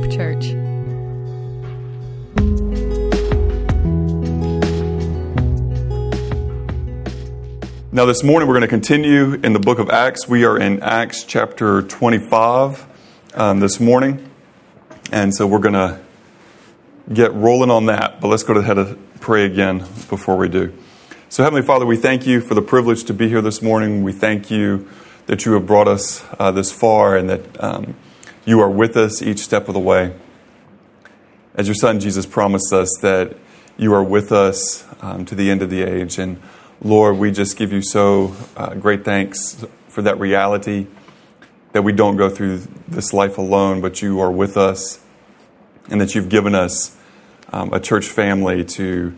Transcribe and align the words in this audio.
Hope 0.00 0.10
Church. 0.10 0.52
Now, 7.92 8.06
this 8.06 8.22
morning 8.22 8.48
we're 8.48 8.54
going 8.54 8.62
to 8.62 8.68
continue 8.68 9.34
in 9.34 9.52
the 9.52 9.58
book 9.58 9.78
of 9.78 9.90
Acts. 9.90 10.26
We 10.26 10.44
are 10.44 10.58
in 10.58 10.82
Acts 10.82 11.24
chapter 11.24 11.82
25 11.82 12.86
um, 13.34 13.60
this 13.60 13.78
morning. 13.78 14.30
And 15.12 15.34
so 15.34 15.46
we're 15.46 15.58
going 15.58 15.74
to 15.74 16.00
get 17.12 17.34
rolling 17.34 17.70
on 17.70 17.86
that. 17.86 18.22
But 18.22 18.28
let's 18.28 18.44
go 18.44 18.54
ahead 18.54 18.78
and 18.78 19.20
pray 19.20 19.44
again 19.44 19.80
before 20.08 20.36
we 20.36 20.48
do. 20.48 20.72
So, 21.28 21.42
Heavenly 21.42 21.66
Father, 21.66 21.84
we 21.84 21.96
thank 21.96 22.26
you 22.26 22.40
for 22.40 22.54
the 22.54 22.62
privilege 22.62 23.04
to 23.04 23.12
be 23.12 23.28
here 23.28 23.42
this 23.42 23.60
morning. 23.60 24.02
We 24.02 24.12
thank 24.12 24.50
you 24.50 24.88
that 25.26 25.44
you 25.44 25.52
have 25.52 25.66
brought 25.66 25.88
us 25.88 26.24
uh, 26.38 26.52
this 26.52 26.72
far 26.72 27.16
and 27.16 27.28
that 27.28 27.62
um, 27.62 27.96
you 28.44 28.60
are 28.60 28.70
with 28.70 28.96
us 28.96 29.22
each 29.22 29.40
step 29.40 29.68
of 29.68 29.74
the 29.74 29.80
way. 29.80 30.14
As 31.54 31.66
your 31.66 31.74
Son 31.74 32.00
Jesus 32.00 32.26
promised 32.26 32.72
us 32.72 32.88
that 33.02 33.36
you 33.76 33.92
are 33.94 34.04
with 34.04 34.32
us 34.32 34.86
um, 35.00 35.24
to 35.24 35.34
the 35.34 35.50
end 35.50 35.62
of 35.62 35.70
the 35.70 35.82
age. 35.82 36.18
And 36.18 36.40
Lord, 36.82 37.16
we 37.16 37.30
just 37.30 37.56
give 37.56 37.72
you 37.72 37.82
so 37.82 38.34
uh, 38.56 38.74
great 38.74 39.04
thanks 39.04 39.64
for 39.88 40.02
that 40.02 40.18
reality 40.18 40.86
that 41.72 41.82
we 41.82 41.92
don't 41.92 42.16
go 42.16 42.28
through 42.28 42.62
this 42.88 43.12
life 43.12 43.38
alone, 43.38 43.80
but 43.80 44.02
you 44.02 44.20
are 44.20 44.30
with 44.30 44.56
us, 44.56 45.00
and 45.88 46.00
that 46.00 46.14
you've 46.14 46.28
given 46.28 46.54
us 46.54 46.96
um, 47.52 47.72
a 47.72 47.80
church 47.80 48.06
family 48.06 48.64
to 48.64 49.14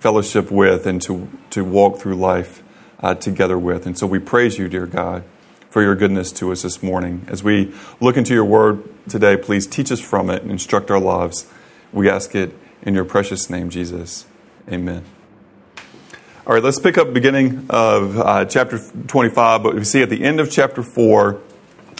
fellowship 0.00 0.50
with 0.50 0.86
and 0.86 1.02
to, 1.02 1.28
to 1.50 1.64
walk 1.64 1.98
through 1.98 2.14
life 2.14 2.62
uh, 3.00 3.14
together 3.14 3.58
with. 3.58 3.86
And 3.86 3.98
so 3.98 4.06
we 4.06 4.18
praise 4.18 4.58
you, 4.58 4.68
dear 4.68 4.86
God, 4.86 5.24
for 5.70 5.82
your 5.82 5.94
goodness 5.94 6.32
to 6.32 6.50
us 6.52 6.62
this 6.62 6.82
morning. 6.82 7.26
As 7.28 7.42
we 7.42 7.74
look 8.00 8.16
into 8.16 8.34
your 8.34 8.44
word 8.44 8.82
today, 9.08 9.36
please 9.36 9.66
teach 9.66 9.92
us 9.92 10.00
from 10.00 10.30
it 10.30 10.42
and 10.42 10.50
instruct 10.50 10.90
our 10.90 11.00
lives. 11.00 11.46
We 11.92 12.08
ask 12.08 12.34
it 12.34 12.54
in 12.82 12.94
your 12.94 13.04
precious 13.04 13.50
name, 13.50 13.70
Jesus. 13.70 14.26
Amen. 14.70 15.04
All 16.46 16.54
right, 16.54 16.62
let's 16.62 16.80
pick 16.80 16.96
up 16.96 17.12
beginning 17.12 17.66
of 17.68 18.18
uh, 18.18 18.44
chapter 18.46 18.78
25, 18.78 19.62
but 19.62 19.74
we 19.74 19.84
see 19.84 20.00
at 20.00 20.08
the 20.08 20.24
end 20.24 20.40
of 20.40 20.50
chapter 20.50 20.82
4 20.82 21.38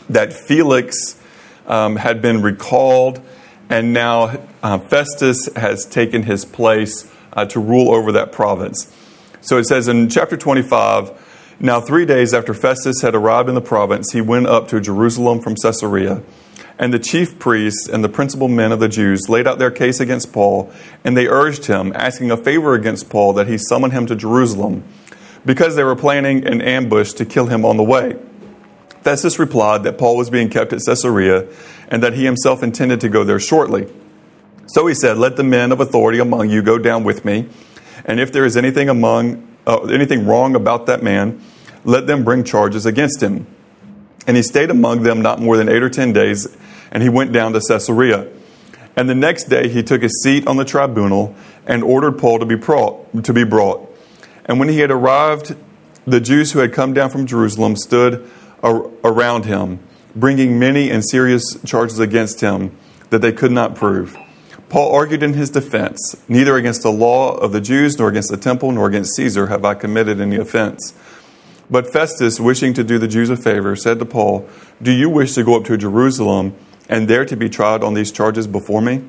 that 0.08 0.32
Felix 0.32 1.20
um, 1.66 1.96
had 1.96 2.22
been 2.22 2.40
recalled, 2.40 3.20
and 3.68 3.92
now 3.92 4.46
uh, 4.62 4.78
Festus 4.78 5.50
has 5.54 5.84
taken 5.84 6.22
his 6.22 6.46
place 6.46 7.12
uh, 7.34 7.44
to 7.44 7.60
rule 7.60 7.94
over 7.94 8.12
that 8.12 8.32
province. 8.32 8.90
So 9.42 9.58
it 9.58 9.64
says 9.64 9.86
in 9.86 10.08
chapter 10.08 10.36
25 10.38 11.27
Now, 11.60 11.80
three 11.80 12.06
days 12.06 12.32
after 12.32 12.54
Festus 12.54 13.02
had 13.02 13.16
arrived 13.16 13.48
in 13.48 13.56
the 13.56 13.60
province, 13.60 14.12
he 14.12 14.20
went 14.20 14.46
up 14.46 14.68
to 14.68 14.80
Jerusalem 14.80 15.40
from 15.40 15.56
Caesarea. 15.56 16.22
And 16.78 16.94
the 16.94 17.00
chief 17.00 17.40
priests 17.40 17.88
and 17.88 18.04
the 18.04 18.08
principal 18.08 18.46
men 18.46 18.70
of 18.70 18.78
the 18.78 18.88
Jews 18.88 19.28
laid 19.28 19.48
out 19.48 19.58
their 19.58 19.72
case 19.72 19.98
against 19.98 20.32
Paul, 20.32 20.72
and 21.02 21.16
they 21.16 21.26
urged 21.26 21.66
him, 21.66 21.92
asking 21.96 22.30
a 22.30 22.36
favor 22.36 22.74
against 22.74 23.10
Paul 23.10 23.32
that 23.32 23.48
he 23.48 23.58
summon 23.58 23.90
him 23.90 24.06
to 24.06 24.14
Jerusalem, 24.14 24.84
because 25.44 25.74
they 25.74 25.82
were 25.82 25.96
planning 25.96 26.46
an 26.46 26.62
ambush 26.62 27.12
to 27.14 27.24
kill 27.24 27.46
him 27.46 27.64
on 27.64 27.76
the 27.76 27.82
way. 27.82 28.16
Festus 29.02 29.40
replied 29.40 29.82
that 29.82 29.98
Paul 29.98 30.16
was 30.16 30.30
being 30.30 30.50
kept 30.50 30.72
at 30.72 30.82
Caesarea, 30.86 31.48
and 31.88 32.04
that 32.04 32.12
he 32.12 32.24
himself 32.24 32.62
intended 32.62 33.00
to 33.00 33.08
go 33.08 33.24
there 33.24 33.40
shortly. 33.40 33.92
So 34.68 34.86
he 34.86 34.94
said, 34.94 35.18
Let 35.18 35.34
the 35.34 35.42
men 35.42 35.72
of 35.72 35.80
authority 35.80 36.20
among 36.20 36.50
you 36.50 36.62
go 36.62 36.78
down 36.78 37.02
with 37.02 37.24
me, 37.24 37.48
and 38.04 38.20
if 38.20 38.30
there 38.30 38.44
is 38.44 38.56
anything 38.56 38.88
among 38.88 39.47
uh, 39.68 39.82
anything 39.84 40.26
wrong 40.26 40.56
about 40.56 40.86
that 40.86 41.02
man, 41.02 41.40
let 41.84 42.08
them 42.08 42.24
bring 42.24 42.42
charges 42.42 42.86
against 42.86 43.22
him. 43.22 43.46
And 44.26 44.36
he 44.36 44.42
stayed 44.42 44.70
among 44.70 45.04
them 45.04 45.22
not 45.22 45.40
more 45.40 45.56
than 45.56 45.68
eight 45.68 45.82
or 45.82 45.88
ten 45.88 46.12
days 46.12 46.48
and 46.90 47.02
he 47.02 47.08
went 47.08 47.32
down 47.32 47.52
to 47.52 47.60
Caesarea. 47.60 48.28
And 48.96 49.08
the 49.08 49.14
next 49.14 49.44
day 49.44 49.68
he 49.68 49.82
took 49.82 50.02
his 50.02 50.22
seat 50.22 50.46
on 50.46 50.56
the 50.56 50.64
tribunal 50.64 51.34
and 51.66 51.82
ordered 51.82 52.18
Paul 52.18 52.38
to 52.38 52.46
be 52.46 52.56
brought. 52.56 53.24
To 53.24 53.32
be 53.32 53.44
brought. 53.44 53.88
And 54.46 54.58
when 54.58 54.68
he 54.68 54.78
had 54.80 54.90
arrived, 54.90 55.54
the 56.06 56.20
Jews 56.20 56.52
who 56.52 56.60
had 56.60 56.72
come 56.72 56.94
down 56.94 57.10
from 57.10 57.26
Jerusalem 57.26 57.76
stood 57.76 58.28
around 58.62 59.44
him, 59.44 59.78
bringing 60.16 60.58
many 60.58 60.90
and 60.90 61.04
serious 61.04 61.58
charges 61.64 61.98
against 61.98 62.40
him 62.40 62.76
that 63.10 63.20
they 63.20 63.32
could 63.32 63.52
not 63.52 63.74
prove. 63.74 64.16
Paul 64.68 64.94
argued 64.94 65.22
in 65.22 65.32
his 65.32 65.50
defense 65.50 66.16
Neither 66.28 66.56
against 66.56 66.82
the 66.82 66.92
law 66.92 67.34
of 67.36 67.52
the 67.52 67.60
Jews, 67.60 67.98
nor 67.98 68.08
against 68.08 68.30
the 68.30 68.36
temple, 68.36 68.72
nor 68.72 68.88
against 68.88 69.16
Caesar 69.16 69.46
have 69.46 69.64
I 69.64 69.74
committed 69.74 70.20
any 70.20 70.36
offense. 70.36 70.94
But 71.70 71.92
Festus, 71.92 72.40
wishing 72.40 72.72
to 72.74 72.84
do 72.84 72.98
the 72.98 73.08
Jews 73.08 73.30
a 73.30 73.36
favor, 73.36 73.76
said 73.76 73.98
to 73.98 74.06
Paul, 74.06 74.48
Do 74.80 74.90
you 74.90 75.10
wish 75.10 75.34
to 75.34 75.44
go 75.44 75.56
up 75.56 75.64
to 75.64 75.76
Jerusalem? 75.76 76.54
and 76.88 77.06
there 77.06 77.24
to 77.24 77.36
be 77.36 77.48
tried 77.48 77.84
on 77.84 77.94
these 77.94 78.10
charges 78.10 78.46
before 78.46 78.80
me? 78.80 79.04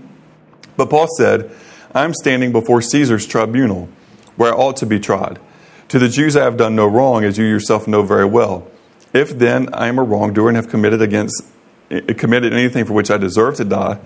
But 0.76 0.90
Paul 0.90 1.08
said, 1.18 1.50
I 1.94 2.04
am 2.04 2.14
standing 2.14 2.52
before 2.52 2.82
Caesar's 2.82 3.26
tribunal, 3.26 3.90
where 4.36 4.54
I 4.54 4.58
ought 4.58 4.78
to 4.78 4.86
be 4.86 5.00
tried. 5.00 5.40
To 5.88 5.98
the 5.98 6.10
Jews 6.10 6.38
I 6.38 6.44
have 6.44 6.58
done 6.58 6.76
no 6.76 6.86
wrong, 6.86 7.24
as 7.24 7.38
you 7.38 7.46
yourself 7.46 7.88
know 7.88 8.04
very 8.04 8.26
well. 8.26 8.68
If 9.14 9.38
then 9.40 9.74
I 9.74 9.88
am 9.88 9.98
a 9.98 10.04
wrongdoer 10.04 10.50
and 10.50 10.56
have 10.56 10.70
committed 10.70 11.02
against 11.02 11.44
eh, 11.90 12.14
committed 12.14 12.54
anything 12.54 12.86
for 12.86 12.94
which 12.94 13.10
I 13.10 13.18
deserve 13.18 13.56
to 13.56 13.66
die, 13.66 14.00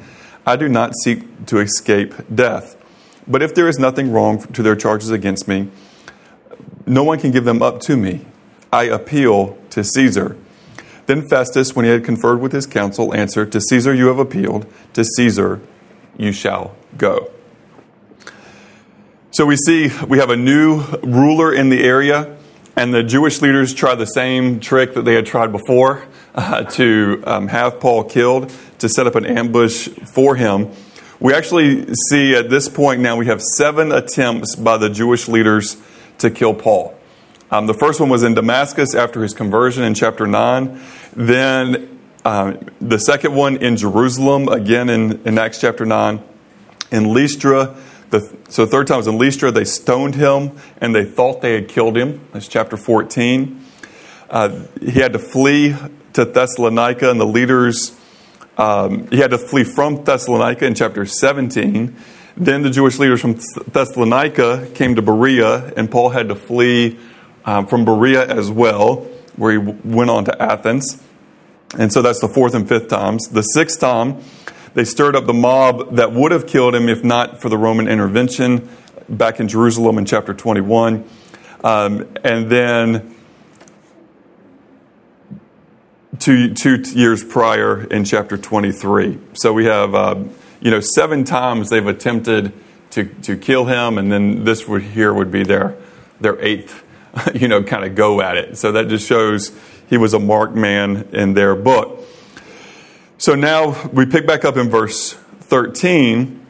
I 0.46 0.56
do 0.56 0.68
not 0.68 0.94
seek 1.04 1.46
to 1.48 1.60
escape 1.60 2.14
death. 2.34 2.76
But 3.28 3.42
if 3.42 3.56
there 3.56 3.68
is 3.68 3.80
nothing 3.80 4.12
wrong 4.12 4.42
to 4.54 4.62
their 4.62 4.76
charges 4.76 5.10
against 5.10 5.48
me, 5.48 5.70
no 6.86 7.04
one 7.04 7.20
can 7.20 7.32
give 7.32 7.46
them 7.46 7.62
up 7.62 7.80
to 7.82 7.96
me. 7.96 8.26
I 8.72 8.84
appeal 8.84 9.58
to 9.70 9.84
Caesar. 9.84 10.36
Then 11.06 11.28
Festus, 11.28 11.76
when 11.76 11.86
he 11.86 11.92
had 11.92 12.04
conferred 12.04 12.42
with 12.42 12.52
his 12.52 12.66
council, 12.66 13.14
answered, 13.14 13.52
To 13.54 13.62
Caesar 13.62 13.94
you 13.94 14.08
have 14.08 14.20
appealed, 14.20 14.66
to 14.94 15.04
Caesar 15.04 15.62
you 16.18 16.32
shall 16.32 16.76
go. 16.98 17.32
So 19.32 19.46
we 19.46 19.56
see 19.56 19.90
we 20.08 20.20
have 20.20 20.30
a 20.30 20.36
new 20.36 20.84
ruler 21.02 21.54
in 21.54 21.70
the 21.70 21.84
area, 21.84 22.38
and 22.76 22.94
the 22.94 23.04
Jewish 23.04 23.42
leaders 23.42 23.74
try 23.74 23.96
the 23.96 24.06
same 24.06 24.60
trick 24.60 24.94
that 24.94 25.04
they 25.04 25.16
had 25.16 25.26
tried 25.26 25.52
before 25.52 26.06
uh, 26.36 26.64
to 26.64 27.24
um, 27.26 27.48
have 27.48 27.80
Paul 27.80 28.04
killed, 28.04 28.52
to 28.80 28.90
set 28.90 29.08
up 29.08 29.16
an 29.16 29.26
ambush 29.26 29.88
for 29.88 30.36
him. 30.36 30.72
We 31.20 31.34
actually 31.34 31.94
see 32.10 32.36
at 32.36 32.50
this 32.50 32.68
point 32.68 33.02
now 33.02 33.16
we 33.16 33.28
have 33.28 33.42
seven 33.58 33.92
attempts 33.92 34.56
by 34.56 34.78
the 34.78 34.90
Jewish 34.90 35.28
leaders 35.28 35.78
to 36.18 36.30
kill 36.30 36.54
Paul. 36.54 36.98
Um, 37.50 37.68
the 37.68 37.74
first 37.74 38.00
one 38.00 38.10
was 38.10 38.24
in 38.24 38.34
Damascus 38.34 38.96
after 38.96 39.22
his 39.22 39.34
conversion 39.34 39.84
in 39.84 39.94
chapter 39.94 40.26
9. 40.26 40.82
Then 41.16 42.00
um, 42.26 42.68
the 42.82 42.98
second 42.98 43.36
one 43.36 43.58
in 43.58 43.78
Jerusalem, 43.78 44.48
again 44.48 44.90
in, 44.90 45.22
in 45.26 45.38
Acts 45.38 45.62
chapter 45.62 45.86
9. 45.86 46.22
In 46.92 47.14
Lystra, 47.14 47.76
the, 48.10 48.38
so 48.50 48.66
third 48.66 48.88
time 48.88 48.98
was 48.98 49.08
in 49.08 49.18
Lystra, 49.18 49.52
they 49.52 49.66
stoned 49.66 50.16
him 50.16 50.52
and 50.82 50.96
they 50.96 51.06
thought 51.06 51.42
they 51.42 51.54
had 51.54 51.68
killed 51.68 51.96
him. 51.96 52.22
That's 52.32 52.48
chapter 52.48 52.76
14. 52.76 53.64
Uh, 54.30 54.62
he 54.82 55.00
had 55.00 55.14
to 55.14 55.20
flee 55.20 55.76
to 56.14 56.26
Thessalonica, 56.26 57.10
and 57.10 57.20
the 57.20 57.26
leaders, 57.26 57.98
um, 58.58 59.08
he 59.08 59.18
had 59.18 59.32
to 59.32 59.38
flee 59.38 59.64
from 59.64 60.04
Thessalonica 60.04 60.66
in 60.66 60.76
chapter 60.76 61.06
17. 61.06 61.96
Then 62.36 62.64
the 62.64 62.70
Jewish 62.70 62.98
leaders 62.98 63.22
from 63.22 63.40
Thessalonica 63.68 64.68
came 64.74 64.96
to 64.96 65.02
Berea, 65.02 65.74
and 65.76 65.90
Paul 65.90 66.10
had 66.10 66.30
to 66.30 66.36
flee 66.36 67.00
um, 67.46 67.68
from 67.68 67.86
Berea 67.86 68.26
as 68.26 68.50
well, 68.50 69.08
where 69.36 69.52
he 69.52 69.58
went 69.58 70.10
on 70.10 70.26
to 70.26 70.42
Athens. 70.42 71.02
And 71.78 71.92
so 71.92 72.02
that's 72.02 72.20
the 72.22 72.28
fourth 72.28 72.54
and 72.54 72.68
fifth 72.68 72.88
times. 72.88 73.28
The 73.30 73.42
sixth 73.42 73.80
time, 73.80 74.22
they 74.74 74.84
stirred 74.84 75.16
up 75.16 75.26
the 75.26 75.34
mob 75.34 75.96
that 75.96 76.14
would 76.14 76.32
have 76.32 76.48
killed 76.48 76.76
him 76.76 76.90
if 76.90 77.04
not 77.04 77.42
for 77.42 77.50
the 77.50 77.58
Roman 77.58 77.88
intervention 77.88 78.70
back 79.10 79.40
in 79.40 79.48
Jerusalem 79.48 79.98
in 79.98 80.06
chapter 80.06 80.34
21. 80.34 81.08
Um, 81.64 82.08
and 82.24 82.50
then 82.50 83.16
two, 86.24 86.54
two 86.54 86.78
years 86.94 87.22
prior 87.22 87.84
in 87.84 88.06
chapter 88.06 88.38
23. 88.38 89.20
So 89.34 89.52
we 89.52 89.66
have, 89.66 89.94
uh, 89.94 90.24
you 90.62 90.72
know, 90.72 90.80
seven 90.80 91.26
times 91.26 91.70
they've 91.70 91.86
attempted 91.86 92.54
to, 92.92 93.06
to 93.24 93.36
kill 93.36 93.66
him, 93.66 93.98
and 93.98 94.10
then 94.10 94.46
this 94.46 94.66
would, 94.66 94.84
here 94.84 95.14
would 95.14 95.32
be 95.32 95.44
their, 95.44 95.76
their 96.22 96.40
eighth 96.42 96.84
you 97.36 97.48
know, 97.48 97.62
kind 97.62 97.84
of 97.84 97.96
go 97.96 98.22
at 98.22 98.38
it. 98.38 98.58
So 98.58 98.72
that 98.72 98.88
just 98.88 99.08
shows 99.08 99.52
he 99.90 99.98
was 99.98 100.14
a 100.14 100.20
marked 100.20 100.56
man 100.56 101.10
in 101.12 101.34
their 101.34 101.56
book. 101.56 102.06
So 103.18 103.36
now 103.36 103.90
we 103.90 104.06
pick 104.06 104.26
back 104.26 104.46
up 104.46 104.58
in 104.58 104.70
verse 104.70 105.14
13. 105.14 106.46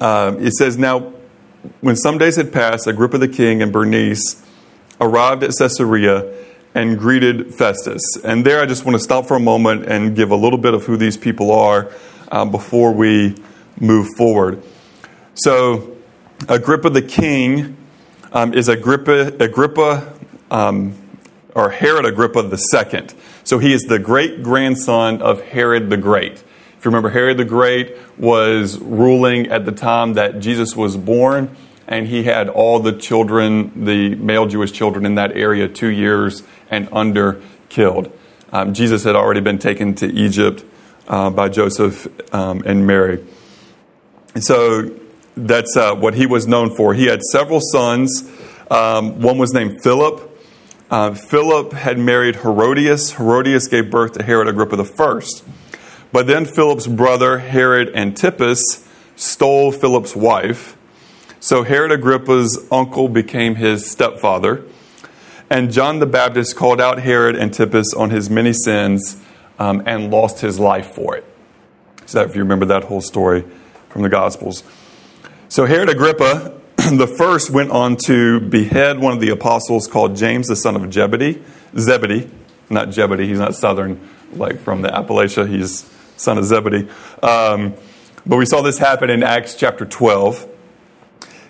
Uh, 0.00 0.36
it 0.38 0.52
says, 0.52 0.78
Now, 0.78 1.12
when 1.80 1.96
some 1.96 2.16
days 2.16 2.36
had 2.36 2.52
passed, 2.52 2.86
Agrippa 2.86 3.18
the 3.18 3.28
king 3.28 3.60
and 3.60 3.72
Bernice 3.72 4.42
arrived 5.00 5.42
at 5.42 5.50
Caesarea 5.58 6.32
and 6.74 6.98
greeted 6.98 7.54
Festus. 7.54 8.02
And 8.24 8.44
there 8.44 8.60
I 8.60 8.66
just 8.66 8.84
want 8.84 8.96
to 8.96 9.02
stop 9.02 9.26
for 9.26 9.36
a 9.36 9.40
moment 9.40 9.86
and 9.86 10.14
give 10.14 10.30
a 10.30 10.36
little 10.36 10.58
bit 10.58 10.74
of 10.74 10.84
who 10.84 10.96
these 10.96 11.16
people 11.16 11.50
are 11.50 11.90
uh, 12.30 12.44
before 12.44 12.92
we 12.92 13.36
move 13.78 14.08
forward. 14.16 14.62
So, 15.34 15.96
Agrippa 16.48 16.90
the 16.90 17.02
king 17.02 17.76
um, 18.32 18.54
is 18.54 18.68
Agrippa, 18.68 19.36
Agrippa 19.42 20.14
um, 20.50 20.94
or 21.54 21.70
Herod 21.70 22.06
Agrippa 22.06 22.40
II. 22.40 23.06
So 23.44 23.58
he 23.58 23.72
is 23.72 23.82
the 23.82 23.98
great 23.98 24.42
grandson 24.42 25.20
of 25.22 25.42
Herod 25.42 25.90
the 25.90 25.96
Great. 25.96 26.32
If 26.32 26.84
you 26.84 26.90
remember, 26.90 27.10
Herod 27.10 27.36
the 27.36 27.44
Great 27.44 27.96
was 28.16 28.78
ruling 28.78 29.48
at 29.48 29.64
the 29.64 29.72
time 29.72 30.14
that 30.14 30.40
Jesus 30.40 30.76
was 30.76 30.96
born, 30.96 31.54
and 31.86 32.06
he 32.06 32.22
had 32.22 32.48
all 32.48 32.78
the 32.78 32.92
children, 32.92 33.84
the 33.84 34.14
male 34.14 34.46
Jewish 34.46 34.72
children 34.72 35.04
in 35.04 35.16
that 35.16 35.36
area, 35.36 35.68
two 35.68 35.88
years 35.88 36.42
and 36.70 36.88
under, 36.92 37.42
killed. 37.68 38.10
Um, 38.52 38.74
Jesus 38.74 39.04
had 39.04 39.16
already 39.16 39.40
been 39.40 39.58
taken 39.58 39.94
to 39.96 40.06
Egypt 40.06 40.64
uh, 41.08 41.30
by 41.30 41.48
Joseph 41.48 42.08
um, 42.34 42.62
and 42.64 42.86
Mary. 42.86 43.24
And 44.34 44.42
so 44.42 44.90
that's 45.36 45.76
uh, 45.76 45.94
what 45.94 46.14
he 46.14 46.26
was 46.26 46.46
known 46.46 46.74
for. 46.74 46.94
He 46.94 47.06
had 47.06 47.22
several 47.22 47.60
sons. 47.60 48.28
Um, 48.70 49.20
one 49.20 49.38
was 49.38 49.52
named 49.52 49.82
Philip. 49.82 50.26
Uh, 50.90 51.14
Philip 51.14 51.72
had 51.72 51.98
married 51.98 52.36
Herodias. 52.36 53.12
Herodias 53.12 53.68
gave 53.68 53.90
birth 53.90 54.12
to 54.12 54.22
Herod 54.22 54.48
Agrippa 54.48 54.84
I. 54.98 55.20
But 56.12 56.26
then 56.26 56.44
Philip's 56.44 56.88
brother, 56.88 57.38
Herod 57.38 57.94
Antipas, 57.94 58.88
stole 59.14 59.70
Philip's 59.70 60.16
wife. 60.16 60.76
So 61.38 61.62
Herod 61.62 61.92
Agrippa's 61.92 62.66
uncle 62.72 63.08
became 63.08 63.54
his 63.54 63.88
stepfather. 63.88 64.64
And 65.50 65.72
John 65.72 65.98
the 65.98 66.06
Baptist 66.06 66.54
called 66.56 66.80
out 66.80 67.00
Herod 67.00 67.36
Antipas 67.36 67.92
on 67.92 68.10
his 68.10 68.30
many 68.30 68.52
sins 68.52 69.20
um, 69.58 69.82
and 69.84 70.10
lost 70.10 70.40
his 70.40 70.58
life 70.58 70.92
for 70.92 71.16
it. 71.16 71.24
So, 72.06 72.22
if 72.22 72.36
you 72.36 72.42
remember 72.42 72.66
that 72.66 72.84
whole 72.84 73.00
story 73.00 73.44
from 73.88 74.02
the 74.02 74.08
Gospels. 74.08 74.62
So, 75.48 75.66
Herod 75.66 75.88
Agrippa 75.88 76.60
the 76.92 77.06
first 77.06 77.50
went 77.50 77.70
on 77.70 77.96
to 77.96 78.40
behead 78.40 78.98
one 78.98 79.12
of 79.12 79.20
the 79.20 79.28
apostles 79.28 79.86
called 79.86 80.16
James, 80.16 80.46
the 80.46 80.56
son 80.56 80.76
of 80.76 80.92
Zebedee. 80.92 81.42
Zebedee, 81.76 82.30
not 82.70 82.90
Jebedee, 82.90 83.26
he's 83.26 83.38
not 83.38 83.54
southern, 83.54 84.08
like 84.32 84.60
from 84.60 84.80
the 84.80 84.88
Appalachia, 84.88 85.46
he's 85.46 85.90
son 86.16 86.38
of 86.38 86.44
Zebedee. 86.44 86.88
Um, 87.22 87.74
but 88.24 88.36
we 88.36 88.46
saw 88.46 88.62
this 88.62 88.78
happen 88.78 89.10
in 89.10 89.22
Acts 89.22 89.54
chapter 89.56 89.84
12. 89.84 90.48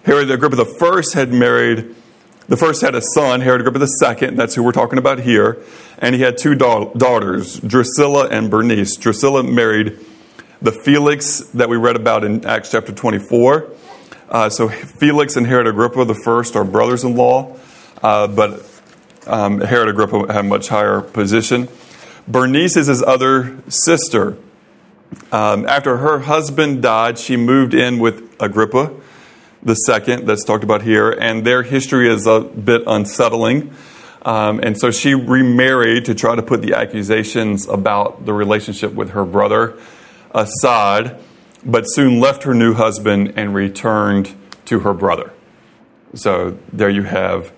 Herod 0.05 0.31
Agrippa 0.31 0.56
the 0.56 0.64
first 0.64 1.14
had 1.14 1.32
married, 1.32 1.94
the 2.50 2.56
first 2.56 2.82
had 2.82 2.97
a 2.97 3.00
son, 3.14 3.43
Herod 3.43 3.61
Agrippa 3.61 3.87
second, 4.00 4.37
that's 4.37 4.56
who 4.56 4.64
we're 4.64 4.73
talking 4.73 4.99
about 4.99 5.20
here, 5.20 5.62
and 5.99 6.17
he 6.17 6.20
had 6.20 6.37
two 6.37 6.56
da- 6.56 6.93
daughters, 6.94 7.61
Drusilla 7.61 8.26
and 8.26 8.50
Bernice. 8.50 8.97
Drusilla 8.97 9.44
married 9.44 9.97
the 10.61 10.73
Felix 10.73 11.43
that 11.55 11.69
we 11.69 11.76
read 11.76 11.94
about 11.94 12.25
in 12.25 12.44
Acts 12.44 12.73
chapter 12.73 12.91
24. 12.91 13.70
Uh, 14.29 14.50
so 14.50 14.69
Felix 14.69 15.37
and 15.37 15.47
Herod 15.47 15.69
Agrippa 15.69 16.05
the 16.05 16.20
first 16.25 16.56
are 16.56 16.64
brothers-in-law, 16.64 17.56
uh, 18.02 18.26
but 18.26 18.69
um, 19.29 19.61
Herod 19.61 19.88
Agrippa 19.88 20.32
had 20.32 20.44
a 20.44 20.49
much 20.49 20.67
higher 20.67 21.03
position. 21.03 21.69
Bernice 22.26 22.76
is 22.76 22.88
his 22.88 23.00
other 23.00 23.62
sister. 23.69 24.37
Um, 25.31 25.67
after 25.67 25.99
her 25.99 26.19
husband 26.19 26.82
died, 26.82 27.17
she 27.17 27.37
moved 27.37 27.75
in 27.75 28.00
with 28.00 28.35
Agrippa 28.41 28.91
the 29.62 29.75
second, 29.75 30.27
that's 30.27 30.45
talked 30.45 30.65
about 30.65 30.83
here, 30.83 31.11
and 31.11 31.45
their 31.45 31.62
history 31.62 32.09
is 32.09 32.27
a 32.27 32.41
bit 32.41 32.83
unsettling. 32.87 33.75
Um, 34.23 34.61
and 34.61 34.79
so 34.79 34.91
she 34.91 35.15
remarried 35.15 36.05
to 36.07 36.15
try 36.15 36.35
to 36.35 36.43
put 36.43 36.62
the 36.62 36.75
accusations 36.75 37.67
about 37.69 38.27
the 38.27 38.33
relationship 38.33 38.93
with 38.93 39.11
her 39.11 39.25
brother 39.25 39.79
aside, 40.33 41.19
but 41.65 41.85
soon 41.85 42.21
left 42.21 42.43
her 42.45 42.55
new 42.55 42.75
husband 42.75 43.35
and 43.37 43.55
returned 43.55 44.35
to 44.67 44.81
her 44.81 44.95
brother. 44.95 45.33
So 46.15 46.59
there 46.73 46.91
you 46.91 47.05
have 47.05 47.53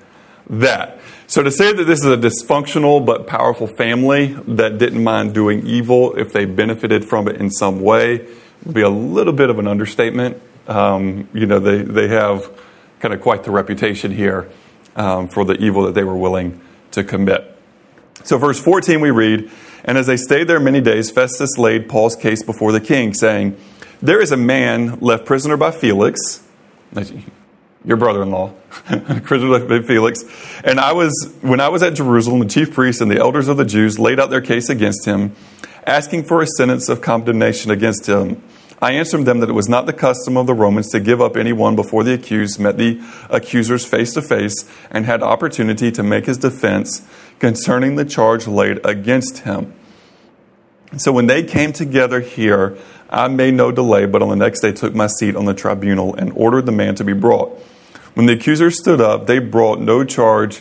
that. 0.48 1.00
So 1.26 1.42
to 1.42 1.50
say 1.50 1.72
that 1.72 1.84
this 1.84 2.00
is 2.00 2.06
a 2.06 2.16
dysfunctional 2.16 3.04
but 3.04 3.26
powerful 3.26 3.66
family 3.66 4.36
that 4.46 4.78
didn't 4.78 5.02
mind 5.02 5.34
doing 5.34 5.66
evil 5.66 6.14
if 6.16 6.32
they 6.32 6.44
benefited 6.44 7.04
from 7.04 7.26
it 7.26 7.36
in 7.36 7.50
some 7.50 7.80
way 7.80 8.28
would 8.64 8.74
be 8.74 8.82
a 8.82 8.90
little 8.90 9.32
bit 9.32 9.50
of 9.50 9.58
an 9.58 9.66
understatement. 9.66 10.40
Um, 10.68 11.28
you 11.32 11.46
know, 11.46 11.58
they, 11.58 11.82
they 11.82 12.08
have 12.08 12.50
kind 13.00 13.12
of 13.12 13.20
quite 13.20 13.44
the 13.44 13.50
reputation 13.50 14.12
here 14.12 14.50
um, 14.96 15.28
for 15.28 15.44
the 15.44 15.54
evil 15.54 15.84
that 15.84 15.94
they 15.94 16.04
were 16.04 16.16
willing 16.16 16.60
to 16.92 17.02
commit. 17.02 17.48
So, 18.24 18.38
verse 18.38 18.60
14, 18.60 19.00
we 19.00 19.10
read, 19.10 19.50
And 19.84 19.98
as 19.98 20.06
they 20.06 20.16
stayed 20.16 20.48
there 20.48 20.60
many 20.60 20.80
days, 20.80 21.10
Festus 21.10 21.58
laid 21.58 21.88
Paul's 21.88 22.14
case 22.14 22.42
before 22.42 22.72
the 22.72 22.80
king, 22.80 23.14
saying, 23.14 23.56
There 24.00 24.20
is 24.20 24.30
a 24.30 24.36
man 24.36 25.00
left 25.00 25.24
prisoner 25.24 25.56
by 25.56 25.72
Felix 25.72 26.42
your 27.84 27.96
brother-in-law, 27.96 28.52
Christopher 29.24 29.82
Felix. 29.82 30.24
And 30.64 30.78
I 30.78 30.92
was, 30.92 31.34
when 31.40 31.60
I 31.60 31.68
was 31.68 31.82
at 31.82 31.94
Jerusalem, 31.94 32.40
the 32.40 32.46
chief 32.46 32.72
priests 32.72 33.00
and 33.00 33.10
the 33.10 33.18
elders 33.18 33.48
of 33.48 33.56
the 33.56 33.64
Jews 33.64 33.98
laid 33.98 34.20
out 34.20 34.30
their 34.30 34.40
case 34.40 34.68
against 34.68 35.04
him, 35.04 35.34
asking 35.86 36.24
for 36.24 36.42
a 36.42 36.46
sentence 36.46 36.88
of 36.88 37.00
condemnation 37.00 37.70
against 37.70 38.06
him. 38.06 38.42
I 38.82 38.94
answered 38.94 39.26
them 39.26 39.38
that 39.38 39.48
it 39.48 39.52
was 39.52 39.68
not 39.68 39.86
the 39.86 39.92
custom 39.92 40.36
of 40.36 40.48
the 40.48 40.54
Romans 40.54 40.88
to 40.88 40.98
give 40.98 41.20
up 41.20 41.36
anyone 41.36 41.76
before 41.76 42.02
the 42.02 42.14
accused 42.14 42.58
met 42.58 42.78
the 42.78 43.00
accusers 43.30 43.86
face 43.86 44.12
to 44.14 44.22
face 44.22 44.68
and 44.90 45.06
had 45.06 45.22
opportunity 45.22 45.92
to 45.92 46.02
make 46.02 46.26
his 46.26 46.36
defense 46.36 47.06
concerning 47.38 47.94
the 47.94 48.04
charge 48.04 48.48
laid 48.48 48.84
against 48.84 49.38
him. 49.38 49.72
So 50.96 51.12
when 51.12 51.28
they 51.28 51.44
came 51.44 51.72
together 51.72 52.18
here, 52.18 52.76
I 53.08 53.28
made 53.28 53.54
no 53.54 53.70
delay, 53.70 54.04
but 54.06 54.20
on 54.20 54.30
the 54.30 54.36
next 54.36 54.62
day 54.62 54.72
took 54.72 54.96
my 54.96 55.06
seat 55.06 55.36
on 55.36 55.44
the 55.44 55.54
tribunal 55.54 56.16
and 56.16 56.32
ordered 56.34 56.66
the 56.66 56.72
man 56.72 56.96
to 56.96 57.04
be 57.04 57.12
brought. 57.12 57.50
When 58.14 58.26
the 58.26 58.32
accusers 58.32 58.80
stood 58.80 59.00
up, 59.00 59.28
they 59.28 59.38
brought 59.38 59.78
no 59.78 60.02
charge 60.02 60.60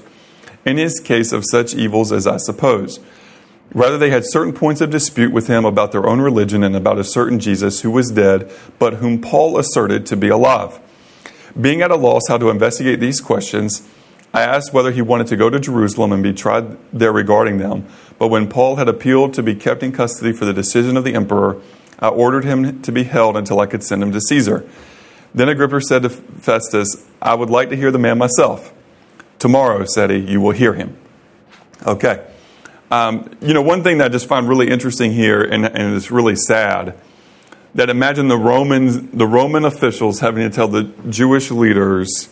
in 0.63 0.77
his 0.77 0.99
case 0.99 1.31
of 1.31 1.43
such 1.49 1.73
evils 1.73 2.11
as 2.11 2.27
I 2.27 2.37
suppose. 2.37 2.99
Rather, 3.73 3.97
they 3.97 4.09
had 4.09 4.25
certain 4.25 4.53
points 4.53 4.81
of 4.81 4.89
dispute 4.89 5.31
with 5.31 5.47
him 5.47 5.63
about 5.63 5.91
their 5.91 6.05
own 6.05 6.19
religion 6.19 6.63
and 6.63 6.75
about 6.75 6.99
a 6.99 7.03
certain 7.03 7.39
Jesus 7.39 7.81
who 7.81 7.91
was 7.91 8.11
dead, 8.11 8.51
but 8.79 8.95
whom 8.95 9.21
Paul 9.21 9.57
asserted 9.57 10.05
to 10.07 10.17
be 10.17 10.27
alive. 10.27 10.79
Being 11.59 11.81
at 11.81 11.91
a 11.91 11.95
loss 11.95 12.23
how 12.27 12.37
to 12.37 12.49
investigate 12.49 12.99
these 12.99 13.21
questions, 13.21 13.87
I 14.33 14.41
asked 14.41 14.73
whether 14.73 14.91
he 14.91 15.01
wanted 15.01 15.27
to 15.27 15.37
go 15.37 15.49
to 15.49 15.59
Jerusalem 15.59 16.11
and 16.11 16.23
be 16.23 16.33
tried 16.33 16.77
there 16.91 17.11
regarding 17.11 17.57
them. 17.57 17.87
But 18.17 18.27
when 18.27 18.49
Paul 18.49 18.77
had 18.77 18.87
appealed 18.87 19.33
to 19.35 19.43
be 19.43 19.55
kept 19.55 19.83
in 19.83 19.91
custody 19.91 20.31
for 20.33 20.45
the 20.45 20.53
decision 20.53 20.97
of 20.97 21.03
the 21.03 21.15
emperor, 21.15 21.61
I 21.99 22.07
ordered 22.09 22.45
him 22.45 22.81
to 22.81 22.91
be 22.91 23.03
held 23.03 23.37
until 23.37 23.59
I 23.59 23.67
could 23.67 23.83
send 23.83 24.03
him 24.03 24.11
to 24.11 24.21
Caesar. 24.21 24.67
Then 25.33 25.49
Agrippa 25.49 25.81
said 25.81 26.03
to 26.03 26.09
Festus, 26.09 27.07
I 27.21 27.35
would 27.35 27.49
like 27.49 27.69
to 27.69 27.75
hear 27.75 27.91
the 27.91 27.99
man 27.99 28.17
myself. 28.17 28.73
Tomorrow, 29.39 29.85
said 29.85 30.09
he, 30.09 30.17
you 30.17 30.41
will 30.41 30.51
hear 30.51 30.73
him. 30.73 30.97
Okay. 31.85 32.25
Um, 32.91 33.29
you 33.41 33.53
know, 33.53 33.61
one 33.61 33.83
thing 33.83 33.99
that 33.99 34.05
I 34.05 34.09
just 34.09 34.27
find 34.27 34.49
really 34.49 34.69
interesting 34.69 35.13
here, 35.13 35.41
and, 35.41 35.65
and 35.65 35.95
it's 35.95 36.11
really 36.11 36.35
sad, 36.35 36.99
that 37.73 37.89
imagine 37.89 38.27
the 38.27 38.37
Romans, 38.37 39.01
the 39.11 39.25
Roman 39.25 39.63
officials 39.63 40.19
having 40.19 40.43
to 40.43 40.53
tell 40.53 40.67
the 40.67 40.91
Jewish 41.09 41.51
leaders 41.51 42.29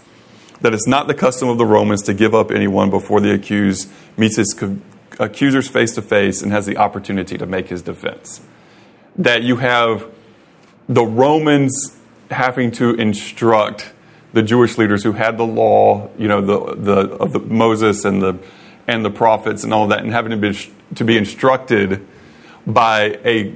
that 0.60 0.74
it's 0.74 0.86
not 0.86 1.08
the 1.08 1.14
custom 1.14 1.48
of 1.48 1.58
the 1.58 1.66
Romans 1.66 2.02
to 2.04 2.14
give 2.14 2.36
up 2.36 2.52
anyone 2.52 2.90
before 2.90 3.22
the 3.22 3.34
accused 3.34 3.90
meets 4.18 4.36
his 4.36 4.54
accusers 5.18 5.70
face 5.70 5.96
to 5.96 6.02
face 6.02 6.42
and 6.42 6.52
has 6.52 6.66
the 6.66 6.76
opportunity 6.76 7.38
to 7.38 7.46
make 7.46 7.70
his 7.70 7.82
defense. 7.82 8.42
That 9.16 9.44
you 9.44 9.58
have 9.58 10.06
the 10.90 11.06
Romans 11.06 11.98
having 12.30 12.72
to 12.72 12.96
instruct 12.96 13.94
the 14.34 14.44
Jewish 14.44 14.78
leaders 14.78 15.04
who 15.04 15.14
had 15.14 15.38
the 15.38 15.46
law, 15.46 16.10
you 16.18 16.28
know, 16.28 16.42
the, 16.42 16.76
the 16.76 17.16
of 17.16 17.32
the 17.32 17.40
Moses 17.40 18.04
and 18.04 18.22
the 18.22 18.38
and 18.90 19.06
the 19.06 19.12
prophets 19.12 19.64
and 19.64 19.74
all 19.74 19.88
that, 19.88 20.00
and 20.00 20.12
having 20.12 20.32
to 20.32 20.38
be 20.38 20.58
to 20.96 21.04
be 21.04 21.18
instructed 21.18 22.06
by 22.66 23.20
a 23.24 23.54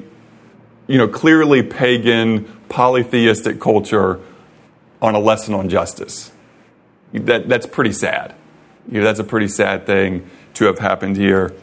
you 0.87 0.97
know 0.97 1.07
clearly 1.07 1.63
pagan 1.63 2.45
polytheistic 2.69 3.59
culture 3.59 4.19
on 5.01 5.15
a 5.15 5.19
lesson 5.19 5.53
on 5.53 5.69
justice. 5.69 6.31
That 7.13 7.49
that's 7.49 7.65
pretty 7.65 7.91
sad. 7.91 8.35
You 8.89 8.99
know, 8.99 9.05
that's 9.05 9.19
a 9.19 9.23
pretty 9.23 9.47
sad 9.47 9.85
thing 9.85 10.29
to 10.55 10.65
have 10.65 10.79
happened 10.79 11.17
here. 11.17 11.53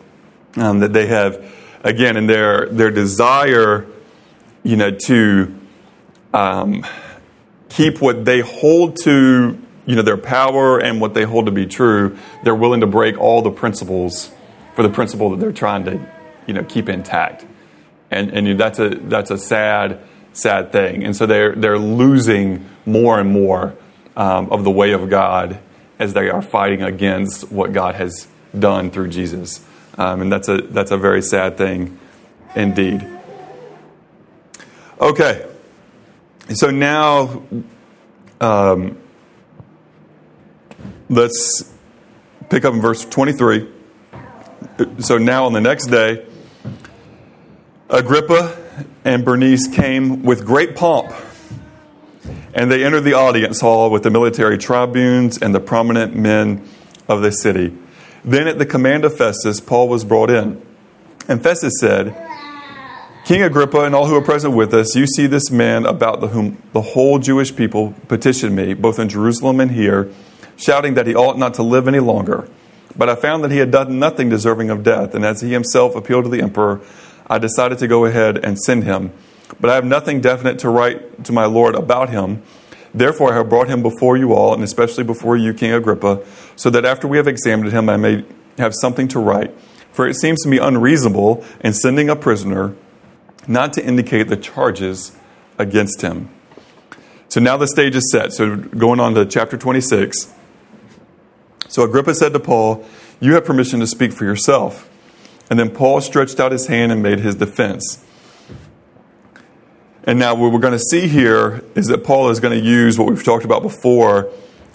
Um, 0.57 0.81
that 0.81 0.93
they 0.93 1.07
have 1.07 1.55
again 1.85 2.17
in 2.17 2.27
their 2.27 2.67
their 2.67 2.91
desire, 2.91 3.87
you 4.65 4.77
know, 4.77 4.91
to 4.91 5.55
um, 6.35 6.85
keep 7.69 8.00
what 8.00 8.25
they 8.25 8.41
hold 8.41 8.97
to, 9.05 9.61
you 9.90 9.97
know, 9.97 10.02
their 10.02 10.16
power 10.16 10.78
and 10.78 11.00
what 11.00 11.14
they 11.14 11.25
hold 11.25 11.47
to 11.47 11.52
be 11.52 11.66
true. 11.66 12.16
They're 12.44 12.54
willing 12.54 12.80
to 12.80 12.87
break 12.87 13.18
all 13.18 13.42
the 13.42 13.50
principles 13.50 14.30
for 14.76 14.85
the 14.85 14.88
principle 14.88 15.30
that 15.30 15.40
they're 15.40 15.52
trying 15.52 15.85
to, 15.87 16.00
you 16.47 16.54
know, 16.54 16.62
keep 16.62 16.88
intact. 16.88 17.44
And 18.09 18.30
and 18.30 18.47
you 18.47 18.54
know, 18.54 18.59
that's 18.59 18.78
a 18.78 18.90
that's 18.90 19.32
a 19.32 19.38
sad 19.38 19.99
sad 20.32 20.70
thing. 20.70 21.02
And 21.02 21.16
so 21.16 21.26
they're 21.26 21.56
they're 21.56 21.78
losing 21.78 22.68
more 22.87 23.18
and 23.18 23.32
more 23.32 23.76
um, 24.16 24.49
of 24.52 24.62
the 24.62 24.70
way 24.70 24.92
of 24.92 25.11
God 25.11 25.59
as 25.99 26.14
they 26.14 26.30
are 26.30 26.40
fighting 26.40 26.82
against 26.82 27.50
what 27.50 27.73
God 27.73 27.97
has 27.97 28.28
done 28.56 28.92
through 28.92 29.09
Jesus. 29.09 29.64
Um, 29.99 30.23
and 30.23 30.30
that's 30.30 30.49
a 30.49 30.59
that's 30.59 30.92
a 30.92 30.97
very 30.97 31.20
sad 31.20 31.59
thing 31.59 31.99
indeed. 32.54 33.04
Okay. 35.00 35.49
So 36.50 36.70
now, 36.70 37.42
um, 38.40 39.00
let's 41.11 41.69
pick 42.49 42.64
up 42.64 42.73
in 42.73 42.81
verse 42.81 43.05
23. 43.05 43.69
So 45.00 45.19
now 45.19 45.45
on 45.45 45.52
the 45.52 45.61
next 45.61 45.87
day, 45.87 46.25
Agrippa 47.90 48.57
and 49.05 49.25
Bernice 49.25 49.67
came 49.67 50.23
with 50.23 50.47
great 50.47 50.76
pomp. 50.76 51.12
And 52.55 52.71
they 52.71 52.85
entered 52.85 53.02
the 53.02 53.14
audience 53.14 53.61
hall 53.61 53.90
with 53.90 54.05
the 54.05 54.11
military 54.11 54.57
tribunes 54.57 55.38
and 55.38 55.55
the 55.55 55.61
prominent 55.61 56.14
men 56.14 56.67
of 57.09 57.23
the 57.23 57.31
city. 57.31 57.76
Then, 58.25 58.49
at 58.49 58.59
the 58.59 58.67
command 58.67 59.05
of 59.05 59.17
Festus, 59.17 59.61
Paul 59.61 59.88
was 59.88 60.05
brought 60.05 60.31
in. 60.31 60.61
And 61.29 61.43
Festus 61.43 61.75
said, 61.81 62.14
King 63.25 63.43
Agrippa 63.43 63.81
and 63.81 63.95
all 63.95 64.07
who 64.07 64.17
are 64.17 64.23
present 64.23 64.55
with 64.55 64.75
us, 64.75 64.95
you 64.95 65.07
see 65.07 65.26
this 65.26 65.50
man 65.50 65.87
about 65.87 66.21
the 66.21 66.29
whom 66.29 66.62
the 66.73 66.83
whole 66.83 67.19
Jewish 67.19 67.55
people 67.55 67.95
petitioned 68.09 68.55
me, 68.55 68.75
both 68.75 68.99
in 68.99 69.09
Jerusalem 69.09 69.61
and 69.61 69.71
here, 69.71 70.12
shouting 70.61 70.95
that 70.95 71.07
he 71.07 71.14
ought 71.14 71.38
not 71.38 71.55
to 71.55 71.62
live 71.62 71.88
any 71.88 72.00
longer. 72.00 72.49
But 72.97 73.09
I 73.09 73.14
found 73.14 73.43
that 73.45 73.50
he 73.50 73.59
had 73.59 73.71
done 73.71 73.99
nothing 73.99 74.29
deserving 74.29 74.71
of 74.71 74.83
death, 74.83 75.14
and 75.14 75.25
as 75.25 75.40
he 75.40 75.52
himself 75.52 75.95
appealed 75.95 76.25
to 76.25 76.31
the 76.31 76.43
emperor, 76.43 76.81
I 77.26 77.38
decided 77.38 77.79
to 77.79 77.88
go 77.88 78.05
ahead 78.05 78.37
and 78.45 78.59
send 78.59 78.85
him. 78.85 79.12
But 79.61 79.71
I 79.71 79.75
have 79.75 79.85
nothing 79.85 80.21
definite 80.21 80.59
to 80.61 80.69
write 80.69 81.25
to 81.25 81.33
my 81.33 81.45
Lord 81.45 81.75
about 81.75 82.11
him. 82.11 82.43
Therefore, 82.93 83.33
I 83.33 83.37
have 83.37 83.49
brought 83.49 83.69
him 83.69 83.83
before 83.83 84.17
you 84.17 84.33
all, 84.33 84.52
and 84.52 84.62
especially 84.62 85.05
before 85.05 85.37
you, 85.37 85.55
King 85.55 85.73
Agrippa, 85.73 86.25
so 86.57 86.71
that 86.71 86.85
after 86.85 87.07
we 87.07 87.17
have 87.17 87.29
examined 87.29 87.73
him, 87.73 87.88
I 87.88 87.97
may 87.97 88.25
have 88.59 88.75
something 88.75 89.07
to 89.09 89.21
write. 89.21 89.55
For 89.93 90.09
it 90.09 90.14
seems 90.14 90.43
to 90.43 90.49
me 90.49 90.59
unreasonable 90.59 91.45
in 91.61 91.73
sending 91.73 92.11
a 92.11 92.17
prisoner 92.17 92.75
not 93.47 93.73
to 93.75 93.85
indicate 93.85 94.29
the 94.29 94.37
charges 94.37 95.17
against 95.59 96.02
him. 96.02 96.31
So 97.29 97.40
now 97.40 97.57
the 97.57 97.69
stage 97.69 97.95
is 97.95 98.11
set. 98.11 98.33
So 98.33 98.57
going 98.57 98.99
on 98.99 99.14
to 99.14 99.25
chapter 99.25 99.57
26. 99.57 100.33
So 101.71 101.85
Agrippa 101.85 102.15
said 102.15 102.33
to 102.33 102.41
Paul, 102.41 102.85
You 103.21 103.35
have 103.35 103.45
permission 103.45 103.79
to 103.79 103.87
speak 103.87 104.12
for 104.12 104.25
yourself. 104.25 104.91
And 105.49 105.59
then 105.59 105.71
Paul 105.71 106.00
stretched 106.00 106.41
out 106.41 106.50
his 106.50 106.67
hand 106.67 106.91
and 106.91 107.00
made 107.00 107.21
his 107.21 107.37
defense. 107.37 108.05
And 110.03 110.19
now, 110.19 110.35
what 110.35 110.53
we're 110.53 110.59
going 110.59 110.73
to 110.73 110.79
see 110.79 111.07
here 111.07 111.62
is 111.77 111.87
that 111.87 112.03
Paul 112.03 112.31
is 112.31 112.41
going 112.41 112.59
to 112.59 112.65
use 112.65 112.99
what 112.99 113.09
we've 113.09 113.23
talked 113.23 113.45
about 113.45 113.62
before 113.62 114.33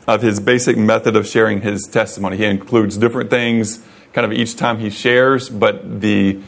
of 0.08 0.22
his 0.22 0.40
basic 0.40 0.78
method 0.78 1.18
of 1.18 1.28
sharing 1.28 1.62
his 1.62 1.84
testimony. 1.84 2.38
He 2.38 2.46
includes 2.46 2.96
different 2.96 3.30
things 3.30 3.84
kind 4.14 4.24
of 4.24 4.32
each 4.32 4.56
time 4.56 4.80
he 4.80 4.90
shares, 4.90 5.50
but 5.50 6.00
the 6.00 6.40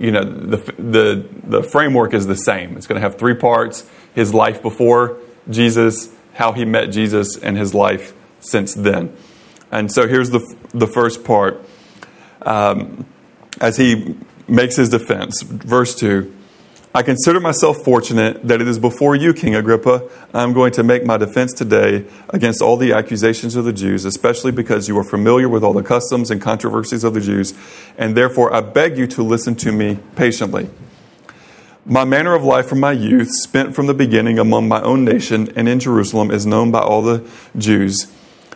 you 0.00 0.10
know 0.10 0.24
the, 0.24 0.56
the, 0.56 1.28
the 1.44 1.62
framework 1.62 2.12
is 2.12 2.26
the 2.26 2.34
same. 2.34 2.76
It's 2.76 2.88
going 2.88 3.00
to 3.00 3.06
have 3.06 3.18
three 3.18 3.34
parts 3.34 3.88
his 4.14 4.34
life 4.34 4.62
before 4.62 5.18
Jesus, 5.48 6.12
how 6.34 6.52
he 6.52 6.64
met 6.64 6.86
Jesus, 6.86 7.36
and 7.36 7.56
his 7.56 7.72
life 7.72 8.14
since 8.40 8.74
then. 8.74 9.16
And 9.72 9.90
so 9.90 10.06
here's 10.06 10.30
the, 10.30 10.40
the 10.72 10.86
first 10.86 11.24
part. 11.24 11.64
Um, 12.42 13.06
as 13.60 13.76
he 13.76 14.16
makes 14.48 14.76
his 14.76 14.88
defense. 14.88 15.42
Verse 15.42 15.94
2 15.94 16.34
I 16.94 17.02
consider 17.02 17.40
myself 17.40 17.78
fortunate 17.84 18.46
that 18.46 18.60
it 18.60 18.68
is 18.68 18.78
before 18.78 19.16
you, 19.16 19.32
King 19.32 19.54
Agrippa, 19.54 20.10
I 20.34 20.42
am 20.42 20.52
going 20.52 20.72
to 20.72 20.82
make 20.82 21.06
my 21.06 21.16
defense 21.16 21.54
today 21.54 22.04
against 22.28 22.60
all 22.60 22.76
the 22.76 22.92
accusations 22.92 23.56
of 23.56 23.64
the 23.64 23.72
Jews, 23.72 24.04
especially 24.04 24.52
because 24.52 24.88
you 24.88 24.98
are 24.98 25.04
familiar 25.04 25.48
with 25.48 25.64
all 25.64 25.72
the 25.72 25.82
customs 25.82 26.30
and 26.30 26.38
controversies 26.38 27.02
of 27.02 27.14
the 27.14 27.20
Jews, 27.22 27.54
and 27.96 28.14
therefore 28.14 28.52
I 28.52 28.60
beg 28.60 28.98
you 28.98 29.06
to 29.06 29.22
listen 29.22 29.54
to 29.56 29.72
me 29.72 30.00
patiently. 30.16 30.68
My 31.86 32.04
manner 32.04 32.34
of 32.34 32.44
life 32.44 32.68
from 32.68 32.80
my 32.80 32.92
youth, 32.92 33.30
spent 33.42 33.74
from 33.74 33.86
the 33.86 33.94
beginning 33.94 34.38
among 34.38 34.68
my 34.68 34.82
own 34.82 35.02
nation 35.02 35.50
and 35.56 35.70
in 35.70 35.80
Jerusalem, 35.80 36.30
is 36.30 36.44
known 36.44 36.70
by 36.70 36.80
all 36.80 37.00
the 37.00 37.26
Jews 37.56 38.12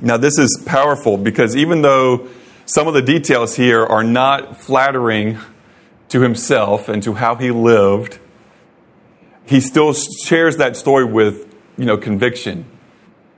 Now, 0.00 0.16
this 0.16 0.38
is 0.38 0.62
powerful 0.66 1.16
because 1.16 1.56
even 1.56 1.82
though 1.82 2.28
some 2.64 2.86
of 2.86 2.94
the 2.94 3.02
details 3.02 3.56
here 3.56 3.84
are 3.84 4.04
not 4.04 4.56
flattering 4.56 5.38
to 6.08 6.20
himself 6.20 6.88
and 6.88 7.02
to 7.02 7.14
how 7.14 7.34
he 7.34 7.50
lived, 7.50 8.18
he 9.46 9.60
still 9.60 9.92
shares 9.92 10.56
that 10.58 10.76
story 10.76 11.04
with, 11.04 11.52
you 11.76 11.84
know, 11.84 11.96
conviction. 11.96 12.64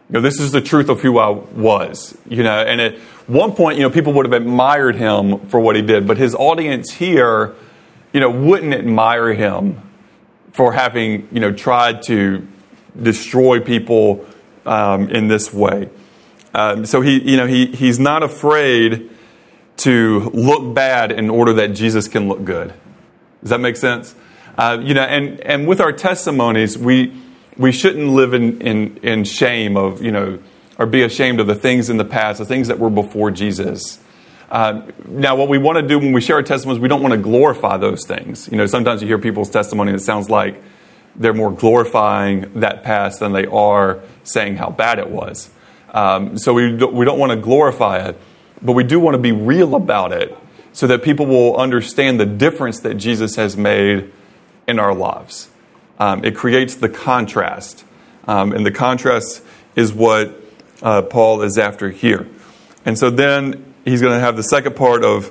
You 0.08 0.14
know, 0.14 0.20
this 0.20 0.38
is 0.38 0.52
the 0.52 0.60
truth 0.60 0.90
of 0.90 1.00
who 1.00 1.18
I 1.18 1.30
was, 1.30 2.16
you 2.28 2.42
know, 2.42 2.62
and 2.62 2.80
at 2.80 2.98
one 3.26 3.52
point, 3.52 3.78
you 3.78 3.82
know, 3.82 3.90
people 3.90 4.12
would 4.14 4.26
have 4.26 4.34
admired 4.34 4.96
him 4.96 5.38
for 5.48 5.58
what 5.58 5.76
he 5.76 5.82
did, 5.82 6.06
but 6.06 6.18
his 6.18 6.34
audience 6.34 6.92
here, 6.92 7.54
you 8.12 8.20
know, 8.20 8.28
wouldn't 8.28 8.74
admire 8.74 9.32
him 9.32 9.80
for 10.52 10.74
having, 10.74 11.28
you 11.32 11.40
know, 11.40 11.52
tried 11.52 12.02
to 12.02 12.46
destroy 13.00 13.60
people 13.60 14.26
um, 14.66 15.08
in 15.08 15.28
this 15.28 15.52
way. 15.52 15.88
Um, 16.54 16.86
so 16.86 17.00
he, 17.00 17.20
you 17.30 17.36
know, 17.36 17.46
he, 17.46 17.66
he's 17.66 17.98
not 17.98 18.22
afraid 18.22 19.10
to 19.78 20.30
look 20.34 20.74
bad 20.74 21.10
in 21.10 21.30
order 21.30 21.52
that 21.54 21.68
Jesus 21.68 22.08
can 22.08 22.28
look 22.28 22.44
good. 22.44 22.74
Does 23.40 23.50
that 23.50 23.60
make 23.60 23.76
sense? 23.76 24.14
Uh, 24.56 24.78
you 24.82 24.94
know, 24.94 25.02
and, 25.02 25.40
and 25.40 25.66
with 25.66 25.80
our 25.80 25.92
testimonies, 25.92 26.76
we, 26.76 27.14
we 27.56 27.72
shouldn't 27.72 28.08
live 28.08 28.34
in, 28.34 28.60
in, 28.60 28.96
in 28.98 29.24
shame 29.24 29.76
of, 29.76 30.02
you 30.02 30.12
know, 30.12 30.38
or 30.78 30.86
be 30.86 31.02
ashamed 31.02 31.40
of 31.40 31.46
the 31.46 31.54
things 31.54 31.90
in 31.90 31.96
the 31.96 32.04
past, 32.04 32.38
the 32.38 32.44
things 32.44 32.68
that 32.68 32.78
were 32.78 32.90
before 32.90 33.30
Jesus. 33.30 33.98
Uh, 34.50 34.82
now, 35.08 35.34
what 35.34 35.48
we 35.48 35.56
want 35.56 35.78
to 35.78 35.82
do 35.82 35.98
when 35.98 36.12
we 36.12 36.20
share 36.20 36.36
our 36.36 36.42
testimonies, 36.42 36.80
we 36.80 36.88
don't 36.88 37.02
want 37.02 37.12
to 37.12 37.18
glorify 37.18 37.78
those 37.78 38.06
things. 38.06 38.48
You 38.50 38.58
know, 38.58 38.66
sometimes 38.66 39.00
you 39.00 39.08
hear 39.08 39.18
people's 39.18 39.48
testimony 39.48 39.92
that 39.92 40.00
sounds 40.00 40.28
like 40.28 40.62
they're 41.16 41.34
more 41.34 41.50
glorifying 41.50 42.60
that 42.60 42.82
past 42.82 43.20
than 43.20 43.32
they 43.32 43.46
are 43.46 44.00
saying 44.24 44.56
how 44.56 44.70
bad 44.70 44.98
it 44.98 45.08
was. 45.08 45.50
Um, 45.92 46.38
so 46.38 46.54
we 46.54 46.72
we 46.74 47.04
don't 47.04 47.18
want 47.18 47.30
to 47.30 47.36
glorify 47.36 47.98
it, 48.08 48.18
but 48.60 48.72
we 48.72 48.82
do 48.82 48.98
want 48.98 49.14
to 49.14 49.18
be 49.18 49.32
real 49.32 49.74
about 49.74 50.12
it 50.12 50.36
so 50.72 50.86
that 50.86 51.02
people 51.02 51.26
will 51.26 51.56
understand 51.56 52.18
the 52.18 52.26
difference 52.26 52.80
that 52.80 52.94
Jesus 52.94 53.36
has 53.36 53.56
made 53.56 54.10
in 54.66 54.78
our 54.78 54.94
lives. 54.94 55.50
Um, 55.98 56.24
it 56.24 56.34
creates 56.34 56.74
the 56.74 56.88
contrast, 56.88 57.84
um, 58.26 58.52
and 58.52 58.64
the 58.64 58.70
contrast 58.70 59.42
is 59.76 59.92
what 59.92 60.34
uh, 60.82 61.02
Paul 61.02 61.42
is 61.42 61.58
after 61.58 61.90
here. 61.90 62.26
And 62.84 62.98
so 62.98 63.10
then 63.10 63.74
he's 63.84 64.00
going 64.00 64.14
to 64.14 64.20
have 64.20 64.36
the 64.36 64.42
second 64.42 64.74
part 64.74 65.04
of, 65.04 65.30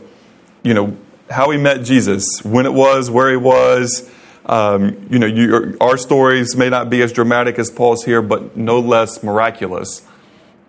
you 0.63 0.73
know, 0.73 0.95
how 1.29 1.49
he 1.49 1.57
met 1.57 1.83
Jesus, 1.83 2.23
when 2.43 2.65
it 2.65 2.73
was, 2.73 3.09
where 3.09 3.29
he 3.29 3.37
was. 3.37 4.09
Um, 4.45 5.07
you 5.09 5.19
know, 5.19 5.27
you, 5.27 5.77
our 5.79 5.97
stories 5.97 6.55
may 6.55 6.69
not 6.69 6.89
be 6.89 7.01
as 7.01 7.13
dramatic 7.13 7.59
as 7.59 7.69
Paul's 7.69 8.03
here, 8.03 8.21
but 8.21 8.57
no 8.57 8.79
less 8.79 9.23
miraculous. 9.23 10.05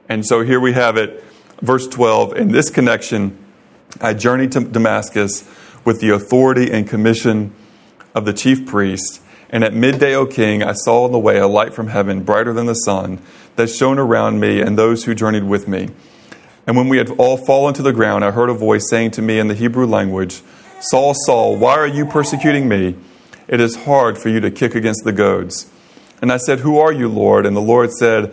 And 0.08 0.26
so 0.26 0.42
here 0.42 0.60
we 0.60 0.72
have 0.72 0.96
it, 0.96 1.22
verse 1.60 1.86
12. 1.86 2.36
In 2.36 2.48
this 2.48 2.70
connection, 2.70 3.38
I 4.00 4.14
journeyed 4.14 4.52
to 4.52 4.60
Damascus 4.60 5.48
with 5.84 6.00
the 6.00 6.10
authority 6.10 6.70
and 6.70 6.88
commission 6.88 7.54
of 8.14 8.24
the 8.24 8.32
chief 8.32 8.66
priest. 8.66 9.20
And 9.50 9.62
at 9.64 9.74
midday, 9.74 10.14
O 10.14 10.26
king, 10.26 10.62
I 10.62 10.72
saw 10.72 11.04
on 11.04 11.12
the 11.12 11.18
way 11.18 11.38
a 11.38 11.46
light 11.46 11.74
from 11.74 11.88
heaven, 11.88 12.22
brighter 12.22 12.52
than 12.52 12.66
the 12.66 12.74
sun, 12.74 13.20
that 13.56 13.68
shone 13.68 13.98
around 13.98 14.40
me 14.40 14.60
and 14.60 14.78
those 14.78 15.04
who 15.04 15.14
journeyed 15.14 15.44
with 15.44 15.68
me. 15.68 15.90
And 16.66 16.76
when 16.76 16.88
we 16.88 16.98
had 16.98 17.10
all 17.18 17.36
fallen 17.36 17.74
to 17.74 17.82
the 17.82 17.92
ground, 17.92 18.24
I 18.24 18.30
heard 18.30 18.48
a 18.48 18.54
voice 18.54 18.88
saying 18.88 19.10
to 19.12 19.22
me 19.22 19.38
in 19.38 19.48
the 19.48 19.54
Hebrew 19.54 19.86
language, 19.86 20.42
Saul, 20.80 21.14
Saul, 21.26 21.56
why 21.56 21.74
are 21.74 21.86
you 21.86 22.06
persecuting 22.06 22.68
me? 22.68 22.96
It 23.48 23.60
is 23.60 23.84
hard 23.84 24.16
for 24.16 24.28
you 24.28 24.40
to 24.40 24.50
kick 24.50 24.74
against 24.74 25.04
the 25.04 25.12
goads. 25.12 25.70
And 26.22 26.32
I 26.32 26.36
said, 26.36 26.60
Who 26.60 26.78
are 26.78 26.92
you, 26.92 27.08
Lord? 27.08 27.44
And 27.44 27.56
the 27.56 27.60
Lord 27.60 27.92
said, 27.92 28.32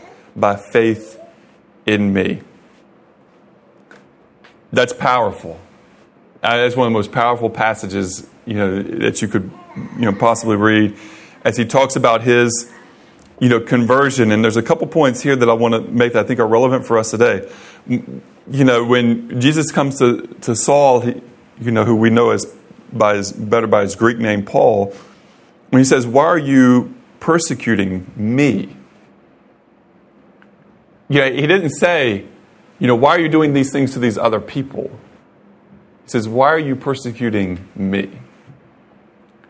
by 0.35 0.55
faith 0.55 1.19
in 1.85 2.13
me. 2.13 2.41
That's 4.71 4.93
powerful. 4.93 5.59
Uh, 6.41 6.57
that's 6.57 6.75
one 6.75 6.87
of 6.87 6.93
the 6.93 6.97
most 6.97 7.11
powerful 7.11 7.49
passages 7.49 8.27
you 8.45 8.55
know 8.55 8.81
that 8.81 9.21
you 9.21 9.27
could 9.27 9.51
you 9.75 10.05
know 10.05 10.13
possibly 10.13 10.55
read 10.55 10.97
as 11.43 11.55
he 11.57 11.65
talks 11.65 11.95
about 11.95 12.23
his 12.23 12.71
you 13.39 13.47
know 13.47 13.59
conversion 13.59 14.31
and 14.31 14.43
there's 14.43 14.57
a 14.57 14.63
couple 14.63 14.87
points 14.87 15.21
here 15.21 15.35
that 15.35 15.49
I 15.49 15.53
want 15.53 15.73
to 15.73 15.81
make 15.81 16.13
that 16.13 16.25
I 16.25 16.27
think 16.27 16.39
are 16.39 16.47
relevant 16.47 16.85
for 16.85 16.97
us 16.97 17.11
today. 17.11 17.47
You 17.87 18.63
know 18.63 18.83
when 18.83 19.39
Jesus 19.39 19.71
comes 19.71 19.99
to 19.99 20.25
to 20.41 20.55
Saul, 20.55 21.01
he, 21.01 21.21
you 21.59 21.71
know 21.71 21.85
who 21.85 21.95
we 21.95 22.09
know 22.09 22.31
as 22.31 22.45
by 22.91 23.15
his 23.15 23.31
better 23.31 23.67
by 23.67 23.81
his 23.81 23.95
Greek 23.95 24.17
name 24.17 24.43
Paul, 24.43 24.93
when 25.69 25.79
he 25.79 25.85
says, 25.85 26.07
"Why 26.07 26.25
are 26.25 26.37
you 26.37 26.93
persecuting 27.19 28.11
me?" 28.15 28.75
Yeah, 31.11 31.27
he 31.27 31.45
didn't 31.45 31.71
say, 31.71 32.23
you 32.79 32.87
know, 32.87 32.95
why 32.95 33.09
are 33.09 33.19
you 33.19 33.27
doing 33.27 33.53
these 33.53 33.69
things 33.69 33.91
to 33.93 33.99
these 33.99 34.17
other 34.17 34.39
people? 34.39 34.89
He 36.03 36.09
says, 36.09 36.29
why 36.29 36.47
are 36.47 36.57
you 36.57 36.73
persecuting 36.77 37.67
me? 37.75 38.09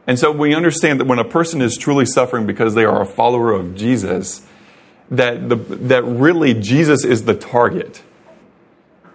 And 0.07 0.17
so 0.17 0.31
we 0.31 0.55
understand 0.55 0.99
that 0.99 1.05
when 1.05 1.19
a 1.19 1.23
person 1.23 1.61
is 1.61 1.77
truly 1.77 2.07
suffering 2.07 2.47
because 2.47 2.73
they 2.73 2.83
are 2.83 2.99
a 2.99 3.05
follower 3.05 3.51
of 3.51 3.75
Jesus, 3.75 4.43
that, 5.11 5.49
the, 5.49 5.55
that 5.55 6.03
really 6.03 6.55
Jesus 6.55 7.05
is 7.05 7.25
the 7.25 7.35
target. 7.35 8.01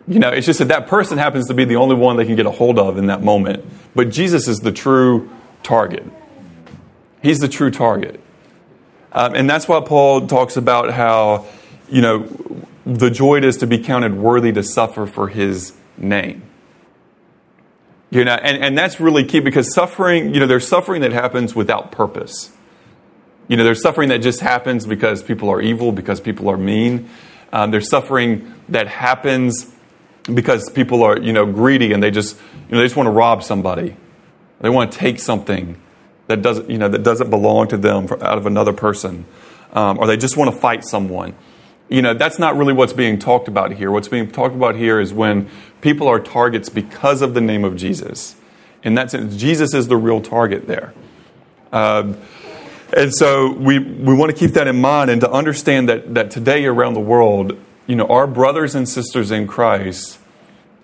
You 0.06 0.20
know, 0.20 0.28
it's 0.28 0.46
just 0.46 0.60
that 0.60 0.68
that 0.68 0.86
person 0.86 1.18
happens 1.18 1.48
to 1.48 1.54
be 1.54 1.64
the 1.64 1.76
only 1.76 1.96
one 1.96 2.16
they 2.16 2.26
can 2.26 2.36
get 2.36 2.46
a 2.46 2.52
hold 2.52 2.78
of 2.78 2.96
in 2.96 3.08
that 3.08 3.24
moment. 3.24 3.64
But 3.96 4.10
Jesus 4.10 4.46
is 4.46 4.60
the 4.60 4.70
true 4.70 5.28
target. 5.64 6.04
He's 7.24 7.40
the 7.40 7.48
true 7.48 7.72
target. 7.72 8.20
Um, 9.10 9.34
and 9.34 9.50
that's 9.50 9.66
why 9.66 9.80
Paul 9.80 10.28
talks 10.28 10.56
about 10.56 10.92
how, 10.92 11.46
you 11.88 12.02
know, 12.02 12.28
the 12.85 13.11
joy 13.11 13.38
it 13.38 13.45
is 13.45 13.57
to 13.59 13.66
be 13.66 13.78
counted 13.78 14.14
worthy 14.14 14.52
to 14.52 14.62
suffer 14.62 15.07
for 15.07 15.28
his 15.28 15.73
name. 15.97 16.43
You 18.11 18.25
know, 18.25 18.35
and, 18.35 18.62
and 18.62 18.78
that's 18.78 19.00
really 19.00 19.25
key 19.25 19.40
because 19.40 19.75
suffering, 19.75 20.33
you 20.33 20.40
know, 20.40 20.47
there's 20.47 20.66
suffering 20.66 21.02
that 21.02 21.12
happens 21.12 21.55
without 21.55 21.90
purpose. 21.90 22.52
You 23.49 23.57
know, 23.57 23.64
there's 23.64 23.83
suffering 23.83 24.09
that 24.11 24.19
just 24.19 24.40
happens 24.40 24.87
because 24.87 25.23
people 25.23 25.50
are 25.50 25.61
evil, 25.61 25.93
because 25.93 26.21
people 26.21 26.49
are 26.49 26.57
mean. 26.57 27.09
Um, 27.52 27.71
there's 27.71 27.88
suffering 27.88 28.55
that 28.69 28.88
happens 28.88 29.73
because 30.33 30.71
people 30.71 31.02
are, 31.02 31.19
you 31.19 31.33
know, 31.33 31.47
greedy 31.47 31.93
and 31.93 32.02
they 32.02 32.11
just, 32.11 32.37
you 32.69 32.73
know, 32.73 32.78
they 32.78 32.85
just 32.85 32.97
want 32.97 33.07
to 33.07 33.12
rob 33.12 33.43
somebody. 33.43 33.97
They 34.61 34.69
want 34.69 34.93
to 34.93 34.99
take 34.99 35.21
something 35.21 35.81
that 36.26 36.43
doesn't, 36.43 36.71
you 36.71 36.78
know, 36.78 36.88
that 36.88 37.02
doesn't 37.02 37.31
belong 37.31 37.69
to 37.69 37.76
them 37.76 38.07
out 38.21 38.38
of 38.38 38.47
another 38.47 38.73
person. 38.73 39.26
Um, 39.73 39.99
or 39.99 40.07
they 40.07 40.16
just 40.16 40.37
want 40.37 40.52
to 40.52 40.59
fight 40.59 40.85
someone 40.85 41.35
you 41.88 42.02
know, 42.02 42.14
that's 42.14 42.38
not 42.38 42.57
really 42.57 42.73
what's 42.73 42.93
being 42.93 43.19
talked 43.19 43.49
about 43.49 43.73
here. 43.73 43.90
What's 43.90 44.09
being 44.09 44.31
talked 44.31 44.55
about 44.55 44.75
here 44.75 45.00
is 45.00 45.12
when 45.12 45.49
people 45.81 46.09
are 46.09 46.19
targets 46.19 46.69
because 46.69 47.23
of 47.23 47.35
the 47.35 47.40
name 47.40 47.64
of 47.64 47.76
Jesus. 47.76 48.37
In 48.83 48.95
that 48.95 49.11
sense, 49.11 49.37
Jesus 49.37 49.73
is 49.75 49.88
the 49.88 49.97
real 49.97 50.20
target 50.20 50.66
there. 50.66 50.92
Um, 51.72 52.18
and 52.96 53.14
so 53.14 53.53
we, 53.53 53.79
we 53.79 54.14
want 54.14 54.31
to 54.31 54.37
keep 54.37 54.53
that 54.53 54.66
in 54.68 54.81
mind 54.81 55.11
and 55.11 55.20
to 55.20 55.31
understand 55.31 55.88
that, 55.88 56.14
that 56.14 56.31
today 56.31 56.66
around 56.66 56.94
the 56.94 57.01
world, 57.01 57.59
you 57.87 57.96
know, 57.96 58.07
our 58.07 58.27
brothers 58.27 58.75
and 58.75 58.88
sisters 58.88 59.31
in 59.31 59.46
Christ 59.46 60.18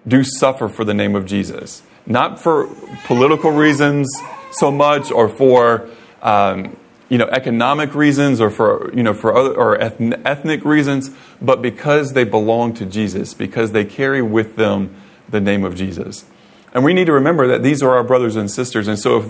do 0.06 0.24
suffer 0.24 0.68
for 0.68 0.84
the 0.84 0.94
name 0.94 1.14
of 1.14 1.26
Jesus. 1.26 1.82
Not 2.06 2.40
for 2.40 2.68
political 3.04 3.52
reasons 3.52 4.08
so 4.50 4.70
much 4.70 5.10
or 5.10 5.28
for 5.28 5.88
um, 6.22 6.76
you 7.12 7.18
know, 7.18 7.26
economic 7.26 7.94
reasons 7.94 8.40
or 8.40 8.48
for, 8.48 8.90
you 8.94 9.02
know, 9.02 9.12
for 9.12 9.36
other, 9.36 9.54
or 9.54 9.78
ethnic 9.78 10.64
reasons, 10.64 11.10
but 11.42 11.60
because 11.60 12.14
they 12.14 12.24
belong 12.24 12.72
to 12.72 12.86
Jesus, 12.86 13.34
because 13.34 13.72
they 13.72 13.84
carry 13.84 14.22
with 14.22 14.56
them 14.56 14.96
the 15.28 15.38
name 15.38 15.62
of 15.62 15.74
Jesus. 15.74 16.24
And 16.72 16.82
we 16.82 16.94
need 16.94 17.04
to 17.04 17.12
remember 17.12 17.46
that 17.48 17.62
these 17.62 17.82
are 17.82 17.90
our 17.94 18.02
brothers 18.02 18.34
and 18.34 18.50
sisters. 18.50 18.88
And 18.88 18.98
so 18.98 19.18
if, 19.18 19.26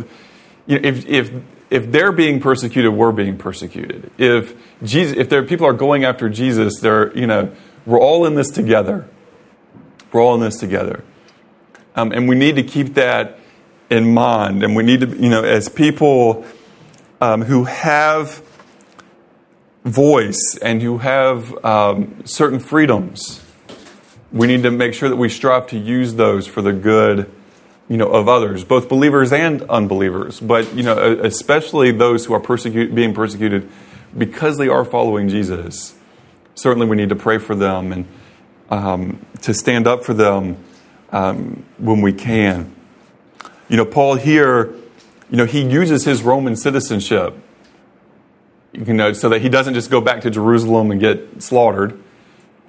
you 0.68 0.78
know, 0.78 0.88
if, 0.88 1.06
if, 1.08 1.32
if 1.70 1.90
they're 1.90 2.12
being 2.12 2.38
persecuted, 2.38 2.92
we're 2.92 3.10
being 3.10 3.36
persecuted. 3.36 4.12
If, 4.16 4.54
Jesus, 4.84 5.16
if 5.16 5.28
there, 5.28 5.42
people 5.42 5.66
are 5.66 5.72
going 5.72 6.04
after 6.04 6.28
Jesus, 6.28 6.78
they're, 6.78 7.12
you 7.18 7.26
know, 7.26 7.52
we're 7.84 7.98
all 7.98 8.26
in 8.26 8.36
this 8.36 8.52
together. 8.52 9.08
We're 10.12 10.22
all 10.22 10.36
in 10.36 10.40
this 10.40 10.56
together. 10.56 11.02
Um, 11.96 12.12
and 12.12 12.28
we 12.28 12.36
need 12.36 12.54
to 12.54 12.62
keep 12.62 12.94
that 12.94 13.40
in 13.90 14.14
mind. 14.14 14.62
And 14.62 14.76
we 14.76 14.84
need 14.84 15.00
to, 15.00 15.08
you 15.08 15.28
know, 15.28 15.42
as 15.42 15.68
people 15.68 16.46
um, 17.22 17.42
who 17.42 17.64
have 17.64 18.42
voice 19.84 20.58
and 20.60 20.82
who 20.82 20.98
have 20.98 21.64
um, 21.64 22.20
certain 22.24 22.58
freedoms. 22.58 23.44
We 24.32 24.48
need 24.48 24.64
to 24.64 24.72
make 24.72 24.92
sure 24.92 25.08
that 25.08 25.14
we 25.14 25.28
strive 25.28 25.68
to 25.68 25.78
use 25.78 26.14
those 26.14 26.48
for 26.48 26.62
the 26.62 26.72
good, 26.72 27.30
you 27.88 27.96
know, 27.96 28.08
of 28.08 28.28
others, 28.28 28.64
both 28.64 28.88
believers 28.88 29.32
and 29.32 29.62
unbelievers. 29.62 30.40
But 30.40 30.74
you 30.74 30.82
know, 30.82 31.20
especially 31.22 31.92
those 31.92 32.26
who 32.26 32.34
are 32.34 32.40
being 32.40 33.14
persecuted 33.14 33.70
because 34.18 34.58
they 34.58 34.68
are 34.68 34.84
following 34.84 35.28
Jesus. 35.28 35.94
Certainly, 36.56 36.88
we 36.88 36.96
need 36.96 37.10
to 37.10 37.16
pray 37.16 37.38
for 37.38 37.54
them 37.54 37.92
and 37.92 38.08
um, 38.68 39.24
to 39.42 39.54
stand 39.54 39.86
up 39.86 40.04
for 40.04 40.12
them 40.12 40.56
um, 41.12 41.64
when 41.78 42.00
we 42.00 42.12
can. 42.12 42.74
You 43.68 43.76
know, 43.76 43.84
Paul 43.84 44.16
here 44.16 44.74
you 45.32 45.38
know, 45.38 45.46
he 45.46 45.62
uses 45.62 46.04
his 46.04 46.22
Roman 46.22 46.56
citizenship, 46.56 47.34
you 48.74 48.92
know, 48.92 49.14
so 49.14 49.30
that 49.30 49.40
he 49.40 49.48
doesn't 49.48 49.72
just 49.72 49.90
go 49.90 49.98
back 49.98 50.20
to 50.20 50.30
Jerusalem 50.30 50.90
and 50.90 51.00
get 51.00 51.42
slaughtered, 51.42 51.98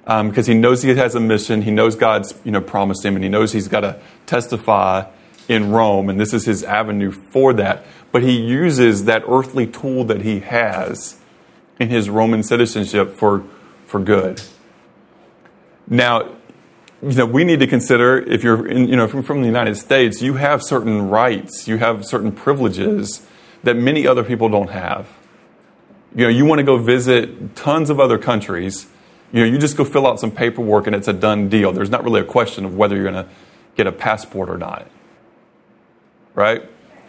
um, 0.06 0.30
because 0.30 0.46
he 0.46 0.54
knows 0.54 0.82
he 0.82 0.94
has 0.94 1.14
a 1.14 1.20
mission. 1.20 1.60
He 1.60 1.70
knows 1.70 1.94
God's, 1.94 2.32
you 2.42 2.50
know, 2.50 2.62
promised 2.62 3.04
him, 3.04 3.16
and 3.16 3.22
he 3.22 3.28
knows 3.28 3.52
he's 3.52 3.68
got 3.68 3.80
to 3.80 4.00
testify 4.24 5.04
in 5.46 5.72
Rome, 5.72 6.08
and 6.08 6.18
this 6.18 6.32
is 6.32 6.46
his 6.46 6.64
avenue 6.64 7.10
for 7.10 7.52
that. 7.52 7.84
But 8.12 8.22
he 8.22 8.40
uses 8.40 9.04
that 9.04 9.24
earthly 9.28 9.66
tool 9.66 10.04
that 10.04 10.22
he 10.22 10.40
has 10.40 11.20
in 11.78 11.90
his 11.90 12.08
Roman 12.08 12.42
citizenship 12.42 13.12
for, 13.12 13.44
for 13.84 14.00
good. 14.00 14.40
Now, 15.86 16.34
you 17.04 17.16
know, 17.16 17.26
we 17.26 17.44
need 17.44 17.60
to 17.60 17.66
consider 17.66 18.18
if 18.18 18.42
you're, 18.42 18.66
in, 18.66 18.88
you 18.88 18.96
know, 18.96 19.06
from, 19.06 19.22
from 19.22 19.40
the 19.40 19.46
United 19.46 19.76
States, 19.76 20.22
you 20.22 20.34
have 20.34 20.62
certain 20.62 21.10
rights, 21.10 21.68
you 21.68 21.76
have 21.76 22.04
certain 22.06 22.32
privileges 22.32 23.26
that 23.62 23.76
many 23.76 24.06
other 24.06 24.24
people 24.24 24.48
don't 24.48 24.70
have. 24.70 25.08
You 26.14 26.24
know, 26.24 26.30
you 26.30 26.44
want 26.44 26.60
to 26.60 26.62
go 26.62 26.78
visit 26.78 27.56
tons 27.56 27.90
of 27.90 28.00
other 28.00 28.16
countries. 28.16 28.86
You 29.32 29.40
know, 29.40 29.46
you 29.46 29.58
just 29.58 29.76
go 29.76 29.84
fill 29.84 30.06
out 30.06 30.18
some 30.18 30.30
paperwork 30.30 30.86
and 30.86 30.96
it's 30.96 31.08
a 31.08 31.12
done 31.12 31.48
deal. 31.48 31.72
There's 31.72 31.90
not 31.90 32.04
really 32.04 32.20
a 32.20 32.24
question 32.24 32.64
of 32.64 32.74
whether 32.76 32.94
you're 32.94 33.10
going 33.10 33.24
to 33.24 33.30
get 33.76 33.86
a 33.86 33.92
passport 33.92 34.48
or 34.48 34.56
not, 34.56 34.88
right? 36.34 36.62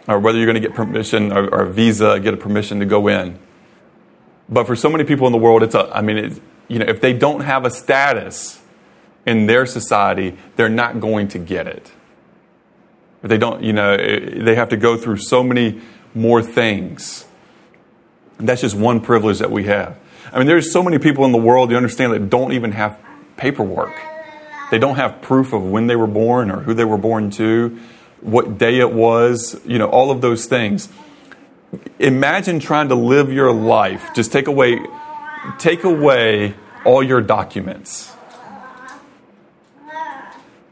Or 0.08 0.18
whether 0.18 0.36
you're 0.36 0.46
going 0.46 0.60
to 0.60 0.68
get 0.68 0.74
permission 0.74 1.32
or, 1.32 1.48
or 1.48 1.62
a 1.62 1.72
visa, 1.72 2.20
get 2.20 2.34
a 2.34 2.36
permission 2.36 2.80
to 2.80 2.86
go 2.86 3.08
in. 3.08 3.38
But 4.48 4.66
for 4.66 4.76
so 4.76 4.90
many 4.90 5.04
people 5.04 5.26
in 5.26 5.32
the 5.32 5.38
world, 5.38 5.62
it's 5.62 5.74
a, 5.74 5.90
I 5.96 6.02
mean, 6.02 6.18
it, 6.18 6.40
you 6.68 6.80
know, 6.80 6.86
if 6.86 7.00
they 7.00 7.12
don't 7.12 7.40
have 7.40 7.64
a 7.64 7.70
status, 7.70 8.60
in 9.26 9.46
their 9.46 9.66
society, 9.66 10.38
they're 10.54 10.68
not 10.68 11.00
going 11.00 11.28
to 11.28 11.38
get 11.38 11.66
it. 11.66 11.90
If 13.22 13.28
they 13.28 13.38
don't, 13.38 13.62
you 13.62 13.72
know, 13.72 13.96
they 13.96 14.54
have 14.54 14.68
to 14.68 14.76
go 14.76 14.96
through 14.96 15.18
so 15.18 15.42
many 15.42 15.80
more 16.14 16.42
things. 16.42 17.26
And 18.38 18.48
that's 18.48 18.60
just 18.60 18.76
one 18.76 19.00
privilege 19.00 19.40
that 19.40 19.50
we 19.50 19.64
have. 19.64 19.98
I 20.32 20.38
mean, 20.38 20.46
there's 20.46 20.72
so 20.72 20.82
many 20.82 20.98
people 20.98 21.24
in 21.24 21.32
the 21.32 21.38
world, 21.38 21.70
you 21.70 21.76
understand, 21.76 22.12
that 22.12 22.30
don't 22.30 22.52
even 22.52 22.72
have 22.72 22.98
paperwork. 23.36 23.94
They 24.70 24.78
don't 24.78 24.96
have 24.96 25.22
proof 25.22 25.52
of 25.52 25.62
when 25.62 25.86
they 25.86 25.96
were 25.96 26.06
born 26.06 26.50
or 26.50 26.60
who 26.60 26.74
they 26.74 26.84
were 26.84 26.98
born 26.98 27.30
to, 27.32 27.78
what 28.20 28.58
day 28.58 28.78
it 28.78 28.92
was, 28.92 29.60
you 29.64 29.78
know, 29.78 29.88
all 29.88 30.10
of 30.10 30.20
those 30.20 30.46
things. 30.46 30.88
Imagine 31.98 32.60
trying 32.60 32.88
to 32.88 32.94
live 32.94 33.32
your 33.32 33.52
life. 33.52 34.10
Just 34.14 34.32
take 34.32 34.46
away, 34.46 34.80
take 35.58 35.84
away 35.84 36.54
all 36.84 37.02
your 37.02 37.20
documents 37.20 38.12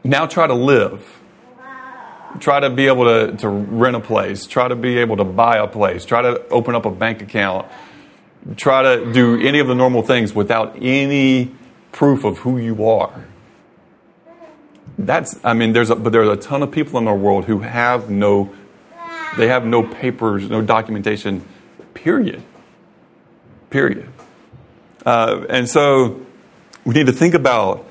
now 0.05 0.27
try 0.27 0.47
to 0.47 0.53
live. 0.53 1.03
Try 2.39 2.59
to 2.59 2.69
be 2.69 2.87
able 2.87 3.05
to, 3.05 3.37
to 3.37 3.49
rent 3.49 3.95
a 3.95 3.99
place. 3.99 4.45
Try 4.45 4.67
to 4.67 4.75
be 4.75 4.97
able 4.99 5.17
to 5.17 5.23
buy 5.23 5.57
a 5.57 5.67
place. 5.67 6.05
Try 6.05 6.21
to 6.21 6.47
open 6.49 6.75
up 6.75 6.85
a 6.85 6.91
bank 6.91 7.21
account. 7.21 7.67
Try 8.55 8.83
to 8.83 9.11
do 9.13 9.39
any 9.41 9.59
of 9.59 9.67
the 9.67 9.73
normal 9.73 10.01
things 10.01 10.33
without 10.33 10.77
any 10.81 11.55
proof 11.91 12.23
of 12.23 12.39
who 12.39 12.57
you 12.57 12.85
are. 12.87 13.25
That's, 14.97 15.39
I 15.43 15.53
mean, 15.53 15.73
there's 15.73 15.89
a, 15.89 15.95
but 15.95 16.11
there's 16.11 16.29
a 16.29 16.35
ton 16.35 16.61
of 16.61 16.71
people 16.71 16.99
in 16.99 17.07
our 17.07 17.15
world 17.15 17.45
who 17.45 17.59
have 17.59 18.09
no, 18.09 18.53
they 19.37 19.47
have 19.47 19.65
no 19.65 19.81
papers, 19.81 20.49
no 20.49 20.61
documentation, 20.61 21.43
period. 21.93 22.43
period. 23.69 24.09
Uh, 25.05 25.45
and 25.49 25.69
so 25.69 26.25
we 26.85 26.93
need 26.93 27.07
to 27.07 27.13
think 27.13 27.33
about 27.33 27.84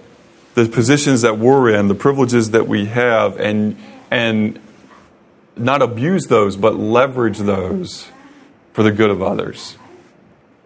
the 0.55 0.67
positions 0.69 1.23
that 1.23 1.39
we're 1.39 1.75
in, 1.75 1.89
the 1.89 1.95
privileges 1.95 2.53
that 2.53 2.67
we 2.67 2.87
have, 2.87 3.39
and, 3.39 3.77
and 4.11 4.61
not 5.57 5.83
abuse 5.83 6.27
those, 6.27 6.57
but 6.57 6.77
leverage 6.77 7.39
those 7.39 8.09
for 8.73 8.83
the 8.83 8.93
good 8.93 9.11
of 9.11 9.23
others. 9.23 9.77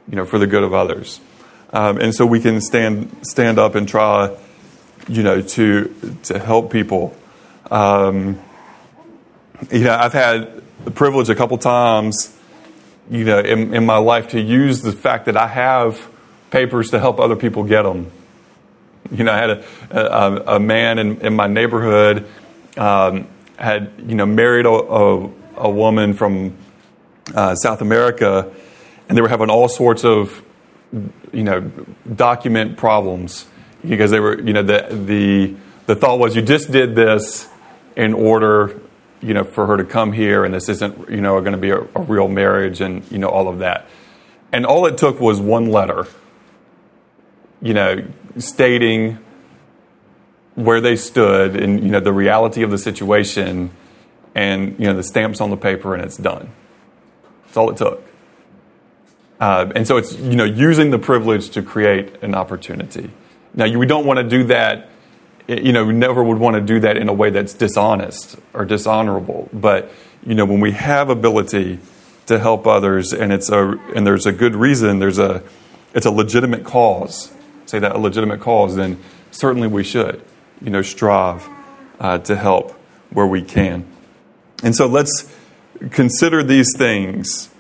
You 0.09 0.17
know, 0.17 0.25
for 0.25 0.39
the 0.39 0.47
good 0.47 0.63
of 0.63 0.73
others. 0.73 1.21
Um, 1.71 2.01
and 2.01 2.15
so 2.15 2.25
we 2.25 2.41
can 2.41 2.63
stand, 2.63 3.15
stand 3.27 3.59
up 3.59 3.75
and 3.75 3.87
try, 3.87 4.35
you 5.07 5.23
know, 5.23 5.43
to, 5.43 5.95
to 6.25 6.39
help 6.39 6.73
people. 6.73 7.15
Um, 7.71 8.41
you 9.71 9.85
know, 9.85 9.95
I've 9.95 10.15
had 10.15 10.63
the 10.85 10.91
privilege 10.91 11.29
a 11.29 11.35
couple 11.35 11.59
times, 11.59 12.35
you 13.11 13.25
know, 13.25 13.39
in, 13.39 13.75
in 13.75 13.85
my 13.85 13.99
life 13.99 14.29
to 14.29 14.41
use 14.41 14.81
the 14.81 14.93
fact 14.93 15.27
that 15.27 15.37
I 15.37 15.49
have 15.49 16.09
papers 16.51 16.91
to 16.91 16.99
help 16.99 17.21
other 17.21 17.37
people 17.37 17.65
get 17.65 17.83
them. 17.83 18.11
You 19.11 19.25
know, 19.25 19.33
I 19.33 19.37
had 19.37 19.51
a, 19.51 19.65
a, 19.91 20.57
a 20.57 20.61
man 20.61 20.99
in, 20.99 21.21
in, 21.21 21.35
my 21.35 21.47
neighborhood 21.47 22.27
um, 22.77 23.27
had, 23.57 23.91
you 24.07 24.15
know, 24.15 24.27
married 24.27 24.67
a, 24.67 24.71
a, 24.71 25.31
a 25.57 25.71
woman 25.71 26.15
from 26.15 26.57
uh, 27.35 27.55
South 27.55 27.81
America, 27.81 28.53
and 29.09 29.17
they 29.17 29.23
were 29.23 29.29
having 29.29 29.51
all 29.51 29.69
sorts 29.69 30.05
of, 30.05 30.43
you 31.33 31.45
know, 31.45 31.61
document 32.15 32.77
problems 32.77 33.47
because 33.87 34.11
they 34.11 34.21
were, 34.21 34.41
you 34.41 34.53
know, 34.53 34.63
the, 34.63 34.89
the, 34.91 35.55
the 35.87 35.95
thought 35.95 36.19
was 36.19 36.37
you 36.37 36.43
just 36.43 36.71
did 36.71 36.95
this 36.95 37.49
in 37.97 38.13
order 38.13 38.81
you 39.21 39.35
know, 39.35 39.45
for 39.45 39.67
her 39.67 39.77
to 39.77 39.85
come 39.85 40.13
here 40.13 40.45
and 40.45 40.55
this 40.55 40.69
isn't, 40.69 41.11
you 41.11 41.21
know, 41.21 41.41
going 41.41 41.53
to 41.53 41.59
be 41.59 41.71
a, 41.71 41.81
a, 41.81 42.03
real 42.03 42.29
marriage 42.29 42.81
and, 42.81 43.11
you 43.11 43.19
know, 43.19 43.29
all 43.29 43.49
of 43.49 43.59
that. 43.59 43.89
And 44.53 44.65
all 44.65 44.87
it 44.87 44.97
took 44.97 45.21
was 45.21 45.41
one 45.41 45.67
letter, 45.67 46.07
you 47.61 47.75
know, 47.75 48.05
stating 48.39 49.19
where 50.55 50.81
they 50.81 50.97
stood 50.97 51.57
and, 51.57 51.83
you 51.83 51.91
know, 51.91 52.01
the 52.01 52.13
reality 52.13 52.63
of 52.63 52.71
the 52.71 52.79
situation 52.79 53.71
and, 54.35 54.79
you 54.79 54.87
know, 54.87 54.95
the 54.95 55.03
stamps 55.03 55.41
on 55.41 55.51
the 55.51 55.57
paper 55.57 55.95
and 55.95 56.03
it's 56.03 56.17
done. 56.17 56.51
That's 57.45 57.57
all 57.57 57.71
it 57.71 57.77
took. 57.77 58.03
Uh, 59.41 59.71
and 59.77 59.87
so 59.87 59.97
it's, 59.97 60.15
you 60.17 60.35
know, 60.35 60.45
using 60.45 60.91
the 60.91 60.99
privilege 60.99 61.51
to 61.51 61.63
create 61.63 62.23
an 62.23 62.35
opportunity. 62.35 63.11
Now, 63.55 63.67
we 63.79 63.87
don't 63.87 64.05
want 64.05 64.19
to 64.19 64.25
do 64.25 64.45
that 64.45 64.89
you 65.49 65.73
know, 65.73 65.85
we 65.87 65.95
never 65.95 66.23
would 66.23 66.39
want 66.39 66.55
to 66.57 66.61
do 66.61 66.79
that 66.81 66.99
in 66.99 67.09
a 67.09 67.13
way 67.13 67.31
that's 67.31 67.55
dishonest 67.55 68.37
or 68.53 68.67
dishonorable. 68.67 69.49
But, 69.53 69.91
you 70.25 70.35
know, 70.35 70.45
when 70.45 70.61
we 70.61 70.73
have 70.73 71.09
ability 71.09 71.79
to 72.27 72.39
help 72.39 72.67
others 72.67 73.15
and 73.15 73.33
it's 73.33 73.49
a, 73.49 73.71
and 73.95 74.07
there's 74.07 74.27
a 74.27 74.33
good 74.33 74.55
reason, 74.55 74.99
there's 74.99 75.19
a, 75.19 75.43
it's 75.95 76.05
a 76.05 76.11
legitimate 76.11 76.65
cause, 76.65 77.33
say 77.69 77.79
that 77.79 77.95
a 77.95 77.99
legitimate 77.99 78.41
cause, 78.41 78.77
then 78.77 78.99
certainly 79.31 79.69
we 79.69 79.85
should, 79.85 80.23
you 80.63 80.71
know, 80.71 80.83
strive 80.83 81.49
uh, 82.01 82.19
to 82.19 82.37
help 82.37 82.73
where 83.11 83.27
we 83.27 83.43
can. 83.43 83.85
And 84.63 84.75
so 84.75 84.87
let's 84.87 85.33
consider 85.91 86.43
these 86.43 86.69
things 86.77 87.51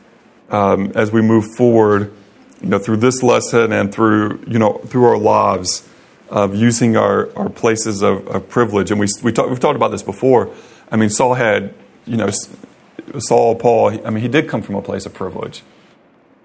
um, 0.51 0.93
as 0.95 1.13
we 1.13 1.23
move 1.23 1.45
forward, 1.57 2.13
you 2.61 2.69
know, 2.69 2.79
through 2.79 2.97
this 2.97 3.23
lesson 3.23 3.73
and 3.73 3.93
through, 3.93 4.43
you 4.49 4.59
know, 4.59 4.79
through 4.79 5.05
our 5.05 5.19
lives 5.19 5.89
of 6.29 6.55
using 6.55 6.97
our, 6.97 7.35
our 7.37 7.49
places 7.49 8.03
of, 8.03 8.27
of 8.29 8.49
privilege. 8.49 8.91
And 8.91 8.99
we, 8.99 9.07
we 9.23 9.33
talk, 9.33 9.49
we've 9.49 9.61
talked 9.61 9.77
about 9.77 9.91
this 9.91 10.03
before. 10.03 10.53
I 10.91 10.97
mean, 10.97 11.11
Saul 11.11 11.35
had, 11.35 11.75
you 12.07 12.17
know, 12.17 12.31
Saul, 13.19 13.55
Paul, 13.57 14.07
I 14.07 14.11
mean, 14.11 14.23
he 14.23 14.29
did 14.29 14.49
come 14.49 14.63
from 14.63 14.75
a 14.75 14.83
place 14.83 15.07
of 15.07 15.15
privilege. 15.15 15.63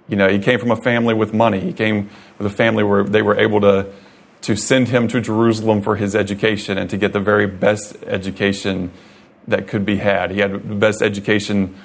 You 0.08 0.18
know, 0.18 0.28
he 0.28 0.40
came 0.40 0.60
from 0.60 0.72
a 0.72 0.76
family 0.76 1.14
with 1.14 1.34
money. 1.34 1.60
He 1.60 1.74
came 1.74 2.10
with 2.38 2.48
a 2.48 2.56
family 2.56 2.84
where 2.84 3.04
they 3.04 3.22
were 3.22 3.40
able 3.40 3.62
to, 3.62 3.92
to 4.42 4.56
send 4.56 4.90
him 4.90 5.08
to 5.10 5.22
Jerusalem 5.22 5.82
for 5.82 5.96
his 5.96 6.16
education 6.16 6.78
and 6.78 6.90
to 6.90 6.98
get 6.98 7.14
the 7.14 7.20
very 7.20 7.48
best 7.48 7.96
education 8.06 8.92
that 9.48 9.68
could 9.68 9.86
be 9.86 9.98
had. 9.98 10.32
He 10.32 10.40
had 10.40 10.52
the 10.52 10.76
best 10.76 11.02
education, 11.02 11.76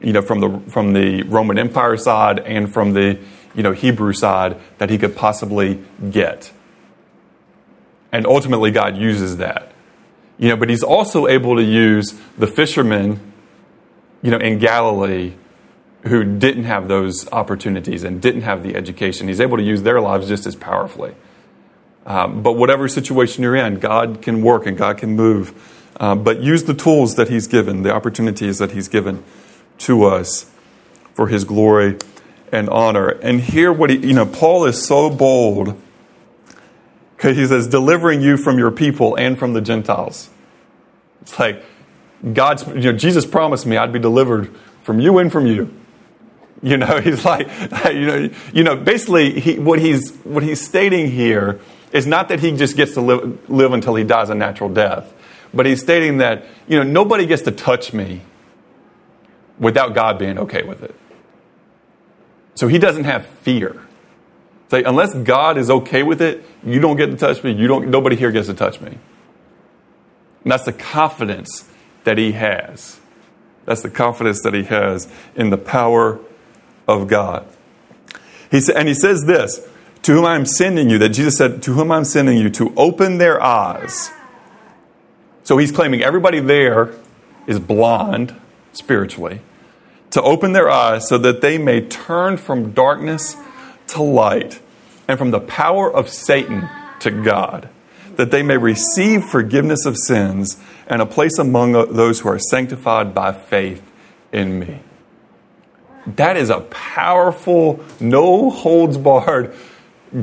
you 0.00 0.12
know, 0.12 0.22
from 0.22 0.40
the, 0.40 0.70
from 0.70 0.92
the 0.92 1.22
Roman 1.22 1.58
Empire 1.58 1.96
side 1.96 2.40
and 2.40 2.72
from 2.72 2.94
the, 2.94 3.18
you 3.54 3.62
know, 3.62 3.72
Hebrew 3.72 4.12
side 4.12 4.60
that 4.78 4.90
he 4.90 4.98
could 4.98 5.14
possibly 5.14 5.82
get. 6.10 6.52
And 8.10 8.26
ultimately, 8.26 8.70
God 8.70 8.96
uses 8.96 9.36
that. 9.36 9.72
You 10.38 10.48
know, 10.48 10.56
but 10.56 10.70
he's 10.70 10.82
also 10.82 11.26
able 11.26 11.56
to 11.56 11.62
use 11.62 12.18
the 12.38 12.46
fishermen, 12.46 13.32
you 14.22 14.30
know, 14.30 14.38
in 14.38 14.58
Galilee 14.58 15.34
who 16.02 16.24
didn't 16.24 16.64
have 16.64 16.88
those 16.88 17.30
opportunities 17.32 18.04
and 18.04 18.22
didn't 18.22 18.42
have 18.42 18.62
the 18.62 18.76
education. 18.76 19.28
He's 19.28 19.40
able 19.40 19.56
to 19.56 19.62
use 19.62 19.82
their 19.82 20.00
lives 20.00 20.28
just 20.28 20.46
as 20.46 20.54
powerfully. 20.54 21.14
Um, 22.06 22.42
but 22.42 22.52
whatever 22.52 22.88
situation 22.88 23.42
you're 23.42 23.56
in, 23.56 23.78
God 23.78 24.22
can 24.22 24.42
work 24.42 24.66
and 24.66 24.76
God 24.76 24.98
can 24.98 25.16
move. 25.16 25.74
Um, 26.00 26.22
but 26.22 26.40
use 26.40 26.64
the 26.64 26.74
tools 26.74 27.16
that 27.16 27.28
He's 27.28 27.46
given, 27.46 27.82
the 27.82 27.92
opportunities 27.92 28.58
that 28.58 28.70
He's 28.70 28.88
given 28.88 29.24
to 29.78 30.04
us 30.04 30.50
for 31.14 31.26
His 31.26 31.44
glory 31.44 31.98
and 32.52 32.68
honor. 32.68 33.08
And 33.08 33.40
here, 33.40 33.72
what 33.72 33.90
he, 33.90 33.96
you 33.98 34.14
know, 34.14 34.26
Paul 34.26 34.64
is 34.64 34.82
so 34.82 35.10
bold 35.10 35.80
because 37.16 37.36
he 37.36 37.46
says, 37.46 37.66
delivering 37.66 38.22
you 38.22 38.36
from 38.36 38.58
your 38.58 38.70
people 38.70 39.16
and 39.16 39.36
from 39.36 39.52
the 39.52 39.60
Gentiles. 39.60 40.30
It's 41.22 41.36
like 41.36 41.64
God's, 42.32 42.64
you 42.68 42.92
know, 42.92 42.92
Jesus 42.92 43.26
promised 43.26 43.66
me 43.66 43.76
I'd 43.76 43.92
be 43.92 43.98
delivered 43.98 44.54
from 44.82 45.00
you 45.00 45.18
and 45.18 45.30
from 45.30 45.44
you. 45.44 45.74
You 46.62 46.76
know, 46.76 47.00
he's 47.04 47.24
like, 47.24 47.48
you 47.92 48.06
know, 48.06 48.30
you 48.52 48.64
know 48.64 48.76
basically 48.76 49.40
he, 49.40 49.58
what, 49.58 49.78
he's, 49.78 50.12
what 50.18 50.42
he's 50.42 50.60
stating 50.60 51.10
here 51.10 51.60
is 51.92 52.06
not 52.06 52.28
that 52.28 52.40
he 52.40 52.52
just 52.52 52.76
gets 52.76 52.94
to 52.94 53.00
live, 53.00 53.50
live 53.50 53.72
until 53.72 53.94
he 53.94 54.04
dies 54.04 54.30
a 54.30 54.34
natural 54.34 54.68
death, 54.68 55.12
but 55.54 55.66
he's 55.66 55.80
stating 55.80 56.18
that, 56.18 56.44
you 56.66 56.76
know, 56.76 56.82
nobody 56.82 57.26
gets 57.26 57.42
to 57.42 57.50
touch 57.50 57.92
me 57.92 58.22
without 59.58 59.94
God 59.94 60.18
being 60.18 60.38
okay 60.38 60.62
with 60.62 60.82
it. 60.82 60.94
So 62.54 62.68
he 62.68 62.78
doesn't 62.78 63.04
have 63.04 63.26
fear. 63.26 63.80
Say, 64.70 64.82
unless 64.82 65.14
God 65.14 65.56
is 65.56 65.70
okay 65.70 66.02
with 66.02 66.20
it, 66.20 66.44
you 66.62 66.80
don't 66.80 66.96
get 66.96 67.06
to 67.06 67.16
touch 67.16 67.42
me. 67.42 67.52
You 67.52 67.68
don't, 67.68 67.88
nobody 67.88 68.16
here 68.16 68.30
gets 68.30 68.48
to 68.48 68.54
touch 68.54 68.80
me. 68.80 68.98
And 70.42 70.52
that's 70.52 70.64
the 70.64 70.72
confidence 70.72 71.68
that 72.04 72.18
he 72.18 72.32
has. 72.32 73.00
That's 73.64 73.82
the 73.82 73.90
confidence 73.90 74.42
that 74.42 74.54
he 74.54 74.64
has 74.64 75.10
in 75.34 75.50
the 75.50 75.56
power 75.56 76.20
of 76.88 77.06
God. 77.06 77.46
He 78.50 78.60
sa- 78.60 78.72
and 78.72 78.88
he 78.88 78.94
says 78.94 79.26
this 79.26 79.60
to 80.02 80.12
whom 80.12 80.24
I'm 80.24 80.46
sending 80.46 80.88
you, 80.88 80.98
that 80.98 81.10
Jesus 81.10 81.36
said, 81.36 81.62
to 81.64 81.74
whom 81.74 81.92
I'm 81.92 82.04
sending 82.04 82.38
you, 82.38 82.48
to 82.50 82.72
open 82.76 83.18
their 83.18 83.42
eyes. 83.42 84.10
So 85.44 85.58
he's 85.58 85.70
claiming 85.70 86.02
everybody 86.02 86.40
there 86.40 86.94
is 87.46 87.58
blind 87.60 88.34
spiritually, 88.72 89.40
to 90.10 90.22
open 90.22 90.52
their 90.52 90.70
eyes 90.70 91.08
so 91.08 91.18
that 91.18 91.40
they 91.40 91.58
may 91.58 91.82
turn 91.82 92.36
from 92.36 92.72
darkness 92.72 93.36
to 93.88 94.02
light 94.02 94.60
and 95.06 95.18
from 95.18 95.30
the 95.30 95.40
power 95.40 95.92
of 95.92 96.08
Satan 96.08 96.68
to 97.00 97.10
God, 97.10 97.68
that 98.16 98.30
they 98.30 98.42
may 98.42 98.56
receive 98.56 99.24
forgiveness 99.24 99.84
of 99.84 99.96
sins 99.96 100.58
and 100.86 101.02
a 101.02 101.06
place 101.06 101.38
among 101.38 101.72
those 101.72 102.20
who 102.20 102.28
are 102.28 102.38
sanctified 102.38 103.14
by 103.14 103.32
faith 103.32 103.82
in 104.32 104.58
me. 104.58 104.80
That 106.16 106.36
is 106.36 106.50
a 106.50 106.60
powerful, 106.60 107.80
no 108.00 108.50
holds 108.50 108.96
barred 108.96 109.54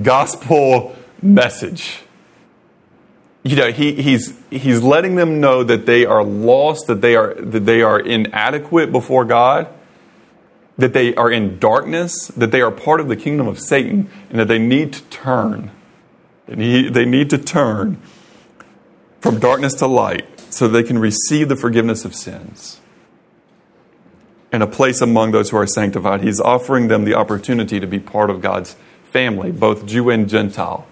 gospel 0.01 0.95
message. 1.21 2.01
You 3.43 3.55
know, 3.55 3.71
he, 3.71 3.93
he's, 3.93 4.37
he's 4.49 4.81
letting 4.81 5.15
them 5.15 5.39
know 5.39 5.63
that 5.63 5.85
they 5.85 6.05
are 6.05 6.23
lost, 6.23 6.87
that 6.87 7.01
they 7.01 7.15
are, 7.15 7.35
that 7.35 7.65
they 7.65 7.81
are 7.81 7.99
inadequate 7.99 8.91
before 8.91 9.25
God 9.25 9.67
that 10.77 10.93
they 10.93 11.15
are 11.15 11.31
in 11.31 11.57
darkness, 11.59 12.27
that 12.29 12.51
they 12.51 12.61
are 12.61 12.71
part 12.71 12.99
of 12.99 13.07
the 13.07 13.15
kingdom 13.15 13.47
of 13.47 13.59
Satan, 13.59 14.09
and 14.29 14.39
that 14.39 14.47
they 14.47 14.59
need 14.59 14.93
to 14.93 15.01
turn. 15.03 15.71
They 16.47 16.55
need, 16.55 16.93
they 16.93 17.05
need 17.05 17.29
to 17.29 17.37
turn 17.37 18.01
from 19.21 19.39
darkness 19.39 19.73
to 19.75 19.87
light 19.87 20.27
so 20.53 20.67
they 20.67 20.83
can 20.83 20.99
receive 20.99 21.49
the 21.49 21.55
forgiveness 21.55 22.05
of 22.05 22.13
sins 22.13 22.79
and 24.51 24.63
a 24.63 24.67
place 24.67 25.01
among 25.01 25.31
those 25.31 25.49
who 25.49 25.57
are 25.57 25.67
sanctified. 25.67 26.21
He's 26.21 26.39
offering 26.39 26.87
them 26.87 27.05
the 27.05 27.13
opportunity 27.15 27.79
to 27.79 27.87
be 27.87 27.99
part 27.99 28.29
of 28.29 28.41
God's 28.41 28.75
family, 29.05 29.51
both 29.51 29.85
Jew 29.85 30.09
and 30.09 30.29
Gentile, 30.29 30.87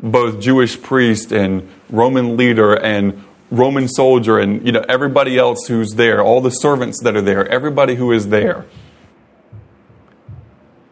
both 0.00 0.40
Jewish 0.40 0.80
priest 0.80 1.32
and 1.32 1.68
Roman 1.90 2.36
leader 2.36 2.74
and 2.74 3.24
Roman 3.50 3.88
soldier 3.88 4.38
and 4.38 4.64
you 4.66 4.72
know 4.72 4.84
everybody 4.88 5.38
else 5.38 5.66
who's 5.66 5.94
there, 5.94 6.22
all 6.22 6.40
the 6.40 6.50
servants 6.50 7.00
that 7.02 7.16
are 7.16 7.22
there, 7.22 7.46
everybody 7.48 7.94
who 7.94 8.10
is 8.10 8.28
there 8.28 8.66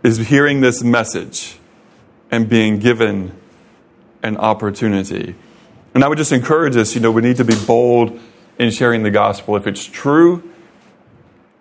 is 0.02 0.28
hearing 0.28 0.60
this 0.60 0.82
message 0.82 1.56
and 2.30 2.48
being 2.48 2.78
given 2.78 3.36
an 4.22 4.36
opportunity. 4.36 5.34
And 5.94 6.02
I 6.02 6.08
would 6.08 6.18
just 6.18 6.32
encourage 6.32 6.76
us, 6.76 6.94
you 6.94 7.00
know, 7.00 7.12
we 7.12 7.22
need 7.22 7.36
to 7.36 7.44
be 7.44 7.54
bold 7.66 8.18
in 8.58 8.70
sharing 8.70 9.02
the 9.02 9.10
gospel. 9.10 9.56
If 9.56 9.66
it's 9.66 9.84
true, 9.84 10.51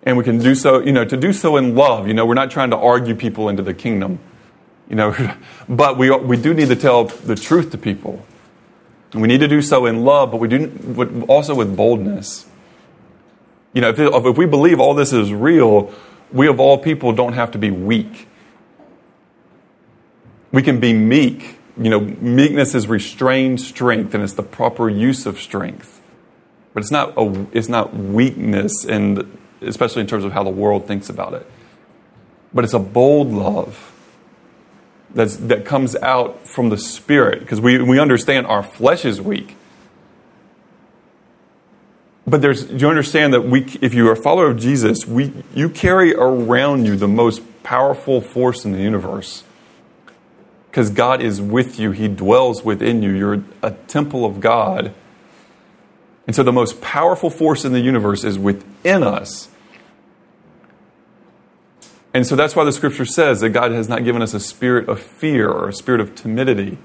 and 0.04 0.16
we 0.16 0.24
can 0.24 0.38
do 0.38 0.54
so, 0.54 0.80
you 0.80 0.92
know, 0.92 1.04
to 1.04 1.16
do 1.16 1.32
so 1.32 1.56
in 1.56 1.74
love. 1.74 2.08
You 2.08 2.14
know, 2.14 2.26
we're 2.26 2.34
not 2.34 2.50
trying 2.50 2.70
to 2.70 2.76
argue 2.76 3.14
people 3.14 3.48
into 3.48 3.62
the 3.62 3.74
kingdom. 3.74 4.18
You 4.88 4.96
know, 4.96 5.36
but 5.68 5.96
we, 5.96 6.10
we 6.10 6.36
do 6.36 6.54
need 6.54 6.68
to 6.68 6.76
tell 6.76 7.04
the 7.04 7.34
truth 7.34 7.70
to 7.70 7.78
people. 7.78 8.24
We 9.14 9.28
need 9.28 9.40
to 9.40 9.48
do 9.48 9.60
so 9.60 9.84
in 9.86 10.04
love, 10.04 10.30
but 10.30 10.38
we 10.38 10.48
do 10.48 11.24
also 11.28 11.54
with 11.54 11.76
boldness. 11.76 12.46
You 13.74 13.82
know, 13.82 13.90
if, 13.90 13.98
it, 13.98 14.12
if 14.12 14.38
we 14.38 14.46
believe 14.46 14.80
all 14.80 14.94
this 14.94 15.12
is 15.12 15.32
real, 15.32 15.92
we 16.32 16.46
of 16.48 16.58
all 16.58 16.78
people 16.78 17.12
don't 17.12 17.34
have 17.34 17.50
to 17.52 17.58
be 17.58 17.70
weak. 17.70 18.26
We 20.50 20.62
can 20.62 20.80
be 20.80 20.92
meek. 20.92 21.58
You 21.76 21.90
know, 21.90 22.00
meekness 22.00 22.74
is 22.74 22.86
restrained 22.86 23.60
strength, 23.60 24.14
and 24.14 24.22
it's 24.22 24.34
the 24.34 24.42
proper 24.42 24.88
use 24.88 25.26
of 25.26 25.38
strength. 25.38 26.00
But 26.74 26.82
it's 26.82 26.90
not 26.90 27.12
a, 27.16 27.46
it's 27.52 27.68
not 27.68 27.94
weakness, 27.94 28.84
and 28.84 29.38
especially 29.62 30.02
in 30.02 30.06
terms 30.06 30.24
of 30.24 30.32
how 30.32 30.42
the 30.42 30.50
world 30.50 30.86
thinks 30.86 31.08
about 31.08 31.34
it. 31.34 31.46
But 32.54 32.64
it's 32.64 32.74
a 32.74 32.78
bold 32.78 33.32
love 33.32 33.92
that's, 35.14 35.36
that 35.36 35.64
comes 35.64 35.96
out 35.96 36.46
from 36.46 36.68
the 36.68 36.78
Spirit 36.78 37.40
because 37.40 37.60
we, 37.60 37.80
we 37.82 37.98
understand 37.98 38.46
our 38.46 38.62
flesh 38.62 39.04
is 39.04 39.20
weak. 39.20 39.56
But 42.26 42.40
there's, 42.40 42.70
you 42.70 42.88
understand 42.88 43.34
that 43.34 43.42
we, 43.42 43.64
if 43.80 43.94
you 43.94 44.08
are 44.08 44.12
a 44.12 44.16
follower 44.16 44.46
of 44.46 44.58
Jesus, 44.58 45.06
we, 45.06 45.32
you 45.54 45.68
carry 45.68 46.14
around 46.14 46.86
you 46.86 46.96
the 46.96 47.08
most 47.08 47.42
powerful 47.62 48.20
force 48.20 48.64
in 48.64 48.72
the 48.72 48.80
universe. 48.80 49.44
Because 50.70 50.88
God 50.88 51.20
is 51.20 51.40
with 51.40 51.78
you, 51.78 51.90
He 51.90 52.08
dwells 52.08 52.64
within 52.64 53.02
you. 53.02 53.10
You're 53.10 53.44
a 53.62 53.72
temple 53.72 54.24
of 54.24 54.40
God. 54.40 54.94
And 56.26 56.36
so 56.36 56.42
the 56.42 56.52
most 56.52 56.80
powerful 56.80 57.28
force 57.28 57.64
in 57.64 57.72
the 57.72 57.80
universe 57.80 58.24
is 58.24 58.38
within 58.38 59.02
us. 59.02 59.48
And 62.14 62.26
so 62.26 62.36
that's 62.36 62.54
why 62.54 62.64
the 62.64 62.72
scripture 62.72 63.06
says 63.06 63.40
that 63.40 63.50
God 63.50 63.72
has 63.72 63.88
not 63.88 64.04
given 64.04 64.20
us 64.20 64.34
a 64.34 64.40
spirit 64.40 64.88
of 64.88 65.00
fear 65.00 65.48
or 65.48 65.68
a 65.68 65.72
spirit 65.72 66.00
of 66.00 66.14
timidity, 66.14 66.76